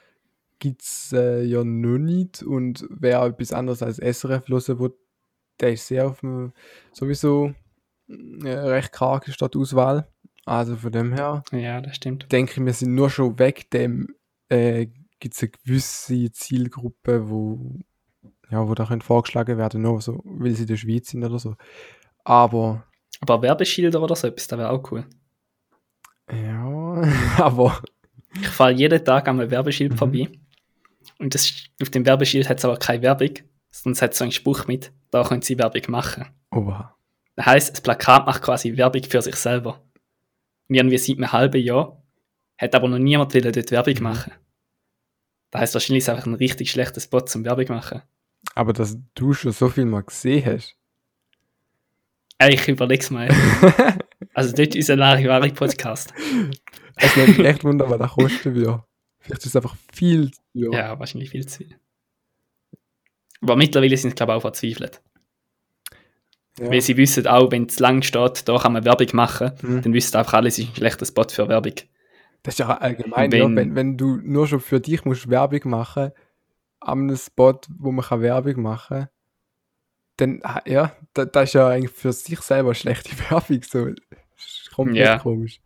gibt 0.59 0.83
es 0.83 1.11
äh, 1.11 1.43
ja 1.43 1.63
noch 1.63 1.97
nicht 1.97 2.43
und 2.43 2.85
wer 2.89 3.21
etwas 3.23 3.51
anderes 3.51 3.83
als 3.83 3.97
SRF 3.97 4.47
hören 4.47 4.79
will, 4.79 4.93
der 5.59 5.73
ist 5.73 5.87
sehr 5.87 6.07
auf 6.07 6.19
dem, 6.21 6.53
sowieso 6.91 7.53
äh, 8.09 8.49
recht 8.49 8.91
karg 8.91 9.27
ist 9.27 9.41
dort 9.41 9.53
die 9.53 9.59
Auswahl. 9.59 10.07
Also 10.45 10.75
von 10.75 10.91
dem 10.91 11.13
her 11.13 11.43
Ja, 11.51 11.79
das 11.81 11.95
stimmt. 11.95 12.31
denke 12.31 12.53
ich, 12.59 12.65
wir 12.65 12.73
sind 12.73 12.95
nur 12.95 13.09
schon 13.09 13.39
weg 13.39 13.69
dem, 13.71 14.13
äh, 14.49 14.87
gibt 15.19 15.35
es 15.35 15.41
eine 15.41 15.51
gewisse 15.51 16.31
Zielgruppe, 16.31 17.29
wo, 17.29 17.79
ja, 18.49 18.67
wo 18.67 18.73
da 18.75 18.85
vorgeschlagen 18.99 19.57
werden, 19.57 19.81
nur 19.81 20.01
so, 20.01 20.21
weil 20.25 20.51
sie 20.51 20.63
in 20.63 20.67
der 20.67 20.77
Schweiz 20.77 21.09
sind 21.09 21.23
oder 21.23 21.39
so. 21.39 21.55
Aber 22.25 22.85
Aber 23.21 23.41
Werbeschilder 23.41 24.01
oder 24.01 24.15
so 24.17 24.27
etwas, 24.27 24.47
das 24.47 24.59
wäre 24.59 24.69
auch 24.69 24.91
cool. 24.91 25.05
Ja, 26.31 27.01
aber 27.37 27.81
Ich 28.35 28.47
fahre 28.47 28.71
jeden 28.71 29.03
Tag 29.03 29.27
an 29.27 29.39
einem 29.39 29.51
Werbeschild 29.51 29.93
Mhm. 29.93 29.97
vorbei. 29.97 30.29
Und 31.19 31.33
das, 31.35 31.53
auf 31.81 31.89
dem 31.89 32.05
Werbeschild 32.05 32.49
hat 32.49 32.57
es 32.59 32.65
aber 32.65 32.77
keine 32.77 33.01
Werbung, 33.01 33.29
es 33.93 34.01
hat 34.01 34.13
so 34.13 34.23
einen 34.23 34.31
Spruch 34.31 34.67
mit, 34.67 34.91
da 35.11 35.23
können 35.23 35.41
sie 35.41 35.57
Werbung 35.57 35.81
machen. 35.89 36.25
oha. 36.51 36.95
Das 37.35 37.47
heisst, 37.47 37.71
das 37.73 37.81
Plakat 37.81 38.27
macht 38.27 38.43
quasi 38.43 38.77
Werbung 38.77 39.03
für 39.03 39.21
sich 39.21 39.35
selber. 39.35 39.81
Und 40.69 40.75
irgendwie 40.75 40.99
seit 40.99 41.17
einem 41.17 41.31
halben 41.31 41.61
Jahr 41.61 42.01
hat 42.59 42.75
aber 42.75 42.87
noch 42.87 42.99
niemand 42.99 43.33
wollen 43.33 43.51
dort 43.51 43.71
Werbung 43.71 43.95
Mhm. 43.95 44.03
machen. 44.03 44.33
Das 45.49 45.61
heisst, 45.61 45.73
wahrscheinlich 45.73 45.99
ist 46.03 46.07
es 46.07 46.09
einfach 46.09 46.27
ein 46.27 46.35
richtig 46.35 46.69
schlechter 46.69 47.01
Spot 47.01 47.21
zum 47.21 47.43
Werbung 47.43 47.65
machen. 47.69 48.03
Aber 48.55 48.71
dass 48.73 48.97
du 49.15 49.33
schon 49.33 49.51
so 49.51 49.69
viel 49.69 49.85
mal 49.85 50.03
gesehen 50.03 50.45
hast. 50.45 50.75
Ey, 52.37 52.53
ich 52.53 52.67
überleg's 52.67 53.09
mal. 53.09 53.29
also 54.33 54.55
dort 54.55 54.75
ist 54.75 54.89
ein 54.91 54.99
Larifari-Podcast. 54.99 56.13
Es 56.95 57.15
mich 57.15 57.39
echt 57.39 57.63
wunder, 57.63 57.89
was 57.89 57.97
das 57.99 58.11
kosten 58.11 58.53
wird. 58.55 58.81
Vielleicht 59.19 59.41
ist 59.41 59.47
es 59.47 59.55
einfach 59.55 59.75
viel 59.91 60.31
zu 60.31 60.41
teuer. 60.53 60.73
Ja, 60.73 60.99
wahrscheinlich 60.99 61.29
viel 61.31 61.45
zu 61.47 61.57
viel. 61.59 61.79
Aber 63.43 63.55
mittlerweile 63.55 63.95
sind 63.97 64.11
sie, 64.11 64.15
glaube 64.15 64.31
ich, 64.31 64.37
auch 64.37 64.41
verzweifelt. 64.41 65.01
Ja. 66.59 66.69
Weil 66.69 66.81
sie 66.81 66.97
wissen 66.97 67.27
auch, 67.27 67.51
wenn 67.51 67.65
es 67.65 67.79
lang 67.79 68.01
steht, 68.03 68.47
da 68.47 68.57
kann 68.57 68.73
man 68.73 68.85
Werbung 68.85 69.07
machen, 69.13 69.51
Mhm. 69.61 69.81
dann 69.81 69.93
wissen 69.93 70.15
einfach 70.17 70.33
alle, 70.33 70.47
es 70.47 70.57
ist 70.59 70.69
ein 70.69 70.75
schlechter 70.75 71.05
Spot 71.05 71.27
für 71.29 71.47
Werbung. 71.49 71.73
Das 72.43 72.55
ist 72.55 72.59
ja 72.59 72.69
allgemein, 72.77 73.31
Wenn- 73.31 73.39
ja, 73.51 73.55
wenn, 73.55 73.75
wenn 73.75 73.97
du 73.97 74.17
nur 74.17 74.47
schon 74.47 74.59
für 74.59 74.79
dich 74.79 75.03
musst 75.05 75.29
Werbung 75.29 75.61
machen 75.69 76.11
an 76.79 76.99
einem 76.99 77.15
Spot, 77.17 77.59
wo 77.79 77.91
man 77.91 78.05
kann 78.05 78.21
Werbung 78.21 78.61
machen 78.61 79.07
dann, 80.17 80.41
ah, 80.43 80.61
ja, 80.67 80.95
da, 81.15 81.25
das 81.25 81.45
ist 81.49 81.53
ja 81.53 81.69
eigentlich 81.69 81.91
für 81.91 82.13
sich 82.13 82.39
selber 82.41 82.75
schlechte 82.75 83.09
Werbung. 83.31 83.61
So. 83.63 83.85
Das 83.89 83.95
ist 84.45 84.71
komplett 84.75 85.05
Ja. 85.05 85.17
komisch. 85.17 85.59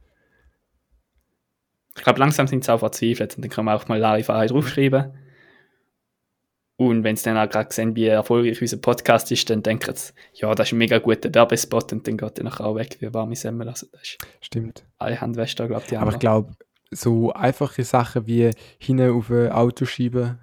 Ich 1.97 2.03
glaube, 2.03 2.19
langsam 2.19 2.47
sind 2.47 2.63
sie 2.63 2.71
auch 2.73 2.79
verzweifelt 2.79 3.35
und 3.35 3.41
dann 3.43 3.49
kann 3.51 3.65
man 3.65 3.75
auch 3.75 3.87
mal 3.89 3.99
Larifari 3.99 4.47
draufschreiben. 4.47 5.13
Und 6.79 7.03
wenn 7.03 7.15
sie 7.15 7.23
dann 7.25 7.37
auch 7.37 7.49
gerade 7.49 7.73
sehen, 7.73 7.95
wie 7.95 8.05
erfolgreich 8.05 8.61
unser 8.61 8.77
Podcast 8.77 9.31
ist, 9.31 9.49
dann 9.49 9.63
denken 9.63 9.95
sie, 9.95 10.13
ja, 10.35 10.53
das 10.53 10.67
ist 10.67 10.73
ein 10.73 10.77
mega 10.77 10.99
guter 10.99 11.33
Werbespot 11.33 11.91
und 11.91 12.07
dann 12.07 12.17
geht 12.17 12.37
er 12.37 12.43
nachher 12.43 12.65
auch 12.67 12.75
weg 12.75 12.97
wie 12.99 13.11
warme 13.13 13.35
Semmel. 13.35 13.67
Also 13.67 13.87
das 13.91 14.01
ist 14.03 14.17
Stimmt. 14.41 14.85
alle 14.99 15.19
Handwäsche, 15.19 15.55
glaube 15.55 15.81
ich, 15.81 15.87
die 15.89 15.97
Aber 15.97 16.11
ich 16.11 16.19
glaube, 16.19 16.53
so 16.91 17.33
einfache 17.33 17.83
Sachen 17.83 18.27
wie 18.27 18.51
hinten 18.77 19.09
auf 19.09 19.31
ein 19.31 19.51
Auto 19.51 19.85
schieben, 19.85 20.37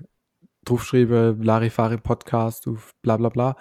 draufschreiben, 0.64 1.40
Larifari 1.42 1.98
Podcast 1.98 2.66
auf 2.66 2.94
bla 3.02 3.16
bla 3.16 3.28
bla 3.28 3.56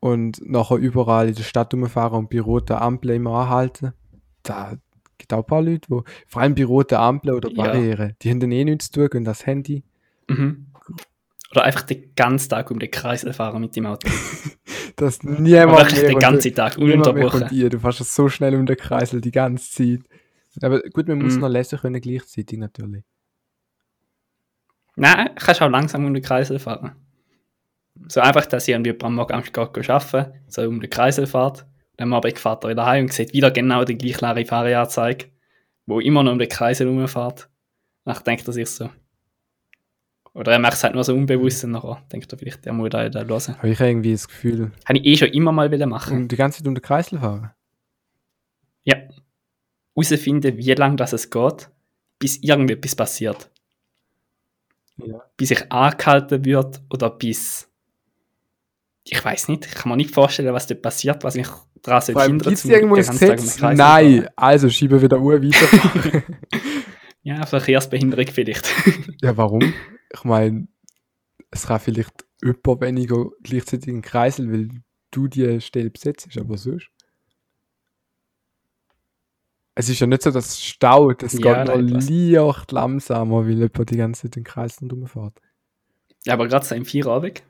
und 0.00 0.40
nachher 0.48 0.76
überall 0.78 1.28
in 1.28 1.34
der 1.34 1.42
Stadt 1.42 1.74
rumfahren 1.74 2.18
und 2.18 2.30
bei 2.30 2.40
roten 2.40 2.72
Ampeln 2.78 3.16
immer 3.16 3.42
anhalten. 3.42 3.92
Da 4.42 4.72
gibt 5.18 5.34
auch 5.34 5.38
ein 5.40 5.44
paar 5.46 5.60
Leute, 5.62 5.90
wo, 5.90 6.04
vor 6.26 6.40
allem 6.40 6.54
bei 6.54 6.64
roten 6.64 6.94
Ampeln 6.94 7.34
oder 7.36 7.50
Ja. 7.50 7.56
Barrieren, 7.64 8.14
die 8.22 8.30
haben 8.30 8.40
dann 8.40 8.52
eh 8.52 8.64
nichts 8.64 8.90
zu 8.90 9.00
tun, 9.00 9.10
gehen 9.10 9.24
das 9.24 9.44
Handy. 9.44 9.84
Mhm. 10.28 10.68
Oder 11.52 11.64
einfach 11.64 11.82
den 11.82 12.14
ganzen 12.14 12.48
Tag 12.48 12.70
um 12.70 12.78
den 12.78 12.90
Kreisel 12.90 13.32
fahren 13.32 13.60
mit 13.60 13.74
dem 13.76 13.86
Auto. 13.86 14.08
Das 14.96 15.20
Aber 15.20 15.40
niemand 15.40 15.78
wirklich 15.78 16.00
den 16.00 16.18
ganzen 16.18 16.54
Tag, 16.54 16.76
ununterbrochen. 16.76 17.48
Du 17.48 17.78
fährst 17.78 18.14
so 18.14 18.28
schnell 18.28 18.54
um 18.54 18.66
den 18.66 18.76
Kreisel 18.76 19.20
die 19.22 19.30
ganze 19.30 19.70
Zeit. 19.70 20.00
Aber 20.62 20.80
gut, 20.80 21.08
man 21.08 21.22
muss 21.22 21.34
Mhm. 21.36 21.40
noch 21.40 21.48
lesen 21.48 21.78
können 21.78 22.00
gleichzeitig 22.00 22.58
natürlich. 22.58 23.04
Nein, 24.96 25.30
kannst 25.36 25.62
auch 25.62 25.70
langsam 25.70 26.04
um 26.04 26.12
den 26.12 26.22
Kreisel 26.22 26.58
fahren. 26.58 26.96
So 28.08 28.20
einfach, 28.20 28.44
dass 28.46 28.68
ich 28.68 28.74
irgendwie 28.74 28.94
am 29.02 29.14
Morgen 29.14 29.42
geht 29.42 29.58
arbeiten, 29.58 30.32
so 30.48 30.62
um 30.62 30.80
den 30.80 30.90
Kreisel 30.90 31.26
fährt. 31.26 31.66
Dann 31.96 32.08
am 32.08 32.14
Abend 32.14 32.38
fährt 32.38 32.64
er 32.64 32.70
wieder 32.70 32.84
heim 32.86 33.04
und 33.04 33.12
sieht 33.12 33.32
wieder 33.32 33.50
genau 33.50 33.84
die 33.84 33.96
gleiche 33.96 34.20
Larifari-Anzeige, 34.20 35.26
wo 35.86 36.00
immer 36.00 36.22
noch 36.22 36.32
um 36.32 36.38
den 36.38 36.48
Kreisel 36.48 36.88
rumfährt. 36.88 37.48
Dann 38.04 38.18
denkt 38.24 38.46
er 38.46 38.52
sich 38.52 38.68
so. 38.68 38.90
Oder 40.40 40.52
er 40.52 40.58
macht 40.58 40.72
es 40.72 40.84
halt 40.84 40.94
nur 40.94 41.04
so 41.04 41.14
unbewusst 41.14 41.64
und 41.64 41.72
nachher 41.72 42.02
denkt 42.10 42.32
er 42.32 42.38
vielleicht, 42.38 42.64
der 42.64 42.72
muss 42.72 42.88
da 42.88 43.06
da 43.10 43.20
hören. 43.24 43.58
Habe 43.58 43.68
ich 43.68 43.78
irgendwie 43.78 44.12
das 44.12 44.26
Gefühl, 44.26 44.72
Habe 44.88 44.98
ich 44.98 45.04
eh 45.04 45.16
schon 45.18 45.28
immer 45.28 45.52
mal 45.52 45.70
wieder 45.70 45.86
machen. 45.86 46.16
um 46.16 46.28
die 46.28 46.36
ganze 46.36 46.58
Zeit 46.58 46.66
um 46.66 46.74
den 46.74 46.80
Kreisel 46.80 47.18
fahren. 47.18 47.50
Ja. 48.84 48.96
Herausfinden, 49.94 50.56
wie 50.56 50.72
lange 50.72 50.96
das 50.96 51.12
es 51.12 51.28
geht, 51.28 51.68
bis 52.18 52.38
irgendetwas 52.38 52.96
passiert. 52.96 53.50
Ja. 54.96 55.22
bis 55.36 55.50
ich 55.50 55.70
angehalten 55.72 56.44
wird 56.44 56.82
oder 56.90 57.10
bis 57.10 57.68
ich 59.04 59.24
weiß 59.24 59.48
nicht, 59.48 59.66
ich 59.66 59.74
kann 59.74 59.90
mir 59.90 59.96
nicht 59.96 60.14
vorstellen, 60.14 60.52
was 60.54 60.66
dort 60.66 60.82
passiert, 60.82 61.24
was 61.24 61.34
mich 61.36 61.48
daran 61.82 62.02
hindert, 62.02 62.48
gibt 62.48 62.58
es 62.58 62.64
irgendwo 62.66 62.96
ein 62.96 63.06
Gesetz? 63.06 63.60
Nein, 63.60 64.28
also 64.36 64.68
schieben 64.68 65.00
wieder 65.02 65.20
Uhr 65.20 65.42
weiter. 65.42 66.22
Ja, 67.22 67.44
Verkehrsbehinderung 67.44 68.28
vielleicht. 68.28 68.66
ja, 69.20 69.36
warum? 69.36 69.74
Ich 70.12 70.24
meine, 70.24 70.68
es 71.50 71.66
kann 71.66 71.80
vielleicht 71.80 72.26
jemand 72.42 72.80
weniger 72.80 73.30
gleichzeitig 73.42 73.88
einen 73.88 74.02
Kreisel, 74.02 74.52
weil 74.52 74.68
du 75.10 75.28
die 75.28 75.60
Stelle 75.60 75.90
besetzt, 75.90 76.28
aber 76.38 76.56
sonst. 76.58 76.90
Es 79.74 79.88
ist 79.88 79.98
ja 80.00 80.06
nicht 80.06 80.22
so, 80.22 80.30
dass 80.30 80.46
es 80.50 80.62
staut, 80.62 81.22
es 81.22 81.38
Ja, 81.38 81.64
geht 81.64 81.66
noch 81.66 81.80
leicht 81.80 82.70
langsamer, 82.72 83.44
weil 83.46 83.58
jemand 83.58 83.90
die 83.90 83.96
ganze 83.96 84.22
Zeit 84.22 84.36
den 84.36 84.44
Kreis 84.44 84.80
nicht 84.80 84.92
rumfährt. 84.92 85.40
ja, 86.24 86.34
aber 86.34 86.48
gerade 86.48 86.64
so 86.66 86.74
im 86.74 86.84
Feierabend 86.84 87.42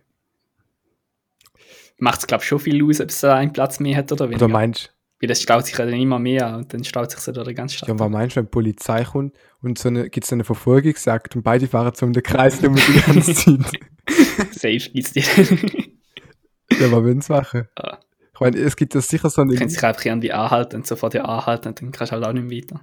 macht 1.98 2.20
es, 2.20 2.26
glaube 2.26 2.42
ich, 2.42 2.48
schon 2.48 2.58
viel 2.58 2.82
aus, 2.84 3.00
ob 3.00 3.08
es 3.10 3.20
da 3.20 3.36
einen 3.36 3.52
Platz 3.52 3.80
mehr 3.80 3.96
hat 3.96 4.10
oder 4.12 4.28
weniger. 4.28 4.46
Oder 4.46 4.52
meinst 4.52 4.94
Weil 5.20 5.28
das 5.28 5.42
staut 5.42 5.66
sich 5.66 5.76
ja 5.76 5.84
dann 5.84 5.94
immer 5.94 6.18
mehr 6.18 6.56
und 6.56 6.72
dann 6.72 6.82
staut 6.82 7.10
sich 7.10 7.20
so 7.20 7.30
durch 7.32 7.48
die 7.48 7.54
ganze 7.54 7.76
Stadt. 7.76 7.88
du, 7.88 7.92
ja, 7.92 7.98
was 7.98 8.10
meinst 8.10 8.36
du, 8.36 8.40
wenn 8.40 8.46
die 8.46 8.50
Polizei 8.50 9.04
kommt 9.04 9.36
und 9.60 9.78
so 9.78 9.88
eine, 9.88 10.08
gibt 10.08 10.24
es 10.24 10.32
eine 10.32 10.44
Verfolgungsjagd 10.44 11.36
und 11.36 11.42
beide 11.42 11.66
fahren 11.66 11.92
so 11.94 12.06
um 12.06 12.12
den 12.12 12.22
Kreis 12.22 12.62
rum 12.62 12.74
die 12.74 13.00
ganze 13.00 13.34
Zeit? 13.34 13.60
Safe 14.52 14.78
gibt's 14.78 15.12
die. 15.12 15.20
ja, 15.20 16.90
was 16.90 16.90
wollen 16.90 17.20
sie 17.20 17.32
machen? 17.32 17.68
Ah. 17.76 17.98
Ich 18.32 18.40
meine, 18.40 18.58
es 18.58 18.74
gibt 18.74 18.94
ja 18.94 19.02
sicher 19.02 19.28
so 19.28 19.42
eine... 19.42 19.54
können 19.54 19.68
sich 19.68 19.84
einfach 19.84 20.06
irgendwie 20.06 20.32
anhalten 20.32 20.76
und 20.76 20.86
sofort 20.86 21.12
ja 21.12 21.26
anhalten 21.26 21.68
und 21.68 21.82
dann 21.82 21.92
kannst 21.92 22.12
du 22.12 22.16
halt 22.16 22.24
auch 22.24 22.32
nicht 22.32 22.46
mehr 22.46 22.62
weiter. 22.62 22.80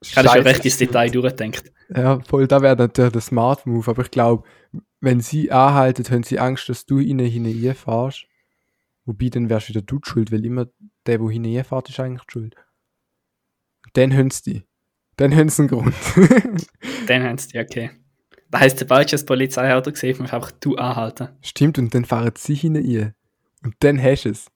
Ich 0.00 0.16
habe 0.16 0.28
schon 0.28 0.42
recht 0.42 0.64
ins. 0.64 0.76
Detail 0.76 1.10
durchgedacht. 1.10 1.72
Ja, 1.94 2.20
voll, 2.20 2.46
da 2.46 2.62
wäre 2.62 2.76
natürlich 2.76 3.12
der 3.12 3.20
Smart 3.20 3.66
Move, 3.66 3.90
aber 3.90 4.02
ich 4.02 4.12
glaube, 4.12 4.46
wenn 5.00 5.20
sie 5.20 5.50
anhalten, 5.50 6.04
haben 6.08 6.22
sie 6.22 6.38
Angst, 6.38 6.68
dass 6.68 6.86
du 6.86 6.98
ihnen 6.98 7.26
hineinfährst. 7.26 8.26
Wobei, 9.06 9.28
dann 9.28 9.48
wärst 9.48 9.70
wieder 9.70 9.82
du 9.82 9.98
schuld, 10.04 10.30
weil 10.30 10.44
immer 10.44 10.66
der, 11.08 11.18
der 11.18 11.28
hineinfährt, 11.28 11.88
ist 11.88 11.98
eigentlich 11.98 12.22
die 12.26 12.32
schuld. 12.32 12.56
Dann 13.94 14.16
haben 14.16 14.30
sie 14.30 14.42
die. 14.52 14.62
Dann 15.16 15.34
haben 15.34 15.48
sie 15.48 15.62
einen 15.62 15.68
Grund. 15.68 15.94
Dann 17.08 17.24
haben 17.24 17.38
sie 17.38 17.48
die, 17.48 17.58
okay. 17.58 17.90
Das 18.50 18.60
heisst, 18.60 18.78
sobald 18.78 19.06
ich 19.06 19.10
das 19.10 19.26
Polizeiauto 19.26 19.90
gesehen 19.90 20.14
habe, 20.14 20.22
muss 20.22 20.30
ich 20.30 20.34
einfach 20.34 20.52
du 20.52 20.76
anhalten. 20.76 21.28
Stimmt, 21.42 21.78
und 21.78 21.92
dann 21.94 22.04
fahren 22.04 22.32
sie 22.36 22.54
hinein. 22.54 23.14
Und 23.62 23.74
dann 23.80 24.00
hast 24.02 24.24
du 24.24 24.30
es. 24.30 24.46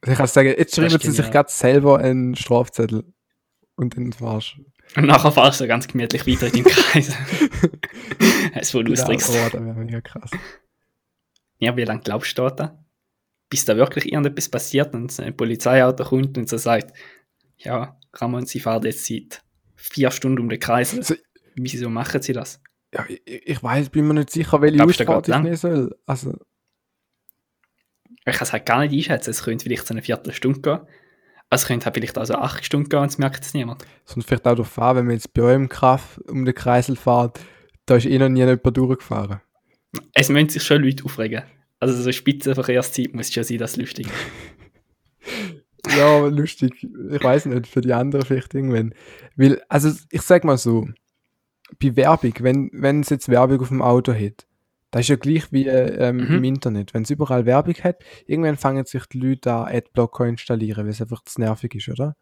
Also 0.00 0.12
ich 0.12 0.18
kann 0.18 0.26
sagen, 0.26 0.54
jetzt 0.56 0.74
schreiben 0.74 0.98
sie 0.98 1.10
sich 1.12 1.30
gerade 1.30 1.50
selber 1.50 1.98
einen 1.98 2.34
Strafzettel. 2.34 3.04
Und 3.76 3.96
dann 3.96 4.12
fahrst 4.12 4.56
du. 4.56 5.00
Und 5.00 5.06
nachher 5.06 5.32
fahrst 5.32 5.60
du 5.60 5.66
ganz 5.68 5.86
gemütlich 5.86 6.26
weiter 6.26 6.46
in 6.46 6.64
den 6.64 6.64
Kreis. 6.64 7.08
das 8.54 8.62
ist 8.62 8.74
wohl 8.74 8.84
Genau, 8.84 8.96
lustig. 8.96 9.20
oh, 9.28 9.48
das 9.52 9.52
wäre 9.52 9.74
mega 9.74 10.00
krass. 10.00 10.30
Ja, 11.58 11.76
wie 11.76 11.84
lange 11.84 12.00
glaubst 12.00 12.36
du 12.36 12.48
da? 12.48 12.81
Bis 13.52 13.66
da 13.66 13.76
wirklich 13.76 14.06
irgendetwas 14.10 14.48
passiert 14.48 14.94
und 14.94 15.20
ein 15.20 15.36
Polizeiauto 15.36 16.04
kommt 16.04 16.38
und 16.38 16.48
so 16.48 16.56
sagt, 16.56 16.96
ja, 17.58 17.98
Ramon, 18.14 18.46
Sie 18.46 18.60
fahren 18.60 18.82
jetzt 18.84 19.04
seit 19.04 19.42
vier 19.76 20.10
Stunden 20.10 20.38
um 20.40 20.48
den 20.48 20.58
Kreis. 20.58 20.96
Also, 20.96 21.14
Wieso 21.54 21.90
machen 21.90 22.22
sie 22.22 22.32
das? 22.32 22.62
ja, 22.94 23.04
ich, 23.08 23.20
ich 23.26 23.62
weiß, 23.62 23.90
bin 23.90 24.06
mir 24.08 24.14
nicht 24.14 24.30
sicher, 24.30 24.62
welche 24.62 24.76
Glaubst 24.78 25.00
Ausfahrt 25.02 25.28
ich 25.28 25.36
nehmen 25.36 25.56
soll. 25.56 25.94
Also, 26.06 26.34
Ich 28.24 28.34
kann 28.34 28.42
es 28.46 28.52
halt 28.54 28.64
gar 28.64 28.80
nicht 28.80 28.94
einschätzen. 28.94 29.30
Es 29.30 29.42
könnte 29.42 29.64
vielleicht 29.64 29.86
so 29.86 29.92
eine 29.92 30.00
Viertelstunde 30.02 30.60
gehen. 30.60 30.80
Also 31.50 31.64
es 31.64 31.66
könnte 31.68 31.84
halt 31.84 31.96
vielleicht 31.96 32.16
also 32.16 32.34
acht 32.36 32.64
Stunden 32.64 32.88
gehen 32.88 33.00
und 33.00 33.10
es 33.10 33.18
merkt 33.18 33.44
es 33.44 33.52
niemand. 33.52 33.84
sonst 34.06 34.26
vielleicht 34.26 34.46
auch 34.46 34.52
darauf 34.54 34.78
an, 34.78 34.96
wenn 34.96 35.04
man 35.06 35.14
jetzt 35.16 35.34
bei 35.34 35.42
eurem 35.42 35.68
Kraft 35.68 36.18
um 36.30 36.46
den 36.46 36.54
Kreisel 36.54 36.96
fährt, 36.96 37.38
da 37.84 37.96
ist 37.96 38.06
eh 38.06 38.18
noch 38.18 38.30
nie 38.30 38.40
jemand 38.40 38.74
durchgefahren. 38.74 39.42
Es 40.14 40.30
müssen 40.30 40.48
sich 40.48 40.62
schon 40.62 40.82
Leute 40.82 41.04
aufregen. 41.04 41.42
Also 41.82 42.00
so 42.00 42.12
Spitzenverkehrszeit 42.12 43.12
muss 43.12 43.32
schon 43.32 43.42
sein, 43.42 43.58
das 43.58 43.76
lustig 43.76 44.06
ist. 44.06 44.12
Ja, 45.96 46.18
aber 46.18 46.30
lustig. 46.30 46.86
Ich 47.10 47.24
weiß 47.24 47.46
nicht, 47.46 47.66
für 47.66 47.80
die 47.80 47.92
anderen 47.92 48.24
vielleicht 48.24 48.54
irgendwann. 48.54 48.94
Weil, 49.34 49.60
also 49.68 49.90
ich 50.10 50.22
sag 50.22 50.44
mal 50.44 50.56
so, 50.56 50.88
bei 51.80 51.96
Werbung, 51.96 52.34
wenn, 52.38 52.70
wenn 52.72 53.00
es 53.00 53.10
jetzt 53.10 53.28
Werbung 53.28 53.60
auf 53.60 53.68
dem 53.68 53.82
Auto 53.82 54.14
hat, 54.14 54.46
das 54.92 55.00
ist 55.02 55.08
ja 55.08 55.16
gleich 55.16 55.50
wie 55.50 55.66
ähm, 55.66 56.18
Mhm. 56.18 56.34
im 56.36 56.44
Internet. 56.44 56.94
Wenn 56.94 57.02
es 57.02 57.10
überall 57.10 57.46
Werbung 57.46 57.74
hat, 57.82 57.96
irgendwann 58.26 58.56
fangen 58.56 58.84
sich 58.84 59.04
die 59.06 59.18
Leute 59.18 59.52
an, 59.52 59.74
Adblocker 59.74 60.24
installieren, 60.26 60.84
weil 60.84 60.92
es 60.92 61.00
einfach 61.02 61.24
zu 61.24 61.40
nervig 61.40 61.74
ist, 61.74 61.88
oder? 61.88 62.14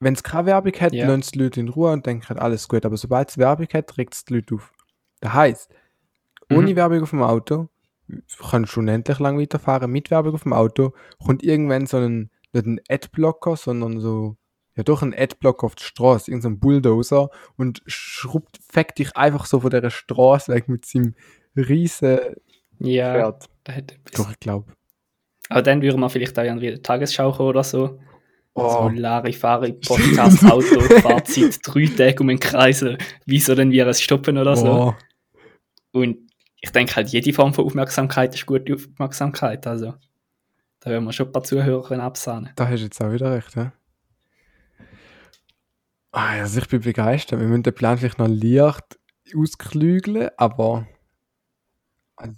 Wenn 0.00 0.14
es 0.14 0.22
keine 0.22 0.46
Werbung 0.46 0.72
hat, 0.80 0.94
Ja. 0.94 1.06
lassen 1.06 1.20
es 1.20 1.32
die 1.32 1.38
Leute 1.40 1.60
in 1.60 1.68
Ruhe 1.68 1.92
und 1.92 2.06
denken, 2.06 2.38
alles 2.38 2.68
gut. 2.68 2.86
Aber 2.86 2.96
sobald 2.96 3.28
es 3.28 3.36
Werbung 3.38 3.68
hat, 3.74 3.98
regt 3.98 4.14
es 4.14 4.24
die 4.24 4.32
Leute 4.34 4.54
auf. 4.54 4.72
Das 5.20 5.68
ohne 6.50 6.70
Mhm. 6.72 6.76
Werbung 6.76 7.02
auf 7.02 7.10
dem 7.10 7.22
Auto 7.22 7.68
kannst 8.50 8.76
unendlich 8.76 9.18
lang 9.18 9.38
weiterfahren. 9.38 9.90
Mit 9.90 10.10
Werbung 10.10 10.34
auf 10.34 10.42
dem 10.44 10.52
Auto 10.52 10.92
kommt 11.24 11.42
irgendwann 11.42 11.86
so 11.86 11.98
ein, 11.98 12.30
nicht 12.52 12.66
ein 12.66 12.80
Adblocker, 12.88 13.56
sondern 13.56 14.00
so, 14.00 14.36
ja 14.76 14.82
doch 14.82 15.02
ein 15.02 15.14
Adblocker 15.16 15.66
auf 15.66 15.74
die 15.74 15.84
Straße, 15.84 16.30
irgendein 16.30 16.42
so 16.42 16.56
ein 16.56 16.60
Bulldozer 16.60 17.30
und 17.56 17.82
schrubbt, 17.86 18.58
fängt 18.70 18.98
dich 18.98 19.16
einfach 19.16 19.46
so 19.46 19.60
von 19.60 19.70
der 19.70 19.90
Straße 19.90 20.52
weg 20.52 20.68
mit 20.68 20.84
seinem 20.86 21.14
riesen 21.56 22.18
Ja, 22.78 23.12
Pferd. 23.12 23.48
Doch, 24.14 24.30
ich 24.30 24.40
glaube. 24.40 24.72
Aber 25.48 25.62
dann 25.62 25.82
würden 25.82 26.00
wir 26.00 26.10
vielleicht 26.10 26.38
auch 26.38 26.44
irgendwie 26.44 26.68
in 26.68 26.74
die 26.76 26.82
Tagesschau 26.82 27.32
kommen 27.32 27.48
oder 27.48 27.64
so. 27.64 27.98
Oh, 28.54 28.70
So 28.70 28.88
Larifari, 28.88 29.72
Podcast, 29.86 30.44
Auto, 30.44 30.80
Fahrzeit, 30.80 31.58
drei 31.62 31.86
Tage 31.86 32.20
um 32.20 32.28
den 32.28 32.40
Kreisel. 32.40 32.96
Wieso 33.26 33.54
denn 33.54 33.70
wir 33.70 33.86
es 33.86 34.00
stoppen 34.00 34.38
oder 34.38 34.56
so? 34.56 34.66
oh. 34.66 34.94
Und 35.92 36.25
ich 36.66 36.72
denke 36.72 36.96
halt, 36.96 37.08
jede 37.10 37.32
Form 37.32 37.54
von 37.54 37.64
Aufmerksamkeit 37.64 38.34
ist 38.34 38.44
gute 38.44 38.74
Aufmerksamkeit. 38.74 39.64
Also, 39.68 39.94
da 40.80 40.90
werden 40.90 41.04
wir 41.04 41.12
schon 41.12 41.26
ein 41.26 41.32
paar 41.32 41.44
Zuhörer 41.44 41.86
können 41.86 42.00
absahnen. 42.00 42.50
Da 42.56 42.66
hast 42.66 42.80
du 42.80 42.84
jetzt 42.86 43.00
auch 43.00 43.12
wieder 43.12 43.32
recht, 43.32 43.54
ja? 43.54 43.72
Ah, 46.10 46.30
also 46.40 46.58
ich 46.58 46.68
bin 46.68 46.80
begeistert. 46.80 47.38
Wir 47.38 47.46
müssen 47.46 47.62
den 47.62 47.74
Plan 47.74 47.98
vielleicht 47.98 48.18
noch 48.18 48.26
leicht 48.26 48.98
ausklügeln, 49.32 50.28
aber. 50.36 50.88
Also, 52.16 52.34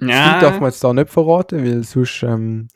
Ja, 0.00 0.32
Das 0.32 0.42
darf 0.42 0.60
man 0.60 0.70
jetzt 0.70 0.82
da 0.82 0.92
nicht 0.92 1.10
verraten, 1.10 1.64
weil 1.64 1.84
sonst 1.84 2.24
ähm, 2.24 2.66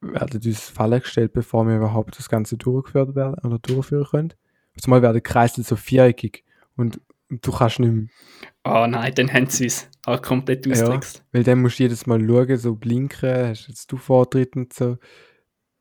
werden 0.00 0.40
uns 0.44 0.68
Fallen 0.68 1.00
gestellt, 1.00 1.32
bevor 1.32 1.64
wir 1.64 1.76
überhaupt 1.76 2.18
das 2.18 2.28
Ganze 2.28 2.56
durchgeführt 2.56 3.14
werden 3.14 3.36
oder 3.44 3.60
durchführen 3.60 4.06
können. 4.10 4.34
Zumal 4.80 5.00
werden 5.02 5.22
Kreisel 5.22 5.62
so 5.62 5.76
viereckig 5.76 6.44
und, 6.76 7.00
und 7.30 7.46
du 7.46 7.52
kannst 7.52 7.78
nicht 7.80 7.92
mehr, 7.92 8.08
oh 8.64 8.86
nein, 8.86 9.14
dann 9.14 9.32
haben 9.32 9.46
sie 9.46 9.64
uns 9.64 9.88
auch 10.06 10.20
komplett 10.22 10.66
Ja. 10.66 10.72
austrickst. 10.72 11.24
weil 11.32 11.44
dann 11.44 11.60
musst 11.60 11.78
du 11.78 11.84
jedes 11.84 12.06
Mal 12.06 12.20
schauen, 12.26 12.56
so 12.56 12.74
blinken, 12.74 13.48
hast 13.48 13.68
jetzt 13.68 13.90
du 13.92 13.96
Vortritt 13.96 14.56
und 14.56 14.72
so. 14.72 14.98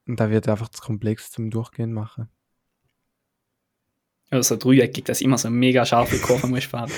Und 0.07 0.19
da 0.19 0.29
wird 0.29 0.47
einfach 0.47 0.69
zu 0.69 0.81
komplex 0.81 1.31
zum 1.31 1.49
Durchgehen 1.49 1.93
machen. 1.93 2.29
Also 4.29 4.55
dreieckig, 4.57 5.05
dass 5.05 5.21
immer 5.21 5.37
so 5.37 5.49
mega 5.49 5.85
scharfe 5.85 6.17
Kurve 6.19 6.47
muss 6.47 6.65
fahren. 6.65 6.91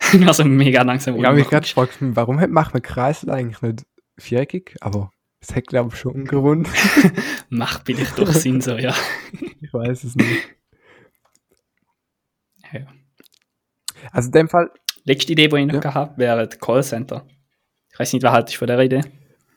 also 0.26 0.44
mega 0.44 0.82
langsam 0.82 1.16
Ich 1.16 1.24
habe 1.24 1.36
mich 1.36 1.48
gerade 1.48 1.66
gefragt, 1.66 1.96
warum 2.00 2.36
macht 2.50 2.74
man 2.74 2.82
Kreisel 2.82 3.30
eigentlich 3.30 3.62
nicht 3.62 3.86
viereckig? 4.18 4.76
Aber 4.80 5.10
es 5.40 5.54
hat, 5.54 5.66
glaube 5.68 5.90
ich, 5.92 6.00
schon 6.00 6.14
einen 6.14 6.24
Grund. 6.26 6.68
Macht 7.48 7.82
vielleicht 7.86 8.18
doch 8.18 8.32
Sinn 8.32 8.60
so, 8.60 8.76
ja. 8.76 8.94
ich 9.60 9.72
weiß 9.72 10.04
es 10.04 10.16
nicht. 10.16 10.48
ja. 12.72 12.86
Also 14.12 14.28
in 14.28 14.32
dem 14.32 14.48
Fall, 14.48 14.70
Letzte 15.04 15.32
Idee, 15.32 15.46
die 15.46 15.56
ich 15.56 15.66
noch 15.66 15.74
Ja. 15.74 15.80
gehabt 15.80 16.18
wäre 16.18 16.48
das 16.48 16.58
Callcenter. 16.58 17.24
Ich 17.92 17.98
weiß 17.98 18.12
nicht, 18.12 18.22
was 18.24 18.32
haltest 18.32 18.56
du 18.56 18.58
von 18.58 18.66
der 18.66 18.80
Idee? 18.80 19.00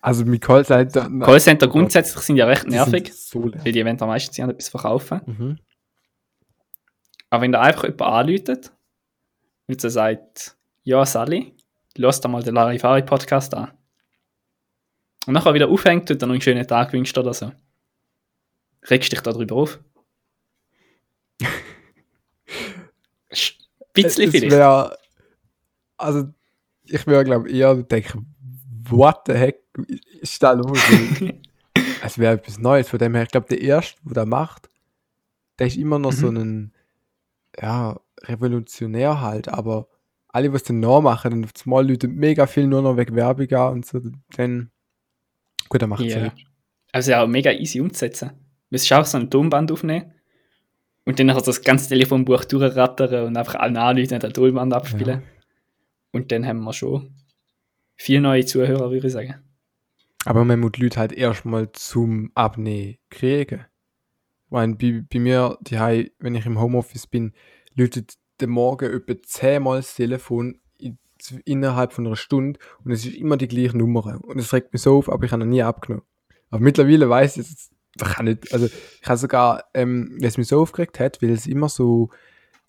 also 0.02 0.24
mit 0.24 0.42
Callcenter... 0.42 1.10
Callcenter 1.20 1.68
grundsätzlich 1.68 2.22
sind 2.24 2.38
ja 2.38 2.46
recht 2.46 2.68
nervig, 2.68 3.12
So 3.14 3.40
nervig. 3.40 3.66
weil 3.66 3.72
die 3.74 3.84
wollen 3.84 4.00
am 4.02 4.08
meisten 4.08 4.50
etwas 4.50 4.70
verkaufen. 4.70 5.22
Mhm. 5.26 5.60
Aber 7.32 7.42
wenn 7.42 7.52
da 7.52 7.62
einfach 7.62 7.84
jemand 7.84 8.02
anläutet 8.04 8.72
und 9.68 9.82
so 9.82 9.90
sagt, 9.90 10.56
ja, 10.84 11.06
Sally, 11.06 11.56
lass 11.98 12.22
da 12.22 12.30
mal 12.30 12.44
den 12.44 12.56
Larifari 12.56 13.02
Podcast 13.04 13.54
an. 13.56 13.72
Und 15.26 15.34
nachher 15.34 15.54
wieder 15.54 15.68
aufhängt 15.68 16.10
und 16.12 16.22
dann 16.22 16.30
noch 16.30 16.34
einen 16.36 16.42
schönen 16.42 16.66
Tag 16.66 16.94
wünscht 16.94 17.18
oder 17.18 17.34
so. 17.34 17.52
Regst 18.90 19.12
dich 19.12 19.20
da 19.22 19.32
drüber 19.32 19.56
auf? 19.58 19.80
Bisschen 23.94 24.26
es 24.26 24.32
vielleicht. 24.32 24.52
wär, 24.52 24.98
also 25.98 26.26
ich 26.84 27.06
würde 27.08 27.26
glaube 27.26 27.52
eher 27.52 27.76
denken, 27.76 28.34
what 28.90 29.22
the 29.28 29.34
heck 29.34 29.60
ist 30.22 30.42
da 30.42 30.54
los? 30.54 30.80
Es 32.04 32.18
wäre 32.18 32.36
etwas 32.36 32.58
Neues. 32.60 32.90
Von 32.90 33.00
dem 33.00 33.14
her, 33.16 33.24
ich 33.24 33.30
glaube, 33.30 33.48
der 33.50 33.62
erste, 33.62 34.00
der 34.04 34.14
das 34.14 34.26
macht, 34.26 34.70
der 35.60 35.68
ist 35.68 35.78
immer 35.78 36.00
noch 36.00 36.12
so 36.14 36.32
Mhm. 36.32 36.38
ein, 36.38 36.74
ja, 37.62 38.00
Revolutionär 38.24 39.22
halt, 39.22 39.48
aber 39.50 39.88
alle, 40.30 40.52
was 40.54 40.64
den 40.64 40.80
nachmachen, 40.80 41.32
dann 41.32 41.44
auf 41.46 41.52
einmal 41.66 41.88
Leute 41.88 42.08
mega 42.08 42.48
viel 42.48 42.68
nur 42.68 42.82
noch 42.82 42.98
wegen 42.98 43.16
Werbung 43.16 43.52
an 43.52 43.74
und 43.74 43.86
so, 43.86 44.00
dann, 44.36 44.72
gut, 45.70 45.82
dann 45.82 45.90
macht 45.90 46.02
es 46.06 46.14
Ja. 46.14 46.26
ja. 46.26 46.34
Also 46.92 47.12
ja, 47.12 47.26
mega 47.28 47.52
easy 47.52 47.80
umzusetzen. 47.80 48.30
Du 48.30 48.36
musst 48.72 48.92
auch 48.94 49.06
so 49.06 49.18
ein 49.18 49.30
Tonband 49.30 49.72
aufnehmen 49.72 50.14
und 51.06 51.20
dann 51.20 51.28
nachher 51.28 51.42
das 51.42 51.62
ganze 51.62 51.90
Telefonbuch 51.90 52.46
durchrattern 52.46 53.28
und 53.28 53.38
einfach 53.38 53.56
allen 53.56 53.78
anrufen 53.78 54.16
und 54.16 54.26
ein 54.26 54.34
Tonband 54.34 54.74
abspielen. 54.74 55.22
Ja. 55.22 55.28
Und 56.12 56.32
dann 56.32 56.46
haben 56.46 56.64
wir 56.64 56.74
schon 56.74 57.12
viele 57.96 58.22
neue 58.22 58.46
Zuhörer, 58.46 58.92
würde 58.92 59.08
ich 59.08 59.14
sagen. 59.14 59.36
Aber 60.26 60.44
man 60.44 60.60
muss 60.60 60.74
die 60.74 60.84
Leute 60.84 61.00
halt 61.00 61.14
erstmal 61.14 61.72
zum 61.72 62.32
Abnehmen 62.36 62.98
kriegen. 63.10 63.66
Meine, 64.50 64.76
bei, 64.76 65.04
bei 65.12 65.20
mir, 65.20 65.58
die 65.62 66.12
wenn 66.20 66.36
ich 66.36 66.46
im 66.46 66.60
Homeoffice 66.60 67.08
bin, 67.08 67.34
läutet 67.76 68.16
der 68.40 68.48
Morgen 68.48 68.92
etwa 68.94 69.22
zehnmal 69.22 69.78
das 69.78 69.96
Telefon 69.96 70.60
in, 70.78 70.98
innerhalb 71.46 71.94
von 71.94 72.08
einer 72.08 72.16
Stunde 72.16 72.60
und 72.84 72.92
es 72.92 73.06
ist 73.06 73.16
immer 73.16 73.38
die 73.38 73.48
gleiche 73.48 73.78
Nummer. 73.78 74.20
Und 74.24 74.40
es 74.40 74.54
regt 74.54 74.74
mich 74.74 74.82
so 74.82 74.98
auf, 74.98 75.10
aber 75.10 75.26
ich 75.26 75.32
habe 75.32 75.44
noch 75.44 75.50
nie 75.50 75.62
abgenommen. 75.62 76.06
Aber 76.50 76.62
mittlerweile 76.62 77.10
weiß 77.10 77.38
ich, 77.38 77.48
es 77.48 77.52
ich 77.52 77.79
kann 78.06 78.26
nicht, 78.26 78.52
also 78.54 78.68
ich 78.68 79.08
habe 79.08 79.18
sogar, 79.18 79.64
ähm, 79.74 80.18
es 80.22 80.38
mich 80.38 80.48
so 80.48 80.62
aufgeregt 80.62 81.00
hat, 81.00 81.22
weil 81.22 81.32
es 81.32 81.48
immer 81.48 81.70
so 81.70 82.10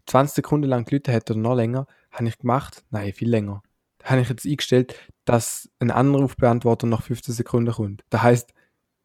20 0.07 0.37
Sekunden 0.37 0.69
lang 0.69 0.85
gelitten 0.85 1.15
hat 1.15 1.31
oder 1.31 1.41
noch 1.41 1.55
länger, 1.55 1.87
habe 2.11 2.29
ich 2.29 2.39
gemacht, 2.39 2.85
nein, 2.91 3.13
viel 3.13 3.31
länger. 3.31 3.63
Da 3.99 4.11
habe 4.11 4.23
ich 4.23 4.29
jetzt 4.29 4.47
eingestellt, 4.47 4.95
dass 5.25 5.71
ein 5.79 5.91
Anrufbeantworter 5.91 6.87
nach 6.87 7.03
15 7.03 7.35
Sekunden 7.35 7.73
kommt. 7.73 8.03
Das 8.11 8.23
heißt, 8.23 8.55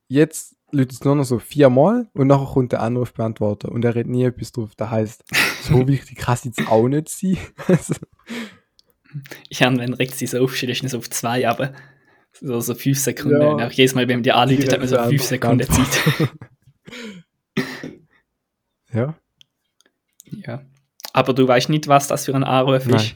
jetzt 0.07 0.55
läutet 0.71 0.93
es 0.93 1.03
nur 1.03 1.15
noch 1.15 1.23
so 1.23 1.39
viermal 1.39 2.09
und 2.13 2.27
nachher 2.27 2.53
kommt 2.53 2.71
der 2.71 2.81
Anrufbeantworter 2.81 3.71
und 3.71 3.85
er 3.85 3.95
redet 3.95 4.11
nie 4.11 4.23
etwas 4.23 4.51
drauf. 4.51 4.71
Das 4.75 4.89
heißt, 4.89 5.23
so 5.61 5.87
wichtig 5.87 6.17
kann 6.17 6.35
es 6.35 6.45
jetzt 6.45 6.67
auch 6.67 6.87
nicht 6.87 7.09
sein. 7.09 7.37
Also, 7.67 7.95
Ja, 9.49 9.67
und 9.67 9.79
wenn 9.79 9.93
regt 9.93 10.15
sie 10.15 10.27
so 10.27 10.43
auf, 10.43 10.59
du 10.59 10.67
es 10.67 10.95
auf 10.95 11.09
zwei, 11.09 11.47
aber 11.47 11.73
so, 12.39 12.59
so 12.59 12.75
fünf 12.75 12.99
Sekunden. 12.99 13.41
Ja. 13.41 13.67
Auch 13.67 13.71
jedes 13.71 13.95
Mal, 13.95 14.07
wenn 14.07 14.17
man 14.17 14.23
die 14.23 14.31
anläutet, 14.31 14.71
hat 14.71 14.79
man 14.79 14.87
so 14.87 14.97
fünf 14.97 15.23
Sekunden 15.23 15.67
Zeit. 15.67 16.29
ja, 18.93 19.15
ja. 20.45 20.65
Aber 21.13 21.33
du 21.33 21.47
weißt 21.47 21.69
nicht, 21.69 21.87
was 21.87 22.07
das 22.07 22.25
für 22.25 22.35
ein 22.35 22.43
Anruf 22.43 22.85
Nein. 22.85 22.99
ist. 22.99 23.15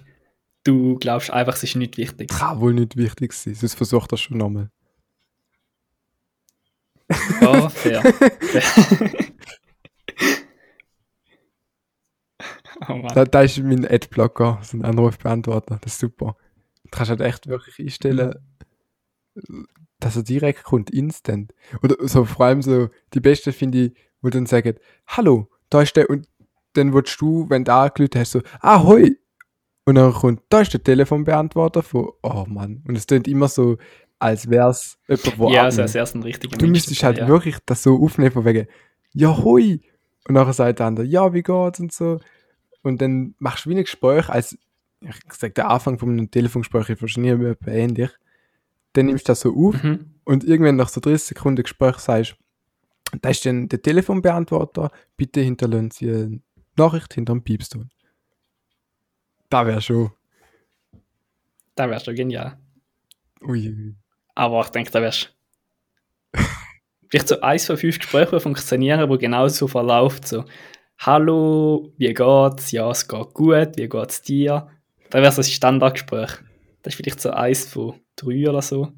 Du 0.63 0.97
glaubst 0.99 1.32
einfach, 1.32 1.55
es 1.55 1.63
ist 1.63 1.76
nicht 1.76 1.97
wichtig. 1.97 2.30
kann 2.30 2.59
wohl 2.59 2.74
nicht 2.74 2.95
wichtig 2.97 3.34
sein. 3.34 3.55
Sonst 3.55 3.76
versucht 3.76 4.11
er 4.11 4.17
schon 4.17 4.38
nochmal. 4.38 4.70
Oh, 7.41 7.70
fair. 7.70 8.01
fair. 8.01 8.63
oh 12.88 12.93
Mann. 12.93 13.15
Da, 13.15 13.26
da 13.26 13.41
ist 13.41 13.57
mein 13.59 13.86
Adblocker, 13.86 14.59
so 14.61 14.78
ein 14.78 14.86
Anrufbeantworter. 14.86 15.80
Das 15.82 15.93
ist 15.93 15.99
super. 15.99 16.38
Du 16.84 16.89
kannst 16.91 17.09
halt 17.09 17.22
echt 17.22 17.47
wirklich 17.47 17.80
einstellen, 17.80 18.36
dass 19.99 20.15
er 20.15 20.23
direkt 20.23 20.63
kommt, 20.63 20.89
instant. 20.89 21.53
Oder 21.84 21.95
so 22.07 22.25
vor 22.25 22.45
allem 22.45 22.61
so, 22.61 22.89
die 23.13 23.19
Beste 23.19 23.51
finde 23.51 23.86
ich, 23.86 23.93
wo 24.21 24.30
dann 24.30 24.45
sagen, 24.45 24.75
hallo, 25.07 25.49
da 25.69 25.82
ist 25.82 25.95
der, 25.95 26.09
und 26.09 26.27
dann 26.73 26.93
würdest 26.93 27.19
du, 27.21 27.49
wenn 27.49 27.65
du 27.65 27.73
angelötet 27.73 28.21
hast, 28.21 28.32
so, 28.32 28.41
ah, 28.61 28.84
hoi. 28.84 29.17
Und 29.86 29.95
dann 29.95 30.13
kommt, 30.13 30.41
da 30.49 30.61
ist 30.61 30.73
der 30.73 30.84
Telefonbeantworter 30.84 31.84
von, 31.84 32.09
oh 32.21 32.45
Mann. 32.47 32.84
Und 32.88 32.95
es 32.95 33.07
klingt 33.07 33.27
immer 33.27 33.47
so, 33.47 33.77
als 34.19 34.49
wäre 34.49 34.69
es 34.69 34.99
jemand, 35.07 35.39
wo 35.39 35.49
Ja, 35.49 35.63
also 35.63 35.82
als 35.82 35.95
erst 35.95 36.15
ein 36.15 36.23
richtiger 36.23 36.57
Du 36.57 36.65
Mensch 36.65 36.77
müsstest 36.77 37.03
halt 37.03 37.17
ja. 37.17 37.27
wirklich 37.27 37.57
das 37.65 37.84
so 37.84 38.01
aufnehmen, 38.01 38.32
von 38.32 38.45
wegen, 38.45 38.67
ja, 39.13 39.36
hoi. 39.38 39.82
Und 40.27 40.36
nachher 40.36 40.53
sagt 40.53 40.80
der 40.80 40.86
andere, 40.86 41.05
ja, 41.05 41.34
wie 41.34 41.41
geht's 41.41 41.80
und 41.80 41.91
so. 41.91 42.19
Und 42.84 43.01
dann 43.01 43.36
machst 43.39 43.65
du 43.65 43.69
wie 43.69 43.75
ein 43.75 43.84
Gespräch, 43.84 44.30
als, 44.30 44.57
ich 45.01 45.15
sag, 45.32 45.55
der 45.55 45.69
Anfang 45.69 45.97
von 45.97 46.09
einem 46.09 46.30
Telefongespräch 46.30 46.89
ist 46.89 47.01
wahrscheinlich 47.01 47.57
ähnlich. 47.65 48.11
Dann 48.94 49.06
nimmst 49.08 49.28
du 49.28 49.32
das 49.32 49.42
so 49.42 49.50
auf 49.56 49.82
Mhm. 49.84 50.16
und 50.26 50.44
irgendwann 50.44 50.76
nach 50.76 50.90
so 50.90 51.00
30 51.02 51.28
Sekunden 51.30 51.64
Gespräch 51.64 51.98
sagst, 51.98 52.36
da 53.22 53.30
ist 53.30 53.46
dann 53.46 53.68
der 53.70 53.82
Telefonbeantworter, 53.82 54.92
bitte 55.18 55.42
hinterlassen 55.42 55.92
Sie 55.92 56.10
eine 56.10 56.42
Nachricht 56.78 57.14
hinter 57.14 57.34
dem 57.34 57.44
Piepston. 57.44 57.90
Da 59.50 59.66
wäre 59.66 59.82
schon. 59.82 60.12
Das 61.76 61.90
wäre 61.90 62.00
schon 62.00 62.16
genial. 62.16 62.58
Ui. 63.42 63.96
Aber 64.36 64.62
ich 64.62 64.70
denke, 64.70 64.92
da 64.92 65.02
wärst 65.02 65.36
vielleicht 67.10 67.28
so 67.28 67.42
eins 67.42 67.66
von 67.66 67.78
fünf 67.78 68.00
Gesprächen, 68.00 68.36
die 68.36 68.40
funktionieren, 68.42 69.10
wo 69.10 69.18
genau 69.18 69.48
so 69.48 69.68
verläuft. 69.68 70.28
So, 70.28 70.46
hallo, 71.00 71.92
wie 71.98 72.14
geht's? 72.14 72.72
Ja, 72.72 72.90
es 72.92 73.08
geht 73.08 73.34
gut, 73.34 73.78
wie 73.78 73.90
geht's 73.90 74.22
dir? 74.22 74.70
Da 75.10 75.20
wäre 75.22 75.32
so 75.32 75.42
ein 75.42 75.46
Standardgespräch. 75.46 76.30
Das 76.82 76.93
ist 76.93 76.97
vielleicht 76.97 77.21
so 77.21 77.32
eins 77.32 77.65
von 77.65 77.99
drei 78.15 78.49
oder 78.49 78.61
so, 78.61 78.91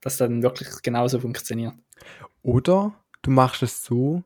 dass 0.00 0.16
dann 0.16 0.42
wirklich 0.42 0.68
genauso 0.82 1.20
funktioniert. 1.20 1.74
Oder 2.42 2.94
du 3.22 3.30
machst 3.30 3.62
es 3.62 3.84
so, 3.84 4.24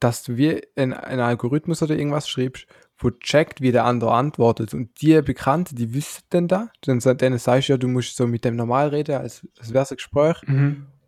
dass 0.00 0.22
du 0.22 0.36
wie 0.36 0.60
ein, 0.76 0.92
Algorithmus 0.92 1.82
oder 1.82 1.96
irgendwas 1.96 2.28
schreibst, 2.28 2.66
wo 2.98 3.10
checkt, 3.10 3.60
wie 3.60 3.72
der 3.72 3.84
andere 3.84 4.12
antwortet. 4.12 4.74
Und 4.74 5.00
die 5.00 5.20
Bekannten, 5.22 5.76
die 5.76 5.94
wissen 5.94 6.22
dann 6.30 6.48
da, 6.48 6.70
dann 6.82 7.00
sagst 7.00 7.68
du 7.68 7.72
ja, 7.72 7.76
du 7.76 7.88
musst 7.88 8.16
so 8.16 8.26
mit 8.26 8.44
dem 8.44 8.56
normal 8.56 8.88
reden, 8.88 9.16
als, 9.16 9.46
als 9.58 9.72
wäre 9.72 9.84
es 9.84 9.90
ein 9.92 9.96
Gespräch 9.96 10.42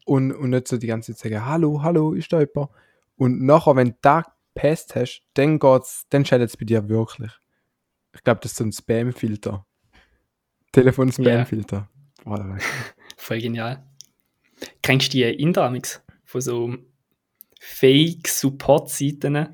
und, 0.07 0.33
und 0.33 0.51
nicht 0.51 0.69
so 0.69 0.79
die 0.79 0.87
ganze 0.87 1.15
Zeit 1.15 1.33
sagen, 1.33 1.47
hallo, 1.47 1.83
hallo, 1.83 2.13
ist 2.13 2.33
da 2.33 2.41
jemand? 2.41 2.71
Und 3.17 3.43
nachher, 3.43 3.77
wenn 3.77 3.89
du 3.89 3.97
da 4.03 4.23
gepasst 4.55 4.95
hast, 4.95 5.23
dann 5.35 5.59
geht's, 5.59 6.07
dann 6.11 6.25
schaltet 6.25 6.51
es 6.51 6.57
bei 6.57 6.65
dir 6.65 6.89
wirklich. 6.89 7.33
Ich 8.15 8.23
glaube, 8.25 8.41
das 8.43 8.53
ist 8.53 8.59
so 8.59 8.65
ein 8.65 8.73
Spam-Filter. 8.73 9.67
Boah, 12.25 12.39
da 12.39 12.49
war 12.49 12.57
ich- 12.57 12.63
Voll 13.17 13.41
genial. 13.41 13.83
Kennst 14.83 15.09
du 15.09 15.11
die 15.19 15.23
Indramix 15.25 16.03
von 16.25 16.41
so 16.41 16.75
Fake-Support-Seiten, 17.61 19.49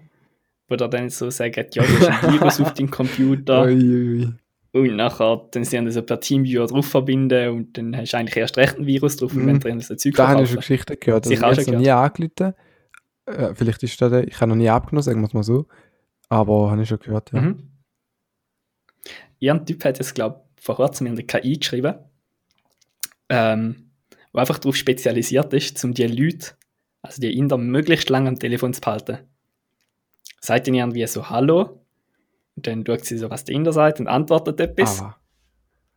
wo 0.69 0.77
da 0.77 0.89
dann 0.89 1.11
so 1.11 1.31
sagen, 1.31 1.55
ja, 1.73 1.83
du 1.85 1.89
hast 2.01 2.25
ein 2.25 2.33
Virus 2.33 2.61
auf 2.61 2.75
deinem 2.75 2.91
Computer 2.91 3.65
Ui, 3.65 4.29
ui, 4.75 4.91
und 4.91 4.97
nachher 4.97 5.49
dann 5.51 5.65
sie 5.65 5.83
das 5.85 5.95
so 5.95 6.03
per 6.03 6.21
Teamviewer 6.21 6.67
drauf 6.67 6.87
verbinden 6.87 7.49
und 7.51 7.77
dann 7.79 7.97
hast 7.97 8.13
du 8.13 8.17
eigentlich 8.19 8.37
erst 8.37 8.57
recht 8.57 8.79
ein 8.79 8.87
Virus 8.87 9.17
drauf 9.17 9.33
und 9.35 9.43
Mhm. 9.43 9.47
wenn 9.47 9.61
du 9.61 9.69
dann 9.69 9.81
so 9.81 9.95
Zeug 9.95 10.15
Da 10.15 10.29
habe 10.29 10.43
ich 10.43 10.49
schon. 10.51 10.57
Geschichten 10.59 10.97
gehört. 10.99 11.25
Also 11.27 11.33
ich 11.33 11.43
habe 11.43 11.55
noch 11.73 11.79
nie 11.81 11.91
angerufen. 11.91 12.55
Äh, 13.27 13.55
vielleicht 13.55 13.83
ist 13.83 14.01
das 14.01 14.13
ich 14.27 14.41
habe 14.41 14.49
noch 14.51 14.57
nie 14.57 14.69
abgenommen, 14.69 15.03
sagen 15.03 15.21
wir 15.21 15.27
es 15.29 15.35
mal 15.35 15.43
so. 15.43 15.67
Aber 16.29 16.71
habe 16.71 16.83
ich 16.83 16.89
schon 16.89 16.99
gehört, 16.99 17.33
ja. 17.33 17.41
Mhm. 17.41 17.69
Irgendein 19.39 19.67
Typ 19.67 19.85
hat 19.85 19.99
jetzt, 19.99 20.15
glaube 20.15 20.41
ich, 20.41 20.52
vor 20.63 20.77
kurzem 20.77 21.07
in 21.09 21.17
der 21.17 21.27
KI 21.27 21.59
geschrieben, 21.59 21.95
ähm, 23.29 23.91
wo 24.33 24.39
einfach 24.39 24.59
darauf 24.59 24.77
spezialisiert 24.77 25.53
ist, 25.53 25.83
um 25.85 25.93
die 25.93 26.07
Leute, 26.07 26.53
also 27.03 27.21
die 27.21 27.37
Inder, 27.37 27.59
möglichst 27.59 28.09
lange 28.11 28.29
am 28.29 28.39
Telefon 28.39 28.73
zu 28.73 28.81
behalten. 28.81 29.19
Sagt 30.41 30.67
ihnen 30.69 30.77
irgendwie 30.77 31.07
so 31.07 31.29
Hallo, 31.31 31.85
und 32.55 32.67
dann 32.67 32.85
schaut 32.87 33.05
sie 33.05 33.19
so, 33.19 33.31
was 33.31 33.45
der 33.45 33.55
Inder 33.55 33.73
sagt 33.73 33.99
und 34.01 34.07
antwortet 34.09 34.61
etwas. 34.61 35.01
Aber, 35.01 35.17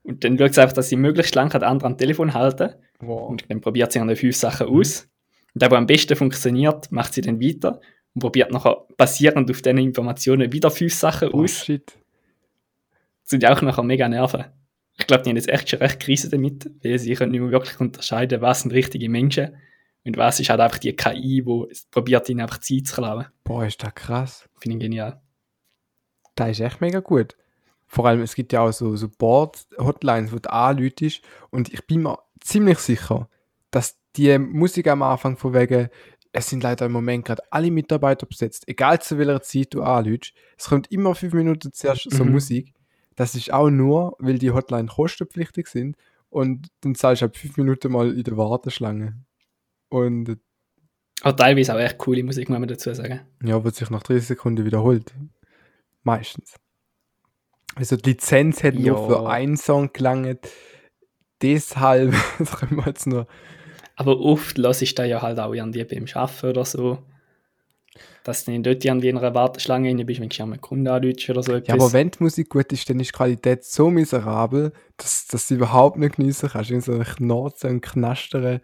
Und 0.03 0.23
dann 0.23 0.37
schaut 0.37 0.53
sie 0.53 0.61
einfach, 0.61 0.73
dass 0.73 0.89
sie 0.89 0.95
möglichst 0.95 1.35
lange 1.35 1.49
den 1.51 1.63
anderen 1.63 1.93
am 1.93 1.97
Telefon 1.97 2.33
halten. 2.33 2.73
wow. 2.99 3.29
Und 3.29 3.49
dann 3.49 3.61
probiert 3.61 3.91
sie 3.91 3.99
an 3.99 4.07
den 4.07 4.15
fünf 4.17 4.35
Sachen 4.35 4.67
aus. 4.67 5.07
Und 5.53 5.61
der, 5.61 5.69
der 5.69 5.77
am 5.77 5.85
besten 5.85 6.15
funktioniert, 6.15 6.91
macht 6.91 7.13
sie 7.13 7.21
dann 7.21 7.41
weiter 7.41 7.81
und 8.13 8.21
probiert 8.21 8.51
nachher 8.51 8.85
basierend 8.97 9.51
auf 9.51 9.61
diesen 9.61 9.77
Informationen 9.79 10.51
wieder 10.51 10.71
fünf 10.71 10.93
Sachen 10.93 11.29
Oh, 11.33 11.43
aus. 11.43 11.65
shit. 11.65 11.97
Das 13.25 13.31
sind 13.31 13.43
ja 13.43 13.53
auch 13.53 13.61
nachher 13.61 13.83
mega 13.83 14.07
nerven. 14.07 14.45
Ich 14.97 15.07
glaube, 15.07 15.23
die 15.23 15.29
haben 15.29 15.35
jetzt 15.35 15.49
echt 15.49 15.69
schon 15.69 15.79
recht 15.79 15.99
Krise 15.99 16.29
damit, 16.29 16.69
weil 16.83 16.97
sie 16.99 17.13
können 17.15 17.31
nicht 17.31 17.41
mehr 17.41 17.51
wirklich 17.51 17.79
unterscheiden, 17.79 18.41
was 18.41 18.61
sind 18.61 18.71
richtige 18.71 19.09
Menschen 19.09 19.57
und 20.05 20.15
was 20.15 20.39
ist 20.39 20.49
halt 20.49 20.61
einfach 20.61 20.77
die 20.77 20.95
KI, 20.95 21.43
die 21.43 21.65
probiert, 21.91 22.29
ihnen 22.29 22.41
einfach 22.41 22.59
Zeit 22.59 22.87
zu 22.87 22.95
klauen. 22.95 23.25
Boah, 23.43 23.65
ist 23.65 23.83
das 23.83 23.93
krass. 23.95 24.47
Finde 24.59 24.77
ich 24.77 24.83
genial. 24.83 25.21
Das 26.35 26.51
ist 26.51 26.59
echt 26.59 26.81
mega 26.81 26.99
gut. 26.99 27.35
Vor 27.87 28.05
allem, 28.07 28.21
es 28.21 28.35
gibt 28.35 28.53
ja 28.53 28.61
auch 28.61 28.71
so, 28.71 28.95
Board-Hotlines, 29.17 30.31
wo 30.31 30.37
du 30.37 30.51
anläutest. 30.51 31.21
Und 31.49 31.73
ich 31.73 31.85
bin 31.87 32.03
mir 32.03 32.17
ziemlich 32.39 32.79
sicher, 32.79 33.29
dass 33.71 33.97
die 34.15 34.37
Musik 34.37 34.87
am 34.87 35.01
Anfang 35.01 35.37
von 35.37 35.53
wegen, 35.53 35.89
es 36.31 36.49
sind 36.49 36.63
leider 36.63 36.85
im 36.85 36.91
Moment 36.91 37.25
gerade 37.25 37.41
alle 37.51 37.71
Mitarbeiter 37.71 38.25
besetzt, 38.25 38.67
egal 38.67 39.01
zu 39.01 39.17
welcher 39.17 39.41
Zeit 39.41 39.73
du 39.73 39.81
anläutest. 39.83 40.33
Es 40.57 40.67
kommt 40.67 40.91
immer 40.91 41.15
fünf 41.15 41.33
Minuten 41.33 41.71
zuerst 41.73 42.09
so 42.11 42.23
Mhm. 42.23 42.31
Musik. 42.31 42.73
Das 43.15 43.35
ist 43.35 43.51
auch 43.51 43.69
nur, 43.69 44.15
weil 44.19 44.37
die 44.37 44.51
Hotline 44.51 44.87
kostenpflichtig 44.87 45.67
sind. 45.67 45.95
Und 46.29 46.67
dann 46.81 46.95
zahlst 46.95 47.21
du 47.21 47.27
halt 47.27 47.37
fünf 47.37 47.57
Minuten 47.57 47.91
mal 47.91 48.11
in 48.11 48.23
der 48.23 48.35
Warteschlange. 48.35 49.17
Und 49.89 50.37
Aber 51.21 51.35
teilweise 51.35 51.73
auch 51.73 51.79
echt 51.79 51.97
coole 51.97 52.23
Musik, 52.23 52.49
muss 52.49 52.59
man 52.59 52.67
dazu 52.67 52.93
sagen. 52.93 53.21
ja, 53.43 53.63
wird 53.63 53.75
sich 53.75 53.89
nach 53.89 54.03
30 54.03 54.27
Sekunden 54.27 54.65
wiederholt. 54.65 55.13
Meistens. 56.03 56.55
Also 57.75 57.95
die 57.95 58.11
Lizenz 58.11 58.63
hat 58.63 58.75
nur 58.75 59.07
für 59.07 59.29
einen 59.29 59.57
Song 59.57 59.91
gelangt. 59.93 60.47
Deshalb 61.41 62.13
das 62.39 62.57
können 62.57 62.77
wir 62.77 62.85
jetzt 62.87 63.07
nur. 63.07 63.27
Aber 63.95 64.19
oft 64.19 64.57
lasse 64.57 64.83
ich 64.83 64.95
da 64.95 65.05
ja 65.05 65.21
halt 65.21 65.39
auch 65.39 65.53
irgendwie 65.53 65.83
beim 65.83 66.05
Arbeiten 66.13 66.47
oder 66.47 66.65
so. 66.65 66.99
Dass 68.25 68.43
du 68.43 68.59
dort 68.59 68.83
irgendwie 68.83 69.09
in 69.09 69.17
einer 69.17 69.35
Warteschlange 69.35 69.87
rein 69.87 70.03
bist, 70.05 70.19
wenn 70.19 70.29
du 70.29 70.43
einen 70.43 70.59
Kunden 70.59 70.87
anrufst 70.87 71.29
oder 71.29 71.43
so 71.43 71.53
etwas. 71.53 71.67
Ja, 71.67 71.75
aber 71.75 71.93
wenn 71.93 72.09
die 72.09 72.23
Musik 72.23 72.49
gut 72.49 72.71
ist, 72.73 72.89
dann 72.89 72.99
ist 72.99 73.11
die 73.11 73.17
Qualität 73.17 73.63
so 73.63 73.91
miserabel, 73.91 74.73
dass, 74.97 75.27
dass 75.27 75.43
du 75.43 75.47
sie 75.47 75.55
überhaupt 75.55 75.97
nicht 75.97 76.15
genießen 76.15 76.49
kannst. 76.49 76.71
In 76.71 76.81
so 76.81 76.93
einem 76.93 77.03
Knarzen 77.03 77.69
und 77.69 77.81
Knastern. 77.81 78.61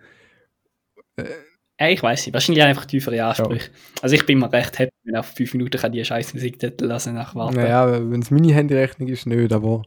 Ja, 1.79 1.89
ich 1.89 2.01
weiß 2.01 2.25
nicht, 2.25 2.33
wahrscheinlich 2.33 2.63
einfach 2.63 2.85
tiefere 2.85 3.23
Ansprüche. 3.23 3.69
Also 4.01 4.15
ich 4.15 4.25
bin 4.25 4.39
mir 4.39 4.51
recht 4.51 4.79
happy, 4.79 4.91
wenn 5.03 5.15
auf 5.15 5.27
fünf 5.27 5.53
Minuten 5.53 5.79
kann 5.79 5.91
die 5.91 6.03
scheiß 6.03 6.33
Musik 6.33 6.59
dort 6.59 6.81
lassen 6.81 7.13
nach 7.13 7.35
warten. 7.35 7.55
Naja, 7.55 7.91
wenn 8.09 8.21
es 8.21 8.31
meine 8.31 8.53
Handyrechnung 8.53 9.09
ist, 9.09 9.27
nicht, 9.27 9.53
aber 9.53 9.83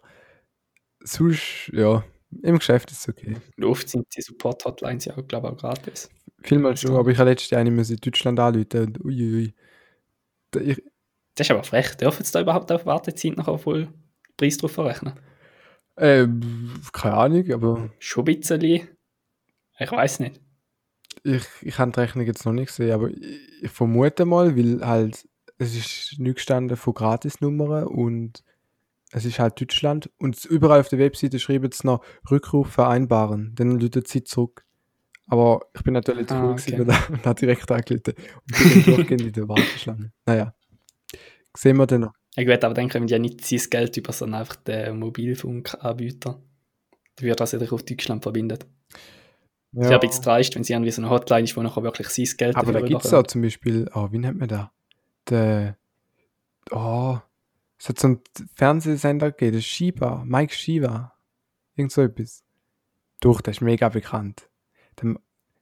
sonst, 1.00 1.70
ja, 1.72 2.04
im 2.42 2.58
Geschäft 2.58 2.90
ist 2.90 3.00
es 3.00 3.08
okay. 3.08 3.36
Und 3.56 3.64
oft 3.64 3.88
sind 3.88 4.06
die 4.16 4.22
Support-Hotlines 4.22 5.04
ja, 5.04 5.14
glaube 5.14 5.48
ich, 5.48 5.52
auch 5.52 5.58
gratis. 5.58 6.10
Vielmal 6.45 6.76
schon, 6.76 6.97
aber 6.97 7.11
ich 7.11 7.18
habe 7.18 7.30
letztes 7.30 7.51
Jahr 7.51 7.61
eine 7.61 7.70
in 7.70 7.97
Deutschland 7.97 8.38
anrufen 8.38 8.80
und 8.80 9.05
uiuiui. 9.05 9.55
Ich, 10.57 10.82
Das 11.34 11.47
ist 11.47 11.51
aber 11.51 11.64
frech. 11.64 11.97
Dürfen 11.97 12.24
sie 12.24 12.32
da 12.32 12.40
überhaupt 12.40 12.70
auf 12.70 12.86
Wartezeit 12.86 13.36
noch 13.36 13.59
voll 13.61 13.88
Preis 14.36 14.57
drauf 14.59 14.72
verrechnen? 14.72 15.14
äh, 15.97 16.26
keine 16.92 17.14
Ahnung, 17.14 17.53
aber 17.53 17.90
Schon 17.99 18.22
ein 18.28 18.40
bisschen. 18.40 18.88
Ich 19.78 19.90
weiß 19.90 20.20
nicht. 20.20 20.40
ich, 21.24 21.45
ich 21.62 21.78
habe 21.78 21.92
die 21.92 22.01
Rechnung 22.01 22.26
jetzt 22.26 22.45
noch 22.45 22.53
nicht 22.53 22.68
gesehen, 22.68 22.92
aber 22.92 23.11
ich, 23.11 23.62
ich 23.62 23.70
vermute 23.70 24.24
mal, 24.24 24.57
weil 24.57 24.86
halt, 24.86 25.28
es 25.59 25.74
ist 25.76 26.18
nicht 26.18 26.36
gestanden 26.36 26.76
von 26.76 26.95
Gratisnummern 26.95 27.84
und 27.86 28.45
es 29.12 29.24
ist 29.24 29.38
halt 29.38 29.61
Deutschland 29.61 30.11
und 30.18 30.45
überall 30.45 30.80
auf 30.80 30.88
der 30.88 30.99
Webseite 30.99 31.38
schreiben 31.38 31.70
sie 31.72 31.86
noch 31.86 32.05
Rückruf 32.30 32.68
vereinbaren, 32.72 33.55
dann 33.55 33.78
läutet 33.80 34.09
sie 34.09 34.24
zurück. 34.24 34.64
Aber 35.26 35.60
ich 35.74 35.82
bin 35.82 35.94
natürlich 35.94 36.26
zu 36.26 36.34
Ah, 36.34 36.44
cool 36.44 36.52
okay. 36.52 36.72
gewesen 36.72 36.90
und, 37.14 37.26
habe 37.26 37.40
direkt 37.40 37.70
angerufen 37.70 38.02
und 38.06 38.58
bin 38.58 38.84
dann 38.84 38.94
durchgehend 38.96 39.22
in 39.22 39.32
der 39.32 39.48
Warteschlange. 39.48 40.12
Naja, 40.26 40.54
sehen 41.56 41.76
wir 41.76 41.86
dann 41.86 42.02
noch. 42.02 42.12
Ja 42.36 42.44
gut, 42.44 42.64
aber 42.64 42.74
dann 42.74 42.88
können 42.88 43.06
die 43.06 43.12
ja 43.12 43.18
nicht 43.18 43.44
sein 43.44 43.60
Geld 43.70 43.96
über, 43.96 44.12
sondern 44.12 44.40
einfach 44.40 44.56
den 44.56 44.98
Mobilfunkanbieter. 44.98 46.42
Der 47.18 47.26
wird 47.26 47.40
das 47.40 47.52
ja 47.52 47.60
auf 47.60 47.82
Deutschland 47.84 48.22
verbindet. 48.22 48.66
Ja. 49.72 49.86
Ich 49.86 49.92
habe 49.92 50.06
jetzt 50.06 50.24
dreist, 50.24 50.54
wenn 50.54 50.64
sie 50.64 50.72
irgendwie 50.72 50.90
so 50.90 51.02
eine 51.02 51.10
Hotline 51.10 51.44
ist, 51.44 51.56
wo 51.56 51.62
nachher 51.62 51.82
wirklich 51.82 52.08
sein 52.08 52.28
Geld 52.36 52.56
Aber 52.56 52.72
da 52.72 52.80
gibt 52.80 53.04
es 53.04 53.14
auch 53.14 53.24
zum 53.24 53.42
Beispiel, 53.42 53.88
oh, 53.94 54.08
wie 54.12 54.18
nennt 54.18 54.38
man 54.38 54.48
da? 54.48 54.72
Der, 55.28 55.76
oh, 56.70 57.18
es 57.78 57.88
hat 57.88 57.98
so 57.98 58.08
einen 58.08 58.20
Fernsehsender 58.54 59.30
gegeben, 59.30 59.52
der 59.52 59.60
Shiba, 59.62 60.22
Mike 60.24 60.54
Shiva. 60.54 61.12
Irgend 61.76 61.92
so 61.92 62.02
etwas. 62.02 62.44
Doch, 63.20 63.40
der 63.40 63.52
ist 63.52 63.60
mega 63.60 63.88
bekannt. 63.88 64.48
Der, 65.03 65.14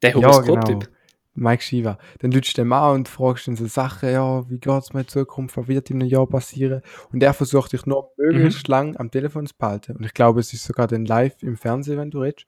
Der 0.02 0.10
ja, 0.10 0.16
Horoskop-Typ. 0.16 0.80
genau. 0.80 0.96
Mike 1.34 1.62
Shiva. 1.62 1.98
Dann 2.18 2.30
lütst 2.30 2.56
du 2.58 2.62
den 2.62 2.72
an 2.72 2.94
und 2.94 3.08
fragst 3.08 3.48
ihn 3.48 3.56
so 3.56 3.66
Sachen, 3.66 4.10
ja, 4.10 4.48
wie 4.50 4.58
geht's 4.58 4.92
mir 4.92 5.00
in 5.00 5.08
Zukunft, 5.08 5.56
was 5.56 5.66
wird 5.66 5.88
in 5.90 6.00
einem 6.02 6.10
Jahr 6.10 6.26
passieren? 6.26 6.82
Und 7.10 7.22
er 7.22 7.32
versucht 7.32 7.72
dich 7.72 7.86
noch 7.86 8.12
möglichst 8.18 8.68
lang 8.68 8.96
am 8.98 9.10
Telefon 9.10 9.46
zu 9.46 9.54
behalten. 9.56 9.96
Und 9.96 10.04
ich 10.04 10.12
glaube, 10.12 10.40
es 10.40 10.52
ist 10.52 10.64
sogar 10.64 10.86
dann 10.88 11.06
live 11.06 11.42
im 11.42 11.56
Fernsehen, 11.56 11.96
wenn 11.98 12.10
du 12.10 12.20
redest. 12.20 12.46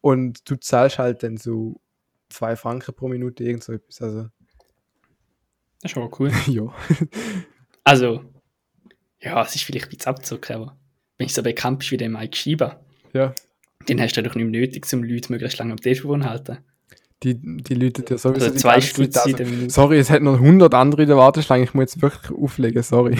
Und 0.00 0.48
du 0.48 0.56
zahlst 0.56 0.98
halt 0.98 1.22
dann 1.24 1.36
so 1.36 1.80
zwei 2.28 2.54
Franken 2.54 2.94
pro 2.94 3.08
Minute, 3.08 3.42
irgend 3.42 3.64
so 3.64 3.72
etwas. 3.72 4.00
Also, 4.00 4.28
Das 5.82 5.90
ist 5.92 5.96
aber 5.96 6.10
cool. 6.20 6.30
ja. 6.46 6.72
Also, 7.82 8.22
ja, 9.20 9.42
es 9.42 9.56
ist 9.56 9.64
vielleicht 9.64 9.86
ein 9.86 9.90
bisschen 9.96 10.10
abzocken, 10.10 10.56
aber 10.56 10.76
wenn 11.18 11.26
ich 11.26 11.34
so 11.34 11.42
bekannt 11.42 11.80
bist 11.80 11.90
wie 11.90 11.96
der 11.96 12.08
Mike 12.08 12.36
Schieber, 12.36 12.80
Ja. 13.12 13.34
Den 13.88 14.00
hast 14.00 14.16
du 14.16 14.22
doch 14.22 14.34
nicht 14.34 14.50
mehr 14.50 14.60
nötig, 14.60 14.86
um 14.92 15.02
Leute 15.02 15.32
möglichst 15.32 15.58
lange 15.58 15.72
am 15.72 15.80
Telefon 15.80 16.22
zu 16.22 16.28
halten. 16.28 16.58
Die, 17.22 17.36
die 17.38 17.74
Leute 17.74 18.04
ja 18.08 18.18
sowieso 18.18 18.46
Also 18.46 18.50
die 18.50 18.58
zwei 18.58 19.30
in 19.30 19.36
also. 19.36 19.68
Sorry, 19.68 19.98
es 19.98 20.10
hat 20.10 20.22
noch 20.22 20.34
100 20.34 20.74
andere 20.74 21.02
in 21.02 21.08
der 21.08 21.16
Warteschlange. 21.16 21.64
Ich 21.64 21.74
muss 21.74 21.94
jetzt 21.94 22.02
wirklich 22.02 22.36
auflegen, 22.36 22.82
sorry. 22.82 23.16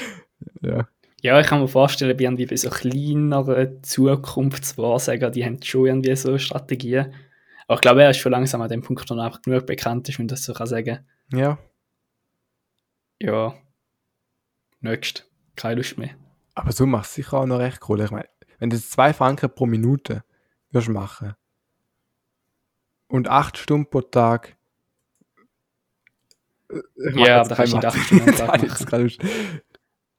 ja. 0.62 0.88
Ja, 1.22 1.40
ich 1.40 1.46
kann 1.46 1.60
mir 1.60 1.68
vorstellen, 1.68 2.16
bei 2.16 2.24
irgendwie 2.24 2.46
bei 2.46 2.56
so 2.56 2.68
kleineren 2.68 3.82
Zukunftswahrsager, 3.82 5.30
die 5.30 5.44
haben 5.44 5.62
schon 5.62 5.86
irgendwie 5.86 6.14
so 6.16 6.36
Strategien. 6.38 7.14
Aber 7.68 7.76
ich 7.76 7.80
glaube, 7.80 8.02
er 8.02 8.10
ist 8.10 8.18
schon 8.18 8.32
langsam 8.32 8.60
an 8.60 8.68
dem 8.68 8.82
Punkt, 8.82 9.08
wo 9.08 9.14
er 9.14 9.24
einfach 9.24 9.42
genug 9.42 9.66
bekannt 9.66 10.08
ist, 10.08 10.18
wenn 10.18 10.28
das 10.28 10.44
so 10.44 10.52
kann 10.52 10.66
sagen. 10.66 11.00
Ja. 11.32 11.58
Ja, 13.20 13.54
nächst, 14.80 15.28
keine 15.56 15.76
Lust 15.76 15.96
mehr. 15.96 16.10
Aber 16.54 16.72
so 16.72 16.86
machst 16.86 17.16
du 17.16 17.22
sicher 17.22 17.40
auch 17.40 17.46
noch 17.46 17.58
recht 17.58 17.80
cool. 17.88 18.00
Ich 18.00 18.10
meine, 18.10 18.28
wenn 18.58 18.70
du 18.70 18.80
zwei 18.80 19.12
Franken 19.12 19.50
pro 19.54 19.66
Minute 19.66 20.24
würdest 20.70 20.90
machen 20.90 21.34
und 23.08 23.28
acht 23.28 23.58
Stunden 23.58 23.88
pro 23.88 24.00
Tag. 24.02 24.56
äh, 26.70 26.78
ich 27.10 27.16
Ja, 27.16 27.38
jetzt 27.38 27.50
da 27.50 27.54
kannst 27.56 27.72
du 27.72 27.76
nicht 27.76 27.86
acht 27.86 27.98
Stunden 27.98 28.28
am 28.30 28.36
Tag 28.36 28.62
machen. 28.90 29.12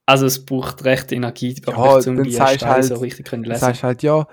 Also 0.05 0.25
es 0.25 0.45
braucht 0.45 0.85
recht 0.85 1.11
Energie, 1.11 1.61
Ja, 1.67 1.73
um 1.95 2.23
die 2.23 2.31
sagst 2.31 2.55
Steine 2.55 2.73
halt- 2.73 2.83
so 2.85 2.95
richtig 2.95 3.25
können 3.27 3.43
Das 3.43 3.55
lesen. 3.61 3.67
heißt 3.67 3.83
halt, 3.83 4.03
ja, 4.03 4.23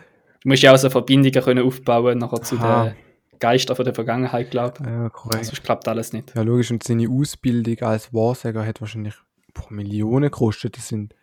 Du 0.42 0.48
musst 0.50 0.62
ja 0.62 0.72
auch 0.72 0.76
so 0.76 0.90
Verbindungen 0.90 1.42
können 1.42 1.64
aufbauen 1.66 2.18
nachher 2.18 2.42
zu 2.42 2.56
Aha. 2.56 2.84
den 2.90 2.96
Geistern 3.40 3.74
von 3.76 3.84
der 3.86 3.94
Vergangenheit, 3.94 4.50
glaube 4.50 4.84
ja 4.84 5.06
ich. 5.06 5.12
korrekt. 5.12 5.46
Sonst 5.46 5.62
klappt 5.64 5.88
alles 5.88 6.12
nicht. 6.12 6.34
Ja, 6.36 6.42
logisch. 6.42 6.70
Und 6.70 6.82
seine 6.84 7.08
Ausbildung 7.08 7.78
als 7.80 8.12
Wahrsager 8.12 8.64
hat 8.64 8.80
wahrscheinlich 8.80 9.14
boah, 9.54 9.66
Millionen 9.72 10.24
gekostet. 10.30 10.76
Das 10.76 10.86
sind, 10.88 11.14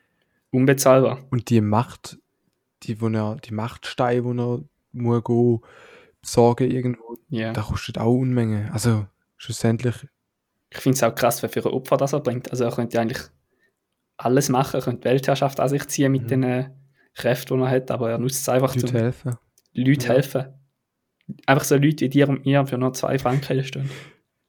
Unbezahlbar. 0.49 1.19
und 1.29 1.49
die 1.51 1.61
Macht, 1.61 2.17
die, 2.83 2.99
wo 3.01 3.07
er, 3.09 3.37
die 3.37 3.53
Machtsteine, 3.53 4.23
wo 4.23 4.31
er 4.31 4.63
muss 4.93 5.23
gehen, 5.23 5.59
besorgen 6.21 6.71
irgendwo, 6.71 7.17
Ja. 7.29 7.53
das 7.53 7.65
kostet 7.67 7.97
auch 7.97 8.13
Unmenge. 8.13 8.69
Also, 8.73 9.05
schlussendlich, 9.37 9.95
Ich 10.69 10.77
finde 10.77 10.95
es 10.95 11.03
auch 11.03 11.13
krass, 11.15 11.43
was 11.43 11.51
für 11.51 11.65
ein 11.65 11.71
Opfer 11.73 11.97
das 11.97 12.13
er 12.13 12.21
bringt. 12.21 12.49
Also 12.51 12.63
er 12.63 12.71
könnte 12.71 12.99
eigentlich 12.99 13.21
alles 14.17 14.47
machen, 14.49 14.75
er 14.79 14.81
könnte 14.83 15.03
Weltherrschaft 15.09 15.59
an 15.59 15.67
sich 15.69 15.85
ziehen 15.87 16.11
mit 16.11 16.23
Mhm. 16.23 16.27
den 16.27 16.43
äh, 16.43 16.69
Kräften, 17.13 17.57
die 17.57 17.63
er 17.63 17.69
hat, 17.71 17.91
aber 17.91 18.09
er 18.11 18.17
nutzt 18.17 18.39
es 18.41 18.47
einfach, 18.49 18.73
Leute 18.75 18.93
helfen. 18.99 19.35
Leuten 19.73 20.01
Ja. 20.01 20.09
helfen. 20.13 20.45
Einfach 21.45 21.63
so 21.65 21.75
Leute 21.75 22.05
wie 22.05 22.09
dir 22.09 22.29
und 22.29 22.45
mir 22.45 22.65
für 22.67 22.77
nur 22.77 22.93
zwei 22.93 23.17
Franken 23.19 23.63
stehen. 23.65 23.89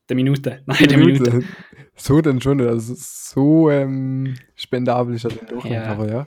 Der 0.08 0.16
Minute. 0.16 0.62
Nein, 0.66 0.88
der 0.88 0.98
Minute. 0.98 1.42
So 1.94 2.20
dann 2.22 2.40
schon 2.40 2.56
nicht. 2.56 2.68
Also, 2.68 2.94
so 2.96 3.70
ähm, 3.70 4.34
spendabel 4.54 5.14
ist 5.14 5.24
er 5.24 5.30
dann 5.32 5.46
doch 5.48 5.62
nicht. 5.64 5.74
Ja. 5.74 5.84
Aber 5.84 6.08
ja, 6.10 6.26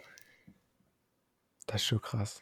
das 1.75 1.81
ist 1.81 1.87
schon 1.87 2.01
krass. 2.01 2.41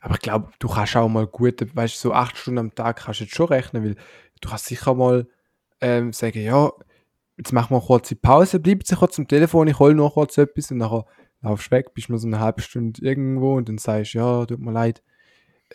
Aber 0.00 0.14
ich 0.14 0.20
glaube, 0.20 0.52
du 0.58 0.68
kannst 0.68 0.96
auch 0.96 1.08
mal 1.08 1.26
gut, 1.26 1.60
weißt 1.74 1.96
du, 1.96 2.08
so 2.08 2.14
acht 2.14 2.36
Stunden 2.36 2.58
am 2.58 2.74
Tag 2.74 2.96
kannst 2.96 3.20
du 3.20 3.24
jetzt 3.24 3.34
schon 3.34 3.48
rechnen, 3.48 3.84
weil 3.84 3.96
du 4.40 4.48
kannst 4.48 4.66
sicher 4.66 4.94
mal 4.94 5.26
ähm, 5.80 6.12
sagen, 6.12 6.40
ja, 6.40 6.70
jetzt 7.36 7.52
machen 7.52 7.70
wir 7.70 7.78
eine 7.78 7.86
kurze 7.86 8.14
Pause, 8.14 8.60
bleib 8.60 8.78
jetzt 8.80 8.96
kurz 8.96 9.18
am 9.18 9.26
Telefon, 9.26 9.66
ich 9.66 9.78
hole 9.78 9.94
noch 9.94 10.14
kurz 10.14 10.38
etwas 10.38 10.70
und 10.70 10.78
nachher 10.78 11.06
laufst 11.40 11.66
du 11.66 11.70
weg, 11.72 11.92
bist 11.94 12.08
mal 12.08 12.18
so 12.18 12.28
eine 12.28 12.38
halbe 12.38 12.62
Stunde 12.62 13.02
irgendwo 13.02 13.56
und 13.56 13.68
dann 13.68 13.78
sagst 13.78 14.14
du, 14.14 14.18
ja, 14.18 14.46
tut 14.46 14.60
mir 14.60 14.72
leid, 14.72 15.02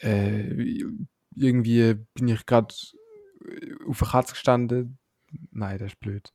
äh, 0.01 0.83
irgendwie 1.35 1.95
bin 2.13 2.27
ich 2.29 2.45
gerade 2.45 2.73
auf 3.87 3.99
der 3.99 4.07
Katze 4.07 4.33
gestanden. 4.33 4.97
Nein, 5.51 5.77
das 5.79 5.93
ist 5.93 5.99
blöd. 5.99 6.33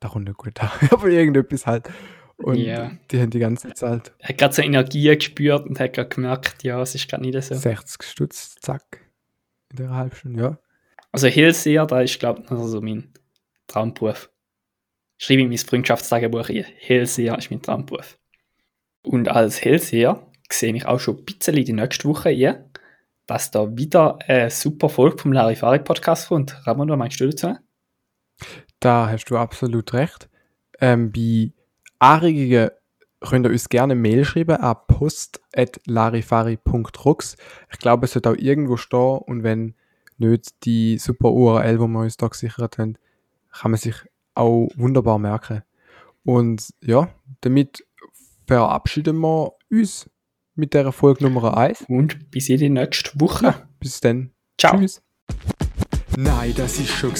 Da 0.00 0.08
kommt 0.08 0.26
nicht 0.26 0.36
gut 0.36 0.60
an. 0.60 0.70
Aber 0.90 1.06
irgendetwas 1.06 1.66
halt. 1.66 1.90
Und 2.36 2.56
Ja. 2.56 2.90
die 3.10 3.20
haben 3.20 3.30
die 3.30 3.38
ganze 3.38 3.72
Zeit 3.74 4.12
Er 4.18 4.28
hat 4.30 4.38
gerade 4.38 4.54
so 4.54 4.62
Energie 4.62 5.14
gespürt 5.16 5.66
und 5.66 5.78
hat 5.78 5.92
gerade 5.92 6.08
gemerkt, 6.08 6.62
ja, 6.64 6.80
es 6.82 6.94
ist 6.94 7.08
gerade 7.08 7.22
nicht 7.22 7.40
so. 7.42 7.54
60 7.54 8.02
Stutz, 8.02 8.56
zack. 8.56 9.00
In 9.70 9.76
der 9.76 9.90
halben 9.90 10.14
Stunde, 10.16 10.42
ja. 10.42 10.58
Also 11.12 11.28
Hellseher, 11.28 11.86
da 11.86 12.00
ist, 12.00 12.18
glaube 12.18 12.42
ich, 12.44 12.50
also 12.50 12.80
mein 12.80 13.12
Traumberuf. 13.68 14.30
Schreibe 15.16 15.42
ich 15.42 15.48
mein 15.48 15.58
Freundschaftstagebuch 15.58 16.48
ein. 16.48 16.64
Hellseher 16.78 17.38
ist 17.38 17.50
mein 17.50 17.62
Traumberuf. 17.62 18.18
Und 19.02 19.28
als 19.28 19.62
Hellseher 19.64 20.26
sehe 20.50 20.74
ich 20.74 20.86
auch 20.86 20.98
schon 20.98 21.18
ein 21.18 21.24
bisschen 21.24 21.64
die 21.64 21.72
nächste 21.72 22.08
Woche 22.08 22.30
ein, 22.30 22.64
dass 23.26 23.50
da 23.52 23.76
wieder 23.76 24.18
eine 24.26 24.50
super 24.50 24.88
Folge 24.88 25.18
vom 25.18 25.32
Larifari 25.32 25.78
Podcast 25.78 26.28
kommt. 26.28 26.66
Ramon, 26.66 26.88
was 26.88 26.98
meinst 26.98 27.20
du 27.20 27.28
dazu? 27.28 27.54
Da 28.80 29.08
hast 29.08 29.26
du 29.26 29.36
absolut 29.38 29.92
recht. 29.94 30.28
Ähm, 30.80 31.12
bei 31.12 31.52
Anregungen 32.04 32.70
könnt 33.20 33.46
ihr 33.46 33.50
uns 33.50 33.68
gerne 33.70 33.92
eine 33.92 34.00
Mail 34.00 34.26
schreiben 34.26 34.56
an 34.56 34.76
post.larifari.rux. 34.86 37.36
Ich 37.72 37.78
glaube, 37.78 38.04
es 38.04 38.14
wird 38.14 38.26
auch 38.26 38.36
irgendwo 38.36 38.76
stehen 38.76 39.16
und 39.18 39.42
wenn 39.42 39.74
nicht 40.18 40.52
die 40.64 40.98
super 40.98 41.32
URL, 41.32 41.80
wo 41.80 41.86
wir 41.86 42.00
uns 42.00 42.18
da 42.18 42.28
gesichert 42.28 42.76
haben, 42.78 42.98
kann 43.52 43.70
man 43.70 43.80
sich 43.80 43.94
auch 44.34 44.68
wunderbar 44.76 45.18
merken. 45.18 45.62
Und 46.24 46.68
ja, 46.82 47.08
damit 47.40 47.86
verabschieden 48.46 49.18
wir 49.20 49.52
uns 49.70 50.10
mit 50.54 50.74
der 50.74 50.92
Folge 50.92 51.24
Nummer 51.24 51.56
1. 51.56 51.86
Und 51.88 52.30
bis 52.30 52.50
in 52.50 52.58
die 52.58 52.68
nächste 52.68 53.18
Woche. 53.18 53.54
Bis 53.80 54.00
dann. 54.00 54.32
Ciao. 54.58 54.78
Tschüss. 54.78 55.00
Nein, 56.16 56.52
das 56.56 56.78
ist 56.78 56.90
schon. 56.90 57.14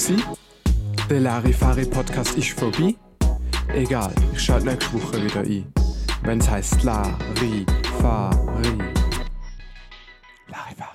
Der 1.09 1.21
Larifari 1.21 1.85
Podcast 1.85 2.37
ist 2.37 2.51
vorbei. 2.51 2.93
Egal, 3.73 4.13
ich 4.33 4.41
schalte 4.41 4.67
nächste 4.67 4.93
Woche 4.93 5.23
wieder 5.23 5.41
ein. 5.41 5.71
Wenn 6.23 6.39
es 6.39 6.49
heißt 6.49 6.83
Larifari. 6.83 7.65
Larifari. 10.47 10.94